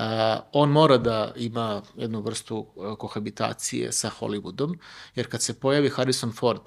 on 0.52 0.72
mora 0.72 0.98
da 0.98 1.34
ima 1.36 1.82
jednu 1.96 2.22
vrstu 2.22 2.66
kohabitacije 2.98 3.92
sa 3.92 4.12
Hollywoodom, 4.20 4.78
jer 5.16 5.30
kad 5.30 5.42
se 5.42 5.60
pojavi 5.60 5.90
Harrison 5.90 6.34
Ford 6.34 6.62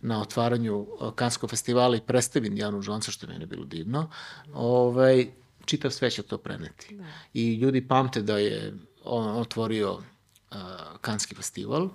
na 0.00 0.20
otvaranju 0.22 0.86
Kanskog 1.14 1.50
festivala 1.50 1.96
i 1.96 2.00
predstavi 2.00 2.46
Indijanu 2.46 2.80
Jonesa, 2.84 3.10
što 3.10 3.26
je 3.26 3.32
mene 3.32 3.46
bilo 3.46 3.64
divno, 3.64 4.10
ovaj, 4.52 5.30
čitav 5.64 5.90
sve 5.90 6.10
će 6.10 6.22
to 6.22 6.38
preneti. 6.38 6.96
Da. 6.96 7.04
I 7.34 7.54
ljudi 7.54 7.88
pamte 7.88 8.22
da 8.22 8.38
je 8.38 8.74
on 9.04 9.40
otvorio 9.40 9.92
uh, 9.92 10.56
Kanski 11.00 11.34
festival, 11.34 11.88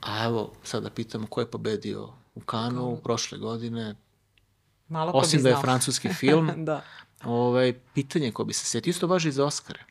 a 0.00 0.24
evo, 0.24 0.52
sada 0.62 0.90
pitamo 0.90 1.26
ko 1.26 1.40
je 1.40 1.50
pobedio 1.50 2.08
u 2.34 2.40
Kanu 2.40 3.00
prošle 3.04 3.38
godine, 3.38 3.94
Malo 4.92 5.12
Osim 5.14 5.42
da 5.42 5.48
je 5.48 5.52
znao. 5.52 5.62
francuski 5.62 6.08
film, 6.08 6.50
da. 6.68 6.84
ovaj, 7.24 7.74
pitanje 7.94 8.32
ko 8.32 8.44
bi 8.44 8.52
se 8.52 8.66
sjetio. 8.66 8.90
Isto 8.90 9.06
važi 9.06 9.28
i 9.28 9.32
za 9.32 9.44
Oscare. 9.44 9.84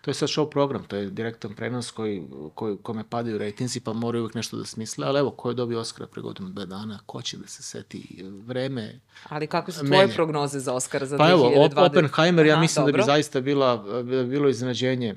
To 0.00 0.10
je 0.10 0.14
sad 0.14 0.28
show 0.28 0.50
program, 0.50 0.84
to 0.84 0.96
je 0.96 1.10
direktan 1.10 1.54
prenos 1.54 1.90
koji, 1.90 2.22
koji, 2.54 2.76
kome 2.78 3.04
padaju 3.04 3.38
rejtinzi, 3.38 3.80
pa 3.80 3.92
moraju 3.92 4.22
uvijek 4.22 4.34
nešto 4.34 4.56
da 4.56 4.64
smisle, 4.64 5.06
ali 5.06 5.18
evo, 5.18 5.30
ko 5.30 5.48
je 5.48 5.54
dobio 5.54 5.80
Oscara 5.80 6.06
pre 6.06 6.22
godinu, 6.22 6.48
dve 6.48 6.66
dana, 6.66 6.98
ko 7.06 7.22
će 7.22 7.36
da 7.36 7.46
se 7.46 7.62
seti 7.62 8.02
vreme 8.38 9.00
Ali 9.24 9.46
kakve 9.46 9.72
su 9.72 9.78
tvoje 9.80 10.00
menja. 10.00 10.14
prognoze 10.14 10.60
za 10.60 10.74
Oscar 10.74 11.06
za 11.06 11.16
Pa 11.16 11.24
2020? 11.24 11.30
evo, 11.32 11.64
Op- 11.64 11.78
Oppenheimer, 11.78 12.46
ja 12.46 12.56
mislim 12.58 12.82
da 12.82 12.92
dobro. 12.92 13.02
bi 13.02 13.06
zaista 13.06 13.40
bila, 13.40 13.76
da 13.76 14.02
bi 14.02 14.26
bilo 14.26 14.48
iznenađenje 14.48 15.14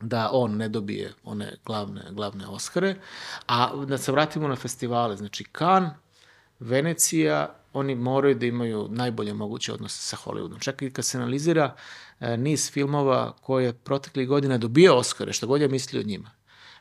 da 0.00 0.30
on 0.32 0.56
ne 0.56 0.68
dobije 0.68 1.12
one 1.24 1.54
glavne, 1.64 2.02
glavne 2.10 2.46
Oscare. 2.46 2.94
A 3.46 3.76
da 3.78 3.98
se 3.98 4.12
vratimo 4.12 4.48
na 4.48 4.56
festivale, 4.56 5.16
znači 5.16 5.44
Cannes, 5.52 5.90
Venecija, 6.60 7.54
oni 7.74 7.94
moraju 7.94 8.34
da 8.34 8.46
imaju 8.46 8.88
najbolje 8.90 9.34
moguće 9.34 9.72
odnose 9.72 10.02
sa 10.02 10.16
Hollywoodom. 10.16 10.60
Čak 10.60 10.82
i 10.82 10.90
kad 10.90 11.04
se 11.04 11.18
analizira 11.18 11.76
e, 12.20 12.36
niz 12.36 12.70
filmova 12.70 13.36
koje 13.40 13.72
proteklih 13.72 14.28
godina 14.28 14.58
dobio 14.58 14.96
Oscare, 14.96 15.32
što 15.32 15.46
god 15.46 15.60
ja 15.60 15.68
mislio 15.68 16.00
o 16.00 16.04
njima, 16.04 16.30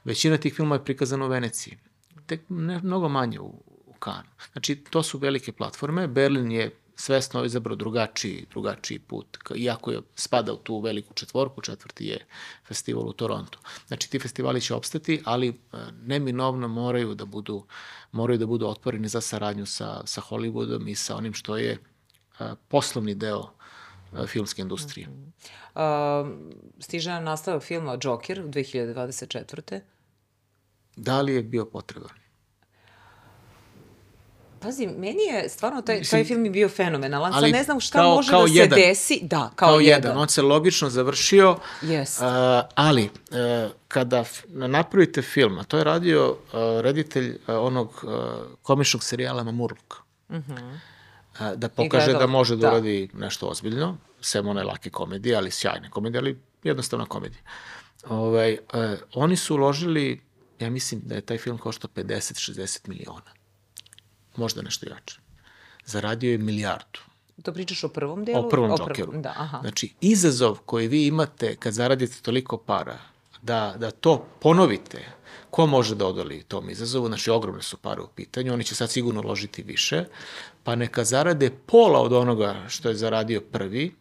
većina 0.03 0.37
tih 0.37 0.53
filmova 0.53 0.75
je 0.75 0.85
prikazana 0.85 1.25
u 1.25 1.29
Veneciji. 1.29 1.77
Tek 2.25 2.41
ne, 2.49 2.79
mnogo 2.79 3.09
manje 3.09 3.39
u, 3.39 3.63
u 3.85 3.93
Kanu. 3.99 4.29
Znači, 4.51 4.75
to 4.75 5.03
su 5.03 5.17
velike 5.17 5.51
platforme. 5.51 6.07
Berlin 6.07 6.51
je 6.51 6.71
svesno 6.95 7.45
izabrao 7.45 7.75
drugačiji, 7.75 8.45
drugačiji 8.51 8.99
put, 8.99 9.37
iako 9.55 9.91
je 9.91 10.01
spada 10.15 10.53
u 10.53 10.57
tu 10.57 10.79
veliku 10.79 11.13
četvorku, 11.13 11.61
četvrti 11.61 12.05
je 12.05 12.25
festival 12.67 13.07
u 13.07 13.13
Torontu. 13.13 13.59
Znači, 13.87 14.09
ti 14.09 14.19
festivali 14.19 14.61
će 14.61 14.73
opstati, 14.73 15.21
ali 15.25 15.49
e, 15.49 15.53
neminovno 16.05 16.67
moraju 16.67 17.15
da 17.15 17.25
budu, 17.25 17.65
moraju 18.11 18.39
da 18.39 18.45
budu 18.45 18.67
otvoreni 18.67 19.07
za 19.07 19.21
saradnju 19.21 19.65
sa, 19.65 20.01
sa 20.05 20.21
Hollywoodom 20.21 20.89
i 20.89 20.95
sa 20.95 21.15
onim 21.15 21.33
što 21.33 21.57
je 21.57 21.71
e, 21.71 21.77
poslovni 22.67 23.15
deo 23.15 23.43
e, 24.13 24.27
filmske 24.27 24.61
industrije. 24.61 25.07
Uh, 25.75 25.81
stiže 26.79 27.09
nam 27.09 27.23
nastavak 27.23 27.63
filma 27.63 27.97
Joker 28.03 28.41
u 28.41 28.47
2024. 28.47 29.79
Da 30.95 31.21
li 31.21 31.33
je 31.33 31.43
bio 31.43 31.65
potreban? 31.65 32.22
Pazi, 34.63 34.87
meni 34.87 35.23
je 35.23 35.49
stvarno 35.49 35.81
taj, 35.81 35.99
Mislim, 35.99 36.19
taj 36.19 36.27
film 36.27 36.45
je 36.45 36.51
bio 36.51 36.69
fenomenalan. 36.69 37.33
Sad 37.33 37.43
ali 37.43 37.51
ne 37.51 37.63
znam 37.63 37.79
šta 37.79 37.99
kao- 37.99 38.15
može 38.15 38.29
kao 38.29 38.41
da 38.41 38.47
se 38.47 38.53
jedan. 38.53 38.79
desi. 38.79 39.19
Da, 39.23 39.51
kao, 39.55 39.69
kao 39.69 39.79
jedan. 39.79 40.03
jedan. 40.03 40.17
On 40.17 40.29
se 40.29 40.41
logično 40.41 40.89
završio, 40.89 41.57
Jest. 41.81 42.21
uh, 42.21 42.27
ali 42.75 43.03
uh, 43.03 43.71
kada 43.87 44.23
napravite 44.47 45.21
film, 45.21 45.59
a 45.59 45.63
to 45.63 45.77
je 45.77 45.83
radio 45.83 46.29
uh, 46.29 46.59
reditelj 46.81 47.29
uh, 47.29 47.37
onog 47.47 48.03
uh, 48.03 48.11
komičnog 48.61 49.03
serijala 49.03 49.43
Mamurluk, 49.43 49.95
uh 50.29 50.35
-huh. 50.35 50.79
uh, 51.39 51.57
da 51.57 51.69
pokaže 51.69 52.05
gledala, 52.05 52.25
da 52.25 52.31
može 52.31 52.55
da, 52.55 52.61
da. 52.61 52.67
uradi 52.67 53.09
nešto 53.13 53.47
ozbiljno, 53.47 53.97
sem 54.21 54.47
one 54.47 54.63
lake 54.63 54.89
komedije, 54.89 55.35
ali 55.35 55.51
sjajne 55.51 55.89
komedije, 55.89 56.19
ali 56.19 56.39
jednostavna 56.63 57.05
komedija. 57.05 57.41
Ovaj, 58.09 58.53
uh, 58.53 58.59
oni 59.13 59.35
su 59.35 59.55
uložili, 59.55 60.21
ja 60.59 60.69
mislim 60.69 61.01
da 61.05 61.15
je 61.15 61.21
taj 61.21 61.37
film 61.37 61.57
koštao 61.57 61.89
50-60 61.95 62.87
miliona. 62.87 63.42
Možda 64.35 64.61
nešto 64.61 64.89
jače. 64.89 65.19
Zaradio 65.85 66.31
je 66.31 66.37
milijardu. 66.37 66.99
To 67.43 67.53
pričaš 67.53 67.83
o 67.83 67.89
prvom 67.89 68.25
delu? 68.25 68.45
O 68.45 68.49
prvom 68.49 68.71
o 68.71 68.75
Jokeru. 68.79 69.11
Da, 69.15 69.33
aha. 69.37 69.59
Znači, 69.61 69.93
izazov 70.01 70.59
koji 70.65 70.87
vi 70.87 71.07
imate 71.07 71.55
kad 71.55 71.73
zaradite 71.73 72.21
toliko 72.21 72.57
para, 72.57 72.97
da, 73.41 73.75
da 73.77 73.91
to 73.91 74.27
ponovite, 74.39 75.05
ko 75.49 75.65
može 75.65 75.95
da 75.95 76.07
odoli 76.07 76.43
tom 76.43 76.69
izazovu, 76.69 77.07
znači 77.07 77.29
ogromne 77.29 77.61
su 77.61 77.77
pare 77.77 78.01
u 78.01 78.07
pitanju, 78.07 78.53
oni 78.53 78.63
će 78.63 78.75
sad 78.75 78.91
sigurno 78.91 79.21
ložiti 79.21 79.63
više, 79.63 80.05
pa 80.63 80.75
neka 80.75 81.03
zarade 81.03 81.49
pola 81.65 82.01
od 82.01 82.13
onoga 82.13 82.65
što 82.67 82.89
je 82.89 82.95
zaradio 82.95 83.41
prvi, 83.41 83.95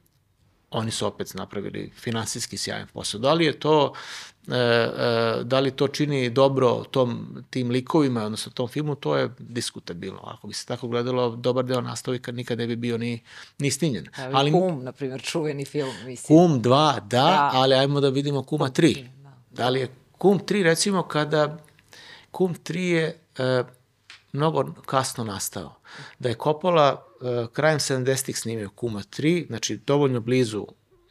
oni 0.72 0.90
su 0.90 1.06
opet 1.06 1.34
napravili 1.34 1.90
finansijski 1.96 2.58
sjajan 2.58 2.86
posao. 2.92 3.20
Da 3.20 3.32
li 3.32 3.44
je 3.44 3.60
to 3.60 3.92
e, 4.48 4.54
e, 4.54 5.44
da 5.44 5.60
li 5.60 5.70
to 5.70 5.88
čini 5.88 6.30
dobro 6.30 6.84
tom, 6.90 7.36
tim 7.50 7.70
likovima, 7.70 8.24
odnosno 8.24 8.52
tom 8.52 8.68
filmu, 8.68 8.94
to 8.94 9.16
je 9.16 9.30
diskutabilno. 9.38 10.20
Ako 10.24 10.46
bi 10.46 10.54
se 10.54 10.66
tako 10.66 10.88
gledalo, 10.88 11.36
dobar 11.36 11.64
deo 11.64 11.80
nastavika 11.80 12.32
nikad 12.32 12.58
ne 12.58 12.66
bi 12.66 12.76
bio 12.76 12.98
ni, 12.98 13.22
ni 13.58 13.70
snimljen. 13.70 14.08
Evo 14.18 14.36
Ali... 14.38 14.52
Kum, 14.52 14.84
na 14.84 14.92
primjer, 14.92 15.22
čuveni 15.22 15.64
film, 15.64 15.94
mislim. 16.04 16.38
Kum 16.38 16.62
2, 16.62 16.94
da, 16.94 17.00
Da. 17.00 17.50
ali 17.54 17.74
ajmo 17.74 18.00
da 18.00 18.08
vidimo 18.08 18.42
Kuma 18.42 18.68
3. 18.70 19.06
da. 19.22 19.32
Da 19.50 19.68
li 19.68 19.80
je 19.80 19.88
Kum 20.18 20.38
3, 20.38 20.62
recimo, 20.62 21.02
kada 21.02 21.58
Kum 22.30 22.54
3 22.54 22.78
je 22.78 23.18
e, 23.38 23.62
mnogo 24.32 24.74
kasno 24.86 25.24
nastao. 25.24 25.74
Da 26.18 26.28
je 26.28 26.36
Coppola 26.42 27.06
e, 27.22 27.46
krajem 27.52 27.78
70-ih 27.78 28.38
snimio 28.38 28.70
Kuma 28.70 29.00
3, 29.00 29.46
znači 29.46 29.76
dovoljno 29.76 30.20
blizu 30.20 30.66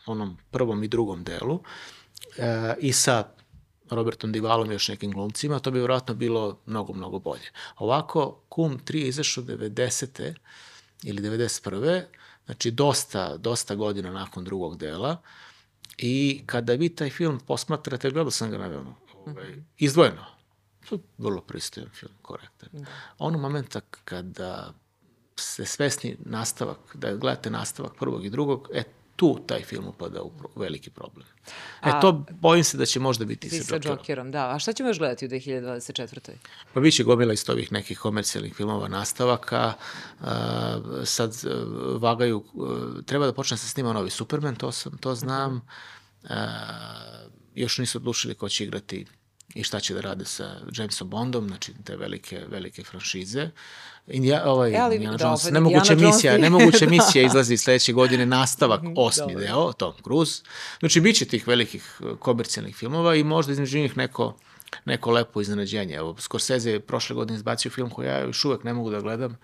onom 0.06 0.38
prvom 0.52 0.84
i 0.84 0.88
drugom 0.88 1.24
delu, 1.24 1.64
e, 2.38 2.76
i 2.80 2.94
sa 2.94 3.24
Robertom 3.90 4.32
Divalom 4.32 4.72
i 4.72 4.74
još 4.74 4.88
nekim 4.88 5.12
glumcima, 5.12 5.60
to 5.60 5.72
bi 5.72 5.80
vjerojatno 5.80 6.16
bilo 6.16 6.60
mnogo, 6.66 6.94
mnogo 6.94 7.20
bolje. 7.20 7.52
Ovako, 7.78 8.42
Kum 8.50 8.80
3 8.80 8.96
je 8.96 9.08
izašao 9.08 9.44
90. 9.44 10.34
ili 11.04 11.22
91. 11.22 12.04
Znači, 12.46 12.72
dosta, 12.72 13.38
dosta 13.38 13.76
godina 13.76 14.12
nakon 14.12 14.44
drugog 14.44 14.78
dela. 14.78 15.22
I 15.98 16.44
kada 16.46 16.74
vi 16.74 16.96
taj 16.96 17.10
film 17.10 17.40
posmatrate, 17.48 18.10
gledao 18.10 18.32
sam 18.32 18.52
ga 18.52 18.58
naravno, 18.58 18.96
ovaj, 19.26 19.56
izdvojeno. 19.78 20.41
To 20.90 20.96
je 20.96 21.00
vrlo 21.18 21.42
pristojan 21.42 21.90
film, 21.90 22.14
korektan. 22.22 22.70
Da. 22.72 22.86
Onog 23.18 23.42
momenta 23.42 23.82
kada 24.04 24.74
ste 25.36 25.66
svesni 25.66 26.18
nastavak, 26.26 26.78
da 26.94 27.16
gledate 27.16 27.50
nastavak 27.50 27.96
prvog 28.00 28.26
i 28.26 28.30
drugog, 28.30 28.70
e, 28.74 28.84
tu 29.16 29.40
taj 29.48 29.64
film 29.64 29.88
upada 29.88 30.22
u 30.22 30.32
veliki 30.56 30.90
problem. 30.90 31.28
E, 31.84 31.90
A- 31.90 32.00
to 32.00 32.26
bojim 32.30 32.64
se 32.64 32.78
da 32.78 32.86
će 32.86 33.00
možda 33.00 33.26
biti 33.26 33.50
Ti 33.50 33.58
sa 33.58 33.64
sa 33.64 33.76
Jokerom. 33.76 33.98
Jokerom, 33.98 34.32
da. 34.32 34.56
A 34.56 34.60
šta 34.60 34.74
ćemo 34.74 34.90
još 34.90 34.98
gledati 34.98 35.26
u 35.26 35.30
2024. 35.30 36.32
Pa 36.74 36.80
bit 36.80 36.96
će 36.96 37.04
gomila 37.04 37.34
isto 37.34 37.52
ovih 37.52 37.72
nekih 37.72 38.00
komercijalnih 38.00 38.56
filmova 38.56 38.88
nastavaka. 38.88 39.74
Uh, 40.20 40.28
sad 41.04 41.32
uh, 41.32 42.02
vagaju, 42.02 42.44
uh, 42.54 43.06
treba 43.06 43.26
da 43.26 43.34
počne 43.34 43.58
se 43.58 43.68
snima 43.68 43.94
novi 43.94 44.10
Superman, 44.10 44.56
to, 44.56 44.72
sam, 44.72 44.98
to 44.98 45.16
znam. 45.16 45.62
Uh, 46.24 46.30
još 47.56 47.78
nisu 47.78 47.98
odlučili 47.98 48.36
ko 48.36 48.50
će 48.50 48.64
igrati 48.64 49.06
i 49.56 49.64
šta 49.64 49.80
će 49.80 49.94
da 49.94 50.02
rade 50.02 50.26
sa 50.26 50.56
Jamesom 50.78 51.10
Bondom, 51.10 51.48
znači 51.48 51.74
te 51.84 51.96
velike, 51.96 52.42
velike 52.48 52.84
franšize. 52.84 53.50
Indija, 54.08 54.44
ovaj, 54.46 54.72
E, 54.72 54.78
ali 54.78 54.96
Indiana 54.96 55.18
da, 55.18 55.26
Jones, 55.26 55.52
nemoguća 55.52 55.94
Indiana 55.94 56.12
misija, 56.12 56.34
Jones. 56.34 56.44
nemoguća 56.44 56.86
Da. 56.86 56.92
misija 56.92 57.26
izlazi 57.26 57.58
sledeće 57.58 57.94
godine, 57.94 58.26
nastavak, 58.26 58.82
osmi 58.96 59.34
Dobro. 59.34 59.40
deo, 59.40 59.74
Tom 59.74 59.94
Cruise. 60.04 60.44
Znači, 60.80 61.02
bit 61.02 61.18
će 61.18 61.26
tih 61.26 61.48
velikih 61.48 62.00
uh, 62.00 62.18
komercijalnih 62.20 62.76
filmova 62.76 63.16
i 63.16 63.24
možda 63.24 63.52
između 63.52 63.78
njih 63.80 63.98
neko, 63.98 64.36
neko 64.86 65.12
lepo 65.12 65.42
iznenađenje. 65.42 65.96
Evo, 65.96 66.16
Scorsese 66.20 66.72
je 66.72 66.80
prošle 66.80 67.16
godine 67.16 67.36
izbacio 67.36 67.72
film 67.72 67.90
koji 67.90 68.08
ja 68.08 68.20
još 68.20 68.46
uvek 68.46 68.64
ne 68.64 68.74
mogu 68.74 68.90
da 68.90 69.00
gledam, 69.02 69.38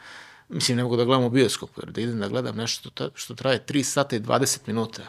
mislim, 0.49 0.77
ne 0.77 0.83
mogu 0.83 0.97
da 0.97 1.05
gledam 1.05 1.23
u 1.23 1.29
bioskopu, 1.29 1.81
jer 1.81 1.91
da 1.91 2.01
idem 2.01 2.19
da 2.19 2.27
gledam 2.27 2.55
nešto 2.55 2.89
što, 2.89 3.09
što 3.15 3.35
traje 3.35 3.63
3 3.67 3.83
sata 3.83 4.15
i 4.15 4.19
20 4.19 4.59
minuta, 4.67 5.01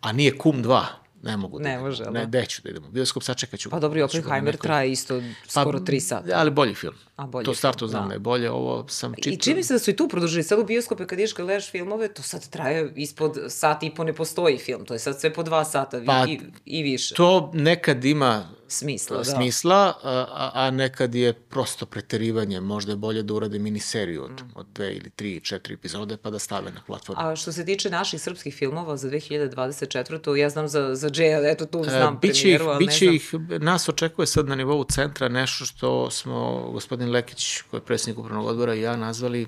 a 0.00 0.12
nije 0.12 0.38
Kum 0.38 0.64
2, 0.64 0.84
ne 1.22 1.36
mogu 1.36 1.58
da 1.58 1.64
Ne 1.64 1.70
idem. 1.70 1.82
može, 1.82 2.04
Ne, 2.04 2.20
da. 2.20 2.26
deću 2.26 2.62
da 2.62 2.70
idem 2.70 2.84
u 2.84 2.90
bioskop, 2.90 3.22
sačekat 3.22 3.60
ću. 3.60 3.70
Pa 3.70 3.78
dobro, 3.78 3.98
i 3.98 4.02
Oppenheimer 4.02 4.54
nekoj- 4.54 4.62
traje 4.62 4.92
isto 4.92 5.22
skoro 5.48 5.80
tri 5.80 6.00
sata. 6.00 6.30
Ali 6.34 6.50
bolji 6.50 6.74
film. 6.74 6.94
A, 7.16 7.26
bolji 7.26 7.44
to 7.44 7.54
startu 7.54 7.78
film, 7.78 7.88
znam 7.88 8.02
da. 8.02 8.08
da 8.08 8.14
je 8.14 8.18
bolje, 8.18 8.50
ovo 8.50 8.88
sam 8.88 9.14
čitao. 9.14 9.32
I 9.32 9.36
čini 9.36 9.56
mi 9.56 9.62
se 9.62 9.72
da 9.72 9.78
su 9.78 9.90
i 9.90 9.96
tu 9.96 10.08
produžili. 10.08 10.42
Sad 10.42 10.58
u 10.58 10.64
bioskope 10.64 11.06
kad 11.06 11.18
kad 11.32 11.44
gledaš 11.44 11.70
filmove, 11.70 12.08
to 12.08 12.22
sad 12.22 12.48
traje 12.48 12.92
ispod 12.96 13.38
sat 13.48 13.82
i 13.82 13.90
po 13.90 14.04
ne 14.04 14.12
postoji 14.12 14.58
film. 14.58 14.84
To 14.84 14.94
je 14.94 14.98
sad 14.98 15.20
sve 15.20 15.32
po 15.32 15.42
dva 15.42 15.64
sata 15.64 16.02
Pa, 16.06 16.24
i, 16.24 16.40
i 16.66 16.82
više. 16.82 17.14
To 17.14 17.50
nekad 17.54 18.04
ima 18.04 18.48
Smisla, 18.72 19.16
da. 19.16 19.24
smisla 19.24 19.94
a, 20.02 20.50
a 20.54 20.70
nekad 20.70 21.14
je 21.14 21.32
prosto 21.32 21.86
preterivanje. 21.86 22.60
Možda 22.60 22.92
je 22.92 22.96
bolje 22.96 23.22
da 23.22 23.34
urade 23.34 23.58
miniseriju 23.58 24.24
od, 24.24 24.30
mm. 24.30 24.50
od 24.54 24.66
dve 24.74 24.92
ili 24.92 25.10
tri, 25.10 25.40
četiri 25.40 25.74
epizode 25.74 26.16
pa 26.16 26.30
da 26.30 26.38
stave 26.38 26.72
na 26.72 26.80
platformu. 26.86 27.22
A 27.22 27.36
što 27.36 27.52
se 27.52 27.64
tiče 27.64 27.90
naših 27.90 28.22
srpskih 28.22 28.54
filmova 28.54 28.96
za 28.96 29.10
2024. 29.10 30.34
Ja 30.34 30.50
znam 30.50 30.68
za, 30.68 30.94
za 30.94 31.10
Džeja, 31.10 31.50
eto 31.50 31.66
tu 31.66 31.84
znam 31.84 32.14
e, 32.14 32.18
biće 32.20 32.40
premijeru, 32.40 32.64
ih, 32.64 32.70
ali 32.70 32.86
biće 32.86 33.06
ne 33.06 33.14
ih, 33.14 33.34
nas 33.60 33.88
očekuje 33.88 34.26
sad 34.26 34.48
na 34.48 34.54
nivou 34.54 34.84
centra 34.84 35.28
nešto 35.28 35.64
što 35.64 36.10
smo, 36.10 36.70
gospodin 36.72 37.10
Lekić, 37.10 37.60
koji 37.70 37.80
je 37.80 37.84
predsjednik 37.84 38.18
upravnog 38.18 38.46
odbora 38.46 38.74
i 38.74 38.80
ja 38.80 38.96
nazvali 38.96 39.46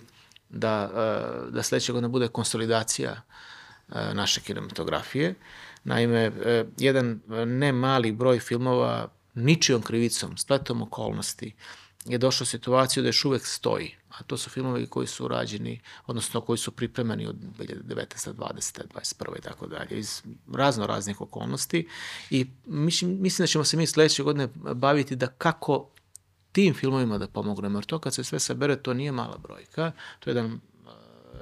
da, 0.48 0.90
e, 0.94 1.50
da 1.50 1.62
sledeće 1.62 1.92
godine 1.92 2.08
bude 2.08 2.28
konsolidacija 2.28 3.22
e, 3.92 4.14
naše 4.14 4.40
kinematografije. 4.40 5.34
Naime, 5.84 6.20
e, 6.20 6.64
jedan 6.78 7.20
ne 7.46 7.72
mali 7.72 8.12
broj 8.12 8.38
filmova 8.38 9.08
ničijom 9.34 9.82
krivicom, 9.82 10.36
spletom 10.36 10.82
okolnosti, 10.82 11.54
je 12.04 12.18
došao 12.18 12.44
u 12.44 12.46
situaciju 12.46 13.02
da 13.02 13.08
još 13.08 13.24
uvek 13.24 13.46
stoji. 13.46 13.94
A 14.08 14.22
to 14.22 14.36
su 14.36 14.50
filmovi 14.50 14.86
koji 14.86 15.06
su 15.06 15.28
rađeni, 15.28 15.80
odnosno 16.06 16.40
koji 16.40 16.58
su 16.58 16.70
pripremani 16.70 17.26
od 17.26 17.36
2019. 17.58 18.34
20. 18.34 18.82
21. 18.94 19.38
i 19.38 19.40
tako 19.40 19.66
dalje, 19.66 19.98
iz 19.98 20.22
razno 20.52 20.86
raznih 20.86 21.20
okolnosti. 21.20 21.88
I 22.30 22.46
mislim, 22.66 23.18
mislim 23.20 23.42
da 23.42 23.46
ćemo 23.46 23.64
se 23.64 23.76
mi 23.76 23.86
sledeće 23.86 24.22
godine 24.22 24.48
baviti 24.74 25.16
da 25.16 25.26
kako 25.26 25.90
tim 26.52 26.74
filmovima 26.74 27.18
da 27.18 27.26
pomognemo, 27.26 27.78
jer 27.78 27.84
to 27.84 27.98
kad 27.98 28.14
se 28.14 28.24
sve 28.24 28.38
sabere, 28.38 28.76
to 28.76 28.94
nije 28.94 29.12
mala 29.12 29.38
brojka, 29.38 29.92
to 30.20 30.30
je 30.30 30.34
jedan 30.34 30.60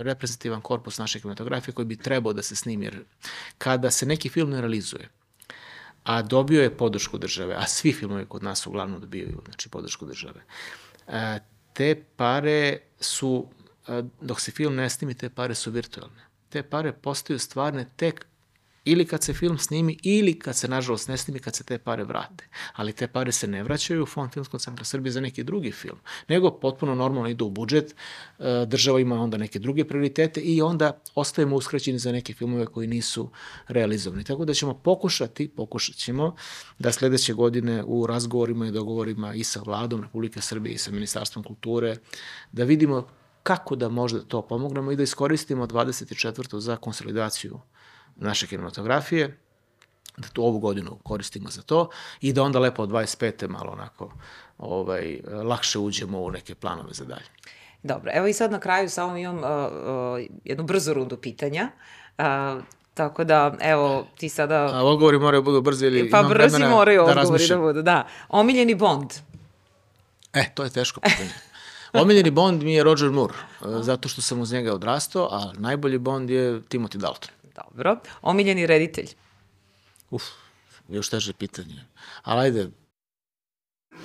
reprezentativan 0.03 0.61
korpus 0.61 0.98
naše 0.98 1.20
kinematografije 1.20 1.74
koji 1.74 1.86
bi 1.86 1.96
trebao 1.96 2.32
da 2.32 2.42
se 2.42 2.57
snimi, 2.57 2.84
jer 2.84 3.05
kada 3.59 3.90
se 3.90 4.07
neki 4.07 4.28
film 4.28 4.50
ne 4.50 4.61
realizuje, 4.61 5.09
a 6.05 6.22
dobio 6.22 6.62
je 6.62 6.76
podršku 6.76 7.18
države, 7.18 7.55
a 7.55 7.66
svi 7.66 7.92
filmovi 7.92 8.26
kod 8.28 8.42
nas 8.42 8.66
uglavnom 8.66 9.00
dobijaju 9.00 9.42
znači, 9.46 9.68
podršku 9.68 10.07
države, 10.07 10.40
e, 11.09 11.38
te 11.72 12.05
pare 12.16 12.78
su, 13.00 13.48
e, 13.88 14.03
dok 14.20 14.40
se 14.40 14.50
film 14.50 14.74
ne 14.74 14.90
snimi, 14.90 15.14
te 15.14 15.30
pare 15.30 15.55
su 15.55 15.70
virtualne. 15.70 16.22
Te 16.48 16.62
pare 16.62 16.92
postaju 16.92 17.38
stvarne 17.38 17.86
tek 17.96 18.26
ili 18.85 19.05
kad 19.05 19.22
se 19.22 19.33
film 19.33 19.59
snimi 19.59 19.99
ili 20.03 20.39
kad 20.39 20.57
se 20.57 20.68
nažalost 20.68 21.09
ne 21.09 21.16
snimi 21.16 21.39
kad 21.39 21.55
se 21.55 21.64
te 21.64 21.78
pare 21.78 22.05
vrate. 22.05 22.49
Ali 22.74 22.93
te 22.93 23.07
pare 23.07 23.33
se 23.33 23.47
ne 23.47 23.62
vraćaju 23.62 24.03
u 24.03 24.07
Fond 24.07 24.33
Filmskog 24.33 24.61
centra 24.61 24.85
Srbije 24.85 25.12
za 25.12 25.20
neki 25.20 25.45
drugi 25.45 25.72
film, 25.72 25.99
nego 26.28 26.51
potpuno 26.51 26.95
normalno 26.95 27.28
idu 27.28 27.47
u 27.47 27.51
budžet, 27.51 27.95
e, 28.39 28.66
država 28.66 29.01
ima 29.01 29.22
onda 29.22 29.37
neke 29.37 29.59
druge 29.59 29.85
prioritete 29.85 30.41
i 30.41 30.62
onda 30.62 31.03
ostajemo 31.14 31.57
uskraćeni 31.57 31.99
za 31.99 32.12
neke 32.12 32.35
filmove 32.35 32.66
koji 32.66 32.89
nisu 32.89 33.30
realizovani. 33.68 34.24
Tako 34.24 34.45
da 34.45 34.55
ćemo 34.55 34.74
pokušati, 34.74 35.49
pokušat 35.49 35.97
ćemo 35.97 36.35
da 36.78 36.93
sledeće 36.93 37.33
godine 37.33 37.85
u 37.87 38.07
razgovorima 38.07 38.66
i 38.66 38.72
dogovorima 38.72 39.35
i 39.35 39.45
sa 39.45 39.61
vladom 39.61 40.03
Republike 40.03 40.41
Srbije 40.41 40.74
i 40.74 40.78
sa 40.78 40.91
Ministarstvom 40.91 41.45
kulture 41.45 41.97
da 42.53 42.64
vidimo 42.64 43.07
kako 43.43 43.76
da 43.76 43.89
možda 43.89 44.20
to 44.20 44.43
pomognemo 44.43 44.93
i 44.93 44.97
da 44.97 45.03
iskoristimo 45.03 45.66
24. 45.66 46.59
za 46.59 46.76
konsolidaciju 46.76 47.61
naše 48.16 48.46
kinematografije, 48.46 49.38
da 50.16 50.28
tu 50.28 50.44
ovu 50.44 50.58
godinu 50.58 50.98
koristimo 51.02 51.50
za 51.50 51.62
to 51.62 51.90
i 52.20 52.32
da 52.32 52.42
onda 52.42 52.58
lepo 52.58 52.82
od 52.82 52.88
25. 52.88 53.48
malo 53.48 53.72
onako 53.72 54.12
ovaj, 54.58 55.20
lakše 55.44 55.78
uđemo 55.78 56.20
u 56.20 56.30
neke 56.30 56.54
planove 56.54 56.92
za 56.92 57.04
dalje. 57.04 57.26
Dobro, 57.82 58.10
evo 58.14 58.26
i 58.26 58.32
sad 58.32 58.52
na 58.52 58.60
kraju 58.60 58.88
samo 58.88 59.16
imam 59.16 59.38
uh, 59.38 59.44
uh, 59.44 60.36
jednu 60.44 60.64
brzu 60.64 60.94
rundu 60.94 61.16
pitanja. 61.16 61.68
Uh, 62.18 62.24
Tako 62.94 63.24
da, 63.24 63.54
evo, 63.60 64.06
ti 64.16 64.28
sada... 64.28 64.70
A 64.74 64.84
odgovori 64.84 65.18
moraju 65.18 65.42
da 65.42 65.44
budu 65.44 65.60
brzi 65.60 65.86
ili 65.86 66.10
pa 66.10 66.18
imam 66.18 66.30
brzi 66.30 66.64
moraju 66.64 67.04
da 67.06 67.20
odgovori 67.20 67.48
da 67.48 67.58
budu, 67.58 67.82
da. 67.82 68.06
Omiljeni 68.28 68.74
Bond? 68.74 69.10
E, 70.32 70.54
to 70.54 70.64
je 70.64 70.70
teško 70.70 71.00
pitanje. 71.00 71.30
Omiljeni 71.92 72.30
Bond 72.30 72.62
mi 72.62 72.74
je 72.74 72.84
Roger 72.84 73.10
Moore, 73.10 73.34
zato 73.80 74.08
što 74.08 74.22
sam 74.22 74.40
uz 74.40 74.52
njega 74.52 74.74
odrastao, 74.74 75.28
a 75.30 75.52
najbolji 75.58 75.98
Bond 75.98 76.30
je 76.30 76.60
Timothy 76.60 76.96
Dalton. 76.96 77.30
Dobro. 77.55 77.96
Omiljeni 78.22 78.66
reditelj? 78.66 79.09
Uf, 80.11 80.22
još 80.88 81.09
teže 81.09 81.32
pitanje. 81.32 81.84
Ali 82.22 82.40
ajde, 82.40 82.70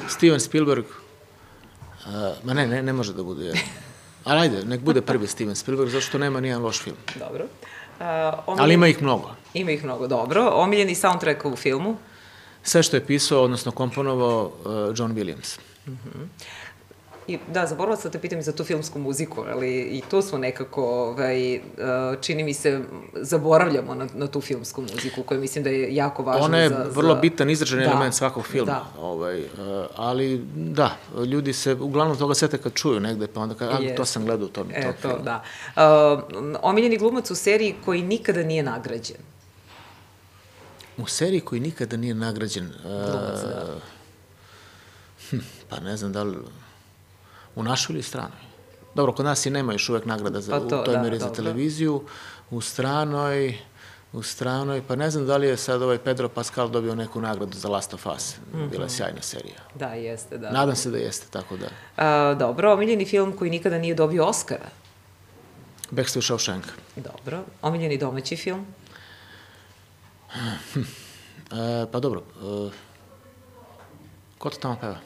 Steven 0.07 0.39
Spielberg, 0.39 0.85
uh, 0.85 2.13
ma 2.43 2.53
ne, 2.53 2.67
ne, 2.67 2.83
ne 2.83 2.93
može 2.93 3.13
da 3.13 3.23
bude 3.23 3.45
jedan. 3.45 3.61
Ali 4.23 4.39
ajde, 4.39 4.65
nek 4.65 4.81
bude 4.81 5.01
prvi 5.01 5.27
Steven 5.27 5.55
Spielberg, 5.55 5.89
zato 5.89 6.01
što 6.01 6.17
nema 6.17 6.39
nijedan 6.39 6.63
loš 6.63 6.81
film. 6.81 6.97
Dobro. 7.19 7.43
Uh, 7.43 8.05
omiljeni... 8.45 8.63
Ali 8.63 8.73
ima 8.73 8.87
ih 8.87 9.01
mnogo. 9.01 9.35
Ima 9.53 9.71
ih 9.71 9.83
mnogo, 9.83 10.07
dobro. 10.07 10.49
Omiljeni 10.53 10.95
soundtrack 10.95 11.45
u 11.45 11.55
filmu? 11.55 11.97
Sve 12.63 12.83
što 12.83 12.97
je 12.97 13.05
pisao, 13.05 13.43
odnosno 13.43 13.71
komponovao 13.71 14.45
uh, 14.45 14.97
John 14.97 15.15
Williams. 15.15 15.59
Uh 15.87 15.93
mhm. 15.93 16.09
-huh. 16.09 16.27
I, 17.28 17.38
da, 17.53 17.67
zaboravila 17.67 17.97
sam 17.97 18.11
da 18.11 18.19
pitam 18.19 18.41
za 18.41 18.51
tu 18.51 18.63
filmsku 18.63 18.99
muziku, 18.99 19.43
ali 19.49 19.82
i 19.82 20.01
tu 20.09 20.21
smo 20.21 20.38
nekako, 20.38 20.84
ovaj, 20.84 21.55
uh, 21.55 21.61
čini 22.21 22.43
mi 22.43 22.53
se, 22.53 22.82
zaboravljamo 23.13 23.95
na, 23.95 24.07
na 24.13 24.28
tu 24.28 24.41
filmsku 24.41 24.82
muziku, 24.82 25.23
koja 25.23 25.39
mislim 25.39 25.63
da 25.63 25.69
je 25.69 25.95
jako 25.95 26.23
važna 26.23 26.45
Ona 26.45 26.57
je 26.57 26.69
za, 26.69 26.86
vrlo 26.89 27.15
za... 27.15 27.19
bitan 27.19 27.49
izražen 27.49 27.80
da, 27.80 27.86
element 27.86 28.15
svakog 28.15 28.45
filma. 28.45 28.71
Da. 28.71 29.01
Ovaj, 29.01 29.41
uh, 29.41 29.47
ali 29.95 30.45
da, 30.55 30.97
ljudi 31.25 31.53
se 31.53 31.73
uglavnom 31.73 32.17
toga 32.17 32.34
sete 32.34 32.57
kad 32.57 32.73
čuju 32.73 32.99
negde, 32.99 33.28
pa 33.28 33.41
onda 33.41 33.55
kao, 33.55 33.69
a, 33.69 33.95
to 33.97 34.05
sam 34.05 34.25
gledao, 34.25 34.47
to 34.47 34.63
mi 34.63 34.73
e, 34.73 34.93
to, 35.01 35.09
to 35.09 35.19
da. 35.23 35.43
Uh, 35.75 36.23
omiljeni 36.61 36.97
glumac 36.97 37.32
u 37.32 37.36
seriji 37.36 37.75
koji 37.86 38.01
nikada 38.01 38.43
nije 38.43 38.63
nagrađen. 38.63 39.17
U 40.97 41.07
seriji 41.07 41.41
koji 41.41 41.61
nikada 41.61 41.97
nije 41.97 42.13
nagrađen? 42.13 42.65
Uh, 42.65 42.84
glumac, 42.84 43.41
da. 43.41 43.80
Hm, 45.30 45.38
pa 45.69 45.80
ne 45.80 45.97
znam 45.97 46.13
da 46.13 46.23
li 46.23 46.38
U 47.57 47.63
našoj 47.63 47.93
ili 47.93 48.03
stranoj? 48.03 48.39
Dobro, 48.95 49.13
kod 49.13 49.25
nas 49.25 49.45
i 49.45 49.49
nema 49.49 49.73
još 49.73 49.89
uvek 49.89 50.05
nagrada 50.05 50.41
za, 50.41 50.51
pa 50.51 50.59
to, 50.59 50.81
u 50.81 50.85
toj 50.85 50.93
da, 50.93 51.01
meri 51.01 51.19
za 51.19 51.29
televiziju. 51.33 52.03
U 52.51 52.61
stranoj, 52.61 53.57
u 54.13 54.23
stranoj, 54.23 54.81
pa 54.87 54.95
ne 54.95 55.09
znam 55.11 55.25
da 55.25 55.37
li 55.37 55.47
je 55.47 55.57
sad 55.57 55.81
ovaj 55.81 55.97
Pedro 55.97 56.29
Pascal 56.29 56.69
dobio 56.69 56.95
neku 56.95 57.21
nagradu 57.21 57.57
za 57.57 57.69
Last 57.69 57.93
of 57.93 58.05
Us. 58.15 58.35
Mm 58.37 58.57
-hmm. 58.57 58.69
Bila 58.69 58.83
je 58.83 58.89
sjajna 58.89 59.21
serija. 59.21 59.59
Da, 59.75 59.87
jeste, 59.87 60.37
da. 60.37 60.51
Nadam 60.51 60.75
se 60.75 60.91
da 60.91 60.97
jeste, 60.97 61.27
tako 61.29 61.57
da. 61.57 61.67
A, 61.97 62.33
dobro, 62.33 62.73
omiljeni 62.73 63.05
film 63.05 63.37
koji 63.37 63.51
nikada 63.51 63.77
nije 63.77 63.95
dobio 63.95 64.25
Oscara? 64.25 64.69
Backstreet 65.91 66.25
Shawshank. 66.25 66.63
Dobro. 66.95 67.43
Omiljeni 67.61 67.97
domaći 67.97 68.35
film? 68.35 68.65
e, 71.51 71.85
pa 71.91 71.99
dobro. 71.99 72.19
E, 72.19 72.69
ko 74.37 74.49
to 74.49 74.57
tamo 74.57 74.77
peva? 74.81 74.97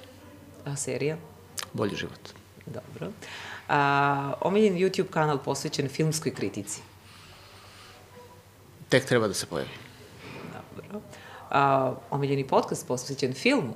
A 0.66 0.76
serija? 0.76 1.18
Bolji 1.74 1.96
život. 1.96 2.41
Dobro. 2.66 3.12
A, 3.70 4.34
omiljen 4.42 4.76
YouTube 4.76 5.10
kanal 5.10 5.38
posvećen 5.38 5.90
filmskoj 5.90 6.34
kritici? 6.34 6.82
Tek 8.90 9.06
treba 9.06 9.28
da 9.28 9.34
se 9.34 9.46
pojavi. 9.46 9.70
Dobro. 10.54 11.02
A, 11.50 11.94
omiljeni 12.10 12.48
podcast 12.48 12.88
posvećen 12.88 13.34
filmu? 13.34 13.74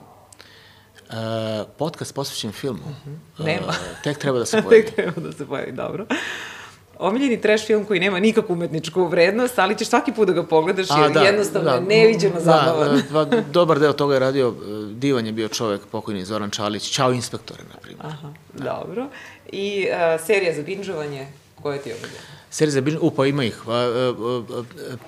Uh, 1.10 1.68
podcast 1.78 2.16
posvećen 2.16 2.52
filmu? 2.52 2.80
Uh 2.86 2.90
mhm. 2.90 3.16
-huh. 3.38 3.46
Nema. 3.46 3.68
Uh, 3.68 3.76
tek 4.04 4.18
treba 4.18 4.40
da 4.40 4.46
se 4.46 4.62
pojavi. 4.64 4.86
tek 4.86 4.96
treba 4.96 5.22
da 5.22 5.32
se 5.32 5.48
pojavi, 5.48 5.72
dobro. 5.72 6.06
Omiljeni 7.00 7.42
trash 7.42 7.66
film 7.66 7.86
koji 7.86 8.00
nema 8.00 8.20
nikakvu 8.20 8.54
umetničku 8.54 9.06
vrednost, 9.06 9.60
ali 9.60 9.78
ćeš 9.78 9.88
svaki 9.88 10.12
put 10.12 10.28
da 10.28 10.34
ga 10.34 10.44
pogledaš 10.44 10.88
jer 11.02 11.12
da, 11.12 11.22
jednostavno 11.22 11.70
da, 11.70 11.76
je 11.76 11.82
neviđeno 11.82 12.36
da, 12.36 12.40
zabavan. 12.40 12.96
Da, 12.96 13.04
pa, 13.14 13.26
dobar 13.52 13.80
deo 13.80 13.94
toga 13.94 14.14
je 14.14 14.20
radio, 14.20 14.48
e, 14.48 14.94
divan 14.94 15.26
je 15.26 15.32
bio 15.32 15.48
čovek, 15.48 15.82
pokojni 15.92 16.26
Zoran 16.26 16.50
Čalić, 16.50 16.92
Ćao 16.92 17.14
inspektore, 17.14 17.64
na 17.74 17.80
primjer. 17.82 18.06
Aha, 18.06 18.30
da. 18.54 18.64
dobro. 18.64 19.08
I 19.52 19.88
uh, 19.90 20.26
serija 20.26 20.54
za 20.54 20.62
binžovanje, 20.62 21.28
koja 21.66 21.78
ti 21.78 21.90
je 21.90 21.96
omiljena? 21.96 22.20
Serija 22.50 22.72
za 22.72 22.82
binge, 22.82 23.00
pa 23.16 23.26
ima 23.26 23.44
ih. 23.44 23.58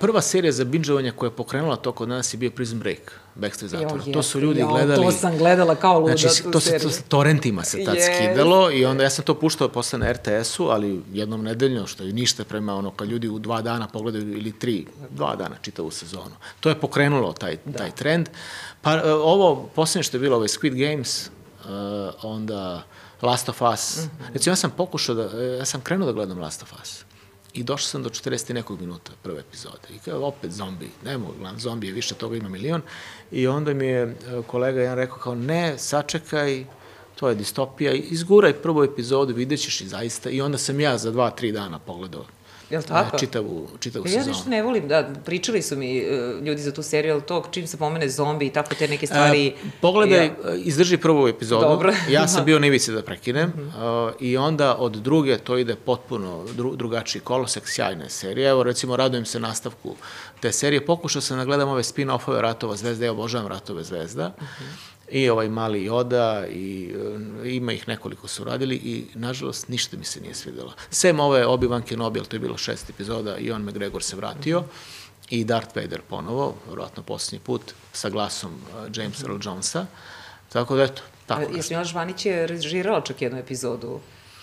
Prva 0.00 0.20
serija 0.20 0.52
za 0.52 0.64
bingeovanje 0.64 1.10
koja 1.10 1.28
je 1.28 1.36
pokrenula 1.36 1.76
to 1.76 1.92
kod 1.92 2.08
nas 2.08 2.34
je 2.34 2.38
bio 2.38 2.50
Prison 2.50 2.78
Break, 2.78 3.12
Backstreet 3.34 3.70
zatvora. 3.70 4.02
to 4.12 4.22
su 4.22 4.40
ljudi 4.40 4.60
jo, 4.60 4.68
gledali. 4.68 5.04
To 5.06 5.12
sam 5.12 5.38
gledala 5.38 5.74
kao 5.74 6.00
luda 6.00 6.16
znači, 6.16 6.42
tu 6.42 6.50
to 6.50 6.60
seriju. 6.60 6.80
to 6.80 6.90
se 6.90 7.02
torrentima 7.02 7.64
se 7.64 7.84
tad 7.84 7.96
yes. 7.96 8.16
skidalo 8.16 8.70
i 8.70 8.84
onda 8.84 9.02
ja 9.02 9.10
sam 9.10 9.24
to 9.24 9.34
puštao 9.34 9.68
posle 9.68 9.98
na 9.98 10.12
RTS-u, 10.12 10.64
ali 10.64 11.02
jednom 11.12 11.42
nedeljno, 11.42 11.86
što 11.86 12.04
je 12.04 12.12
ništa 12.12 12.44
prema 12.44 12.74
ono 12.74 12.90
kad 12.90 13.08
ljudi 13.08 13.28
u 13.28 13.38
dva 13.38 13.62
dana 13.62 13.88
pogledaju 13.88 14.32
ili 14.32 14.52
tri, 14.52 14.86
dva 15.10 15.36
dana 15.36 15.56
čitavu 15.62 15.90
sezonu. 15.90 16.34
To 16.60 16.68
je 16.68 16.80
pokrenulo 16.80 17.32
taj, 17.32 17.56
da. 17.64 17.78
taj 17.78 17.90
trend. 17.90 18.28
Pa 18.82 18.92
e, 18.92 19.12
ovo, 19.12 19.70
posljednje 19.74 20.02
što 20.02 20.16
je 20.16 20.20
bilo, 20.20 20.36
ovaj 20.36 20.48
Squid 20.48 20.90
Games, 20.90 21.26
uh, 21.26 21.70
onda 22.22 22.84
Last 23.22 23.48
of 23.48 23.62
Us. 23.62 23.96
Mm 23.96 24.00
-hmm. 24.00 24.32
Recimo, 24.32 24.52
ja 24.52 24.56
sam 24.56 24.70
pokušao 24.70 25.14
da, 25.14 25.42
ja 25.42 25.64
sam 25.64 25.80
krenuo 25.80 26.06
da 26.06 26.12
gledam 26.12 26.38
Last 26.38 26.62
of 26.62 26.72
Us. 26.82 27.04
I 27.52 27.62
došao 27.62 27.86
sam 27.86 28.02
do 28.02 28.08
40 28.08 28.52
nekog 28.52 28.80
minuta 28.80 29.12
prve 29.22 29.40
epizode. 29.40 29.88
I 29.90 29.98
kao, 29.98 30.26
opet 30.26 30.52
zombi. 30.52 30.90
Ne 31.04 31.18
mogu, 31.18 31.34
zombi 31.56 31.86
je 31.86 31.92
više 31.92 32.14
toga, 32.14 32.36
ima 32.36 32.48
milion. 32.48 32.82
I 33.30 33.46
onda 33.46 33.74
mi 33.74 33.86
je 33.86 34.02
e, 34.02 34.14
kolega 34.46 34.80
jedan 34.80 34.96
rekao 34.96 35.18
kao, 35.18 35.34
ne, 35.34 35.78
sačekaj, 35.78 36.64
to 37.14 37.28
je 37.28 37.34
distopija, 37.34 37.92
izguraj 37.92 38.52
prvu 38.52 38.84
epizodu, 38.84 39.34
vidjet 39.34 39.60
ćeš 39.60 39.80
i 39.80 39.88
zaista. 39.88 40.30
I 40.30 40.40
onda 40.40 40.58
sam 40.58 40.80
ja 40.80 40.98
za 40.98 41.10
dva, 41.10 41.30
tri 41.30 41.52
dana 41.52 41.78
pogledao 41.78 42.24
Jel 42.70 42.82
tako? 42.82 43.16
E, 43.16 43.18
čitavu, 43.18 43.68
čitavu 43.80 44.04
ja 44.06 44.10
sezonu. 44.10 44.28
nešto 44.28 44.50
ne 44.50 44.62
volim, 44.62 44.88
da, 44.88 45.10
pričali 45.24 45.62
su 45.62 45.76
mi 45.76 46.02
uh, 46.02 46.42
ljudi 46.46 46.62
za 46.62 46.72
tu 46.72 46.82
seriju, 46.82 47.14
ali 47.14 47.22
to 47.22 47.44
čim 47.50 47.66
se 47.66 47.76
pomene 47.76 48.08
zombi 48.08 48.46
i 48.46 48.50
tako 48.50 48.74
te 48.74 48.88
neke 48.88 49.06
stvari... 49.06 49.46
E, 49.46 49.52
pogledaj, 49.80 50.26
ja. 50.26 50.32
izdrži 50.54 50.96
prvu 50.96 51.28
epizodu. 51.28 51.66
Dobro. 51.66 51.92
ja 52.10 52.28
sam 52.28 52.44
bio 52.48 52.58
na 52.58 52.66
ivici 52.66 52.92
da 52.92 53.02
prekinem 53.02 53.52
uh, 53.56 54.12
i 54.20 54.36
onda 54.36 54.76
od 54.76 54.92
druge 54.92 55.38
to 55.38 55.58
ide 55.58 55.76
potpuno 55.76 56.44
dru, 56.56 56.76
drugačiji 56.76 57.22
kolosek, 57.22 57.68
sjajna 57.68 58.04
je 58.04 58.10
serija. 58.10 58.50
Evo 58.50 58.62
recimo 58.62 58.96
radujem 58.96 59.24
se 59.24 59.40
nastavku 59.40 59.94
te 60.40 60.52
serije. 60.52 60.86
Pokušao 60.86 61.22
sam 61.22 61.38
da 61.38 61.44
gledam 61.44 61.68
ove 61.68 61.82
spin-offove 61.82 62.40
Ratova 62.40 62.76
zvezda, 62.76 63.04
ja 63.04 63.12
obožavam 63.12 63.46
Ratove 63.46 63.84
zvezda. 63.84 64.32
Uh 64.36 64.42
-huh. 64.42 64.97
I 65.10 65.28
ovaj 65.28 65.48
mali 65.48 65.88
Yoda, 65.88 66.46
i 66.48 66.94
uh, 66.96 67.52
ima 67.52 67.72
ih 67.72 67.88
nekoliko 67.88 68.28
su 68.28 68.44
radili 68.44 68.76
i 68.76 69.04
nažalost 69.14 69.68
ništa 69.68 69.96
mi 69.96 70.04
se 70.04 70.20
nije 70.20 70.34
svidelo. 70.34 70.72
Sem 70.90 71.20
ove 71.20 71.46
Obi-Wan 71.46 71.82
Kenobi, 71.82 72.18
ali 72.18 72.28
to 72.28 72.36
je 72.36 72.40
bilo 72.40 72.56
šest 72.56 72.90
epizoda, 72.90 73.36
i 73.36 73.50
on 73.50 73.62
McGregor 73.62 74.02
se 74.02 74.16
vratio. 74.16 74.64
I 75.30 75.44
Darth 75.44 75.76
Vader 75.76 76.00
ponovo, 76.08 76.54
verovatno 76.68 77.02
posljednji 77.02 77.38
put, 77.44 77.62
sa 77.92 78.10
glasom 78.10 78.52
uh, 78.52 78.96
Jamesa 78.96 79.26
Earl 79.26 79.38
Jonesa. 79.42 79.86
Tako 80.48 80.76
da, 80.76 80.82
eto, 80.82 81.02
tako 81.26 81.40
nešto. 81.40 81.56
Jesi 81.56 81.74
Miloš 81.74 81.94
Vanić 81.94 82.26
je 82.26 82.46
režirao 82.46 83.00
čak 83.00 83.22
jednu 83.22 83.38
epizodu 83.38 84.00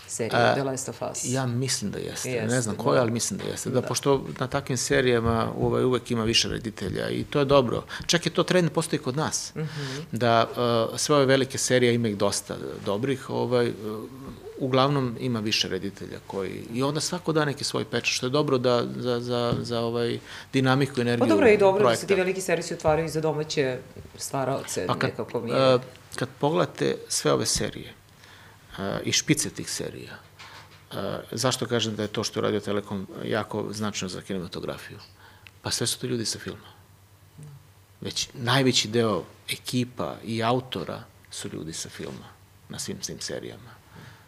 serije 0.07 0.49
uh, 0.49 0.53
The 0.53 0.63
Last 0.63 0.89
of 0.89 1.01
Us? 1.11 1.25
Ja 1.25 1.45
mislim 1.45 1.91
da 1.91 1.99
jeste. 1.99 2.31
jeste 2.31 2.55
ne 2.55 2.61
znam 2.61 2.75
da. 2.75 3.01
ali 3.01 3.11
mislim 3.11 3.39
da 3.39 3.45
jeste. 3.45 3.69
Da, 3.69 3.81
da, 3.81 3.87
pošto 3.87 4.25
na 4.39 4.47
takvim 4.47 4.77
serijama 4.77 5.51
ovaj, 5.59 5.83
uvek 5.83 6.11
ima 6.11 6.23
više 6.23 6.49
reditelja 6.49 7.09
i 7.09 7.23
to 7.23 7.39
je 7.39 7.45
dobro. 7.45 7.83
Čak 8.05 8.25
je 8.25 8.31
to 8.31 8.43
trend 8.43 8.71
postoji 8.71 8.99
kod 8.99 9.17
nas. 9.17 9.51
Mhm. 9.55 9.65
-huh. 9.65 10.03
Da 10.11 10.47
uh, 10.91 10.99
sve 10.99 11.15
ove 11.15 11.25
velike 11.25 11.57
serije 11.57 11.95
ima 11.95 12.07
ih 12.07 12.17
dosta 12.17 12.55
dobrih, 12.85 13.29
ovaj, 13.29 13.69
uh, 13.69 13.73
uglavnom 14.59 15.17
ima 15.19 15.39
više 15.39 15.67
reditelja 15.67 16.17
koji 16.27 16.63
i 16.73 16.83
onda 16.83 16.99
svako 16.99 17.33
da 17.33 17.45
neki 17.45 17.63
svoj 17.63 17.85
peč 17.85 18.15
što 18.15 18.25
je 18.25 18.29
dobro 18.29 18.57
da 18.57 18.83
za 18.97 19.19
za 19.19 19.53
za 19.61 19.79
ovaj 19.79 20.19
dinamiku 20.53 21.01
energiju. 21.01 21.27
Pa 21.27 21.33
dobro 21.33 21.47
je 21.47 21.53
i 21.53 21.57
dobro 21.57 21.79
projekta. 21.79 22.01
da 22.01 22.01
se 22.01 22.07
ti 22.07 22.15
veliki 22.15 22.41
servisi 22.41 22.73
otvaraju 22.73 23.09
za 23.09 23.21
domaće 23.21 23.77
stvaraoce 24.17 24.87
pa 24.87 24.93
kad, 24.93 25.09
nekako 25.09 25.41
mi 25.41 25.51
je. 25.51 25.75
Uh, 25.75 25.81
kad 26.15 26.29
pogledate 26.39 26.95
sve 27.07 27.31
ove 27.31 27.45
serije 27.45 27.93
i 29.03 29.11
špice 29.11 29.49
tih 29.49 29.69
serija. 29.69 30.13
Uh, 30.91 30.97
zašto 31.31 31.65
kažem 31.65 31.95
da 31.95 32.01
je 32.01 32.07
to 32.07 32.23
što 32.23 32.39
je 32.39 32.41
Radio 32.41 32.59
Telekom 32.59 33.07
jako 33.23 33.65
značajno 33.71 34.09
za 34.09 34.21
kinematografiju? 34.21 34.97
Pa 35.61 35.71
sve 35.71 35.87
su 35.87 35.99
to 35.99 36.07
ljudi 36.07 36.25
sa 36.25 36.39
filma. 36.39 36.75
Već 38.01 38.29
najveći 38.33 38.87
deo 38.87 39.23
ekipa 39.49 40.15
i 40.23 40.43
autora 40.43 41.03
su 41.31 41.49
ljudi 41.53 41.73
sa 41.73 41.89
filma 41.89 42.27
na 42.69 42.79
svim 42.79 42.97
tim 42.97 43.19
serijama. 43.19 43.75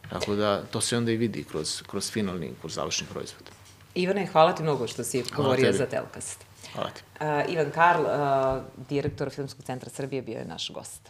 Tako 0.10 0.36
da 0.36 0.64
to 0.64 0.82
se 0.82 0.98
onda 0.98 1.12
i 1.12 1.18
vidi 1.18 1.44
kroz, 1.44 1.82
kroz 1.88 2.12
finalni, 2.12 2.54
kroz 2.62 2.74
završni 2.74 3.08
proizvod. 3.08 3.44
Ivane, 3.96 4.26
hvala 4.26 4.56
ti 4.56 4.64
mnogo 4.64 4.88
što 4.88 5.04
si 5.04 5.24
govorio 5.36 5.74
za 5.74 5.86
Telkast. 5.86 6.46
Hvala 6.74 6.90
ti. 6.90 7.02
Uh, 7.20 7.54
Ivan 7.54 7.72
Karl, 7.72 8.02
uh, 8.02 8.64
direktor 8.90 9.30
Filmskog 9.30 9.66
centra 9.66 9.90
Srbije, 9.90 10.22
bio 10.22 10.40
je 10.40 10.46
naš 10.46 10.72
gost. 10.72 11.10